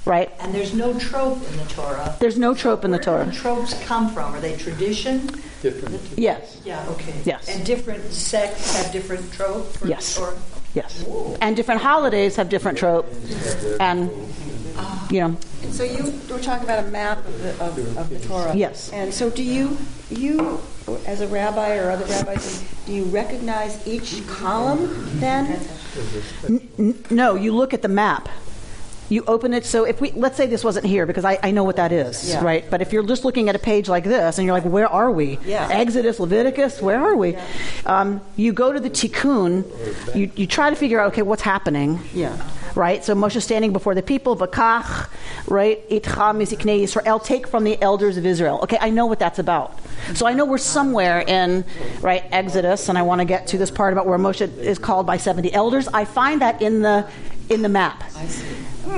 Right? 0.05 0.31
And 0.39 0.53
there's 0.53 0.73
no 0.73 0.97
trope 0.97 1.37
in 1.49 1.57
the 1.57 1.65
Torah. 1.65 2.15
There's 2.19 2.37
no 2.37 2.55
trope 2.55 2.83
in 2.83 2.91
the 2.91 2.97
Torah. 2.99 3.25
Where 3.25 3.33
Torah. 3.33 3.55
do 3.55 3.61
tropes 3.67 3.83
come 3.85 4.09
from? 4.11 4.33
Are 4.33 4.39
they 4.41 4.55
tradition? 4.57 5.27
Different. 5.61 6.01
Yes. 6.17 6.61
Yeah, 6.65 6.83
okay. 6.89 7.13
Yes. 7.25 7.47
And 7.47 7.65
different 7.65 8.03
sects 8.11 8.75
have 8.75 8.91
different 8.91 9.31
tropes? 9.33 9.77
Yes. 9.85 10.15
Torah? 10.15 10.35
Yes. 10.79 11.05
And 11.41 11.55
different 11.55 11.81
holidays 11.81 12.35
have 12.37 12.47
different 12.49 12.77
trope. 12.77 13.07
And 13.79 14.09
you 15.11 15.21
know, 15.21 15.37
And 15.63 15.73
so 15.73 15.83
you 15.83 16.03
were 16.29 16.39
talking 16.39 16.65
about 16.69 16.85
a 16.85 16.87
map 16.89 17.17
of 17.25 17.35
the, 17.43 17.51
of, 17.65 17.97
of 17.97 18.09
the 18.09 18.19
Torah. 18.27 18.55
Yes. 18.55 18.91
And 18.93 19.13
so 19.13 19.29
do 19.29 19.43
you, 19.43 19.77
you, 20.09 20.59
as 21.05 21.21
a 21.21 21.27
rabbi 21.27 21.77
or 21.77 21.89
other 21.89 22.05
rabbis, 22.05 22.63
do 22.85 22.93
you 22.93 23.05
recognize 23.05 23.73
each 23.87 24.25
column 24.27 24.81
then? 25.19 25.59
N- 26.47 27.03
no, 27.09 27.35
you 27.35 27.51
look 27.55 27.73
at 27.73 27.81
the 27.81 27.87
map. 27.87 28.29
You 29.09 29.23
open 29.25 29.53
it. 29.53 29.65
So 29.65 29.85
if 29.85 29.99
we 29.99 30.11
let's 30.11 30.37
say 30.37 30.45
this 30.45 30.63
wasn't 30.63 30.85
here 30.85 31.05
because 31.05 31.25
I, 31.25 31.39
I 31.41 31.51
know 31.51 31.63
what 31.63 31.77
that 31.77 31.91
is, 31.91 32.29
Yeah. 32.29 32.43
right? 32.43 32.63
But 32.69 32.81
if 32.81 32.93
you're 32.93 33.03
just 33.03 33.25
looking 33.25 33.49
at 33.49 33.55
a 33.55 33.59
page 33.59 33.89
like 33.89 34.03
this 34.03 34.37
and 34.37 34.45
you're 34.45 34.53
like, 34.53 34.65
where 34.65 34.87
are 34.87 35.11
we? 35.11 35.39
Yeah. 35.45 35.67
Exodus, 35.71 36.19
Leviticus, 36.19 36.81
where 36.81 36.99
are 37.01 37.15
we? 37.15 37.35
Um, 37.85 38.21
you 38.35 38.53
go 38.53 38.71
to 38.71 38.79
the 38.79 38.89
Tikkun. 38.89 40.15
You 40.15 40.31
you 40.35 40.45
try 40.47 40.69
to 40.69 40.75
figure 40.75 40.99
out 40.99 41.07
okay 41.13 41.23
what's 41.23 41.41
happening. 41.41 41.99
Yeah. 42.13 42.37
Right. 42.75 43.03
So 43.03 43.15
Moshe 43.15 43.41
standing 43.41 43.73
before 43.73 43.95
the 43.95 44.03
people, 44.03 44.37
Vakach, 44.37 45.09
right? 45.47 45.87
Itcha 45.89 46.35
Yisrael. 46.83 47.23
Take 47.23 47.47
from 47.47 47.63
the 47.63 47.81
elders 47.81 48.15
of 48.15 48.25
Israel. 48.27 48.59
Okay, 48.63 48.77
I 48.79 48.91
know 48.91 49.07
what 49.07 49.17
that's 49.17 49.39
about. 49.39 49.79
So 50.13 50.27
I 50.27 50.33
know 50.33 50.45
we're 50.45 50.59
somewhere 50.59 51.21
in 51.21 51.65
right 52.01 52.23
Exodus, 52.31 52.87
and 52.87 52.97
I 52.97 53.01
want 53.01 53.19
to 53.21 53.25
get 53.25 53.47
to 53.47 53.57
this 53.57 53.71
part 53.71 53.91
about 53.91 54.05
where 54.05 54.19
Moshe 54.19 54.41
is 54.59 54.77
called 54.77 55.07
by 55.07 55.17
seventy 55.17 55.51
elders. 55.51 55.87
I 55.87 56.05
find 56.05 56.41
that 56.41 56.61
in 56.61 56.81
the 56.83 57.07
in 57.49 57.63
the 57.63 57.69
map 57.69 58.03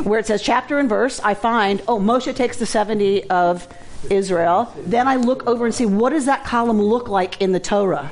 where 0.04 0.20
it 0.20 0.28
says 0.28 0.42
chapter 0.42 0.80
and 0.80 0.90
verse, 0.90 1.20
I 1.20 1.34
find, 1.34 1.82
oh, 1.88 2.00
Moshe 2.00 2.34
takes 2.36 2.58
the 2.58 2.66
70 2.66 3.30
of 3.30 3.68
Israel. 4.10 4.74
Then 4.86 5.08
I 5.08 5.18
look 5.18 5.46
over 5.48 5.66
and 5.66 5.76
see 5.76 5.86
what 5.86 6.12
does 6.12 6.26
that 6.26 6.44
column 6.44 6.82
look 6.82 7.08
like 7.08 7.42
in 7.42 7.52
the 7.52 7.60
Torah. 7.60 8.12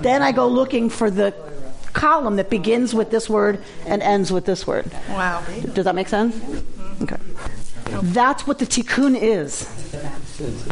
Then 0.00 0.22
I 0.22 0.32
go 0.32 0.48
looking 0.48 0.90
for 0.90 1.10
the 1.10 1.34
column 1.92 2.36
that 2.36 2.50
begins 2.50 2.92
with 2.92 3.10
this 3.10 3.30
word 3.30 3.62
and 3.86 4.02
ends 4.02 4.32
with 4.32 4.44
this 4.44 4.66
word. 4.66 4.90
Wow. 5.10 5.44
Does 5.72 5.84
that 5.84 5.94
make 5.94 6.08
sense? 6.08 6.36
Okay. 7.02 7.16
That's 8.02 8.46
what 8.46 8.58
the 8.58 8.66
tikkun 8.66 9.16
is. 9.20 9.68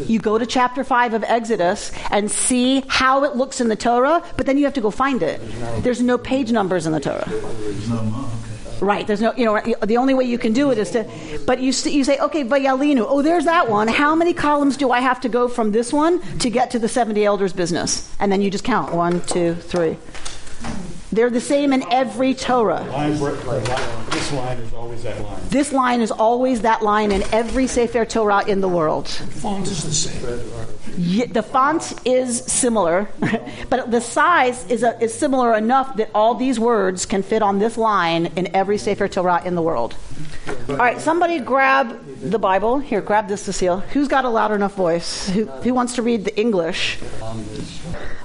You 0.09 0.19
go 0.19 0.37
to 0.37 0.45
chapter 0.45 0.83
5 0.83 1.13
of 1.13 1.23
Exodus 1.23 1.91
and 2.11 2.29
see 2.29 2.83
how 2.89 3.23
it 3.23 3.37
looks 3.37 3.61
in 3.61 3.69
the 3.69 3.77
Torah, 3.77 4.21
but 4.35 4.45
then 4.45 4.57
you 4.57 4.65
have 4.65 4.73
to 4.73 4.81
go 4.81 4.91
find 4.91 5.23
it. 5.23 5.39
There's 5.81 6.01
no 6.01 6.17
page 6.17 6.51
numbers 6.51 6.85
in 6.85 6.91
the 6.91 6.99
Torah. 6.99 7.29
Right. 8.81 9.07
There's 9.07 9.21
no, 9.21 9.33
you 9.35 9.45
know, 9.45 9.61
the 9.85 9.97
only 9.97 10.13
way 10.13 10.25
you 10.25 10.37
can 10.37 10.53
do 10.53 10.71
it 10.71 10.77
is 10.77 10.91
to, 10.91 11.09
but 11.45 11.59
you, 11.59 11.67
you 11.67 12.03
say, 12.03 12.17
okay, 12.19 12.43
Vayalinu, 12.43 13.05
oh, 13.07 13.21
there's 13.21 13.45
that 13.45 13.69
one. 13.69 13.87
How 13.87 14.15
many 14.15 14.33
columns 14.33 14.77
do 14.77 14.91
I 14.91 14.99
have 14.99 15.21
to 15.21 15.29
go 15.29 15.47
from 15.47 15.71
this 15.71 15.93
one 15.93 16.21
to 16.39 16.49
get 16.49 16.71
to 16.71 16.79
the 16.79 16.87
70 16.87 17.23
elders 17.23 17.53
business? 17.53 18.13
And 18.19 18.31
then 18.31 18.41
you 18.41 18.49
just 18.49 18.63
count 18.63 18.93
one, 18.93 19.21
two, 19.21 19.55
three. 19.55 19.97
They're 21.13 21.29
the 21.29 21.41
same 21.41 21.73
in 21.73 21.83
every 21.91 22.33
Torah. 22.33 22.81
Line, 22.89 23.17
bre- 23.19 23.31
line- 23.45 23.63
this 24.09 24.31
line 24.33 24.57
is 24.57 24.73
always 24.73 25.03
that 25.03 25.21
line. 25.21 25.41
This 25.49 25.71
line 25.71 26.01
is 26.01 26.09
always 26.11 26.61
that 26.61 26.81
line 26.81 27.11
in 27.11 27.21
every 27.31 27.67
Sefer 27.67 28.03
Torah 28.03 28.43
in 28.47 28.61
the 28.61 28.67
world. 28.67 29.05
The 29.05 29.27
font 29.27 29.67
is 29.67 29.83
the 29.83 29.91
same. 29.91 30.39
Ye- 30.97 31.25
the 31.27 31.43
font 31.43 31.93
is 32.03 32.43
similar, 32.45 33.09
but 33.69 33.91
the 33.91 34.01
size 34.01 34.65
is, 34.71 34.81
a, 34.81 34.99
is 35.03 35.13
similar 35.13 35.55
enough 35.55 35.97
that 35.97 36.09
all 36.15 36.33
these 36.33 36.59
words 36.59 37.05
can 37.05 37.21
fit 37.21 37.43
on 37.43 37.59
this 37.59 37.77
line 37.77 38.27
in 38.35 38.55
every 38.55 38.79
Sefer 38.79 39.07
Torah 39.07 39.43
in 39.45 39.53
the 39.53 39.61
world. 39.61 39.95
All 40.67 40.77
right, 40.77 40.99
somebody 40.99 41.37
grab 41.39 41.99
the 42.21 42.39
Bible. 42.39 42.79
Here, 42.79 43.01
grab 43.01 43.27
this, 43.27 43.43
Cecile. 43.43 43.81
Who's 43.81 44.07
got 44.07 44.25
a 44.25 44.29
loud 44.29 44.51
enough 44.51 44.73
voice? 44.73 45.29
Who, 45.29 45.45
who 45.45 45.75
wants 45.75 45.93
to 45.95 46.01
read 46.01 46.25
the 46.25 46.35
English? 46.39 46.97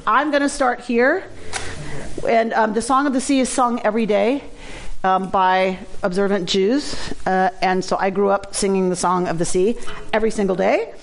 I'm 0.07 0.30
going 0.30 0.43
to 0.43 0.49
start 0.49 0.80
here. 0.80 1.24
And 2.27 2.53
um, 2.53 2.75
the 2.75 2.83
Song 2.83 3.07
of 3.07 3.12
the 3.12 3.21
Sea 3.21 3.41
is 3.41 3.49
sung 3.49 3.81
every 3.81 4.07
day 4.07 4.43
um, 5.05 5.31
by 5.31 5.79
observant 6.03 6.49
Jews. 6.49 6.97
Uh, 7.27 7.51
and 7.62 7.85
so 7.85 7.97
I 7.99 8.11
grew 8.11 8.31
up 8.31 8.55
singing 8.55 8.91
the 8.91 8.97
Song 8.97 9.29
of 9.29 9.39
the 9.39 9.45
Sea 9.45 9.77
every 10.12 10.31
single 10.31 10.57
day. 10.57 10.95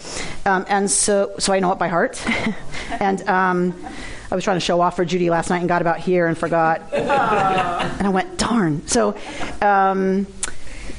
Um, 0.46 0.66
and 0.68 0.90
so, 0.90 1.34
so 1.40 1.54
I 1.54 1.60
know 1.60 1.72
it 1.72 1.80
by 1.80 1.88
heart. 1.88 2.22
and 3.00 3.28
um, 3.30 3.86
I 4.32 4.36
was 4.36 4.44
trying 4.44 4.58
to 4.58 4.66
show 4.66 4.82
off 4.82 4.96
for 4.96 5.06
Judy 5.06 5.30
last 5.30 5.50
night 5.50 5.60
and 5.60 5.70
got 5.70 5.82
about 5.82 6.00
here 6.00 6.28
and 6.28 6.38
forgot. 6.38 6.82
and 6.94 8.08
I 8.08 8.10
went, 8.10 8.38
darn. 8.38 8.86
So, 8.88 9.16
um, 9.62 10.28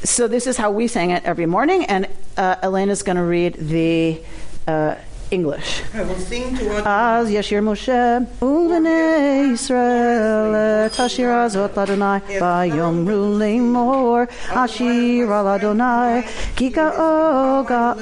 so 0.03 0.29
this 0.29 0.47
is 0.47 0.57
how 0.57 0.71
we 0.71 0.89
sang 0.89 1.11
it 1.11 1.25
every 1.25 1.47
morning. 1.47 1.85
And 1.85 2.09
uh, 2.37 2.57
Elena's 2.63 3.03
going 3.03 3.17
to 3.17 3.25
read 3.25 3.55
the 3.55 4.21
uh, 4.67 4.97
English. 5.31 5.83
We'll 5.95 6.87
Az 6.87 7.29
Yashir 7.31 7.61
Moshe 7.61 8.27
Uvenei 8.41 9.53
Israel 9.53 10.89
Tashir 10.91 11.29
Azot 11.29 11.77
Adonai 11.77 12.21
Bayom 12.39 13.07
Ruling 13.07 13.73
Mor 13.73 14.29
Ashir 14.51 15.31
Al 15.31 16.23
Kika 16.57 16.93
Oga 16.97 17.97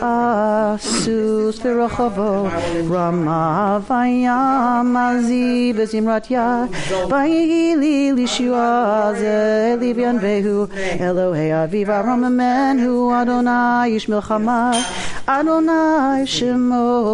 Asus 0.77 1.59
Virochovo 1.61 2.51
Rama 2.91 3.83
Vayam 3.89 4.95
Azi 4.95 5.73
Bezimrat 5.73 6.29
Yad 6.29 6.69
Vayili 7.09 8.13
Livian 9.81 10.19
Vehu 10.19 10.69
Elohe 10.99 11.49
Aviva 11.51 12.03
Ramamen 12.05 12.79
Hu 12.79 13.11
Adonai 13.11 13.91
Yishmil 13.93 14.23
Chamar 14.23 14.75
Adonai 15.27 16.25
Shemo 16.27 17.14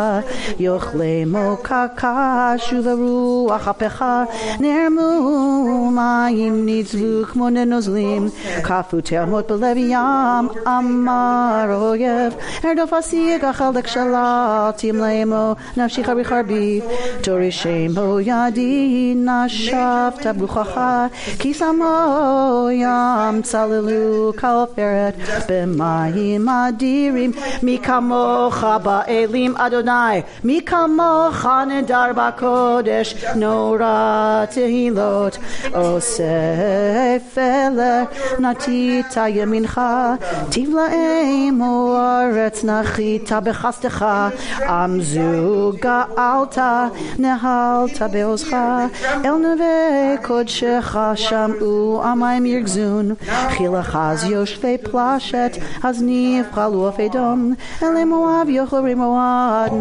יאכלמו 0.58 1.56
קקש 1.62 2.74
וברוח 2.84 3.68
אפך 3.68 4.04
נרמו 4.60 5.90
מים 5.90 6.62
נצבו 6.66 7.24
כמו 7.32 7.50
ננוזלים 7.50 8.28
כפו 8.62 9.00
תהמות 9.00 9.52
בלב 9.52 9.76
ים 9.76 10.48
אמר 10.66 11.66
אויב 11.74 12.34
ארדוף 12.64 12.92
אשיג 12.92 13.44
החלק 13.44 13.86
שלל 13.86 14.70
תמלאמו 14.76 15.54
נפשי 15.76 16.04
חרי 16.04 16.24
חרבי 16.24 16.80
תורי 17.22 17.50
שמו 17.52 18.20
ידי 18.20 19.14
נשבת 19.16 20.26
ברוחך 20.36 20.80
כי 21.38 21.54
שמו 21.54 22.68
ים 22.72 23.42
צללו 23.42 24.32
כעופרת 24.36 25.14
במים 25.48 26.48
אדירים 26.48 27.32
מי 27.62 27.78
כמוך 27.82 28.64
באלים 28.82 29.56
אדוני 29.56 29.89
Adonai. 29.91 30.25
Mikamocha 30.43 31.65
nedar 31.67 32.13
bakodesh 32.13 33.35
nora 33.35 34.47
tehilot. 34.49 35.37
Osef 35.73 37.37
ele 37.37 38.07
natita 38.39 39.27
yemincha. 39.35 40.17
Tivlaim 40.49 41.59
oaretz 41.59 42.63
nachita 42.63 43.41
bechastecha. 43.43 44.31
amzuga 44.61 46.07
alta 46.15 46.91
nehalta 47.17 48.07
beoscha 48.09 48.89
El 49.25 49.39
neve 49.39 50.21
kodshecha 50.21 51.15
sham'u 51.15 52.01
amayim 52.03 52.45
yirgzun. 52.45 53.17
Chilachaz 53.53 54.23
yoshvei 54.31 54.77
plashet. 54.77 55.61
Az 55.83 56.01
nivchalu 56.01 56.87
of 56.87 56.99
Edom. 56.99 57.55
Ele 57.81 58.05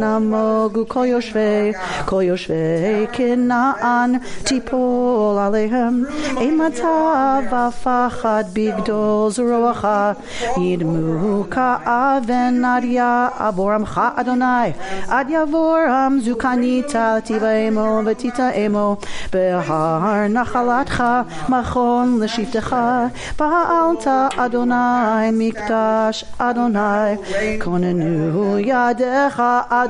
namogu 0.01 0.83
kol 0.89 1.07
yoshvei, 1.13 1.75
kol 2.07 2.23
yoshvei 2.31 3.07
kinaan 3.15 4.21
tipol 4.47 5.37
alehem. 5.45 6.07
Ematav 6.47 7.51
afachad 7.65 8.47
bigdol 8.55 9.31
zroacha, 9.35 10.17
yidmu 10.57 11.47
ka'aven 11.49 12.63
adya 12.75 13.13
aboramcha 13.49 14.07
Adonai, 14.17 14.71
ad 15.09 15.29
yavoram 15.29 16.21
zukanita 16.25 17.07
tiva 17.27 17.53
emo 17.67 18.03
vetita 18.07 18.49
emo, 18.57 18.87
behar 19.33 20.29
nachalatcha 20.35 21.13
machon 21.53 22.19
l'shivtecha, 22.21 23.13
ba'alta 23.39 24.19
Adonai 24.45 25.31
mikdash 25.41 26.25
Adonai, 26.39 27.19
konenu 27.63 28.59
yadecha 28.71 29.53
Adonai, 29.69 29.90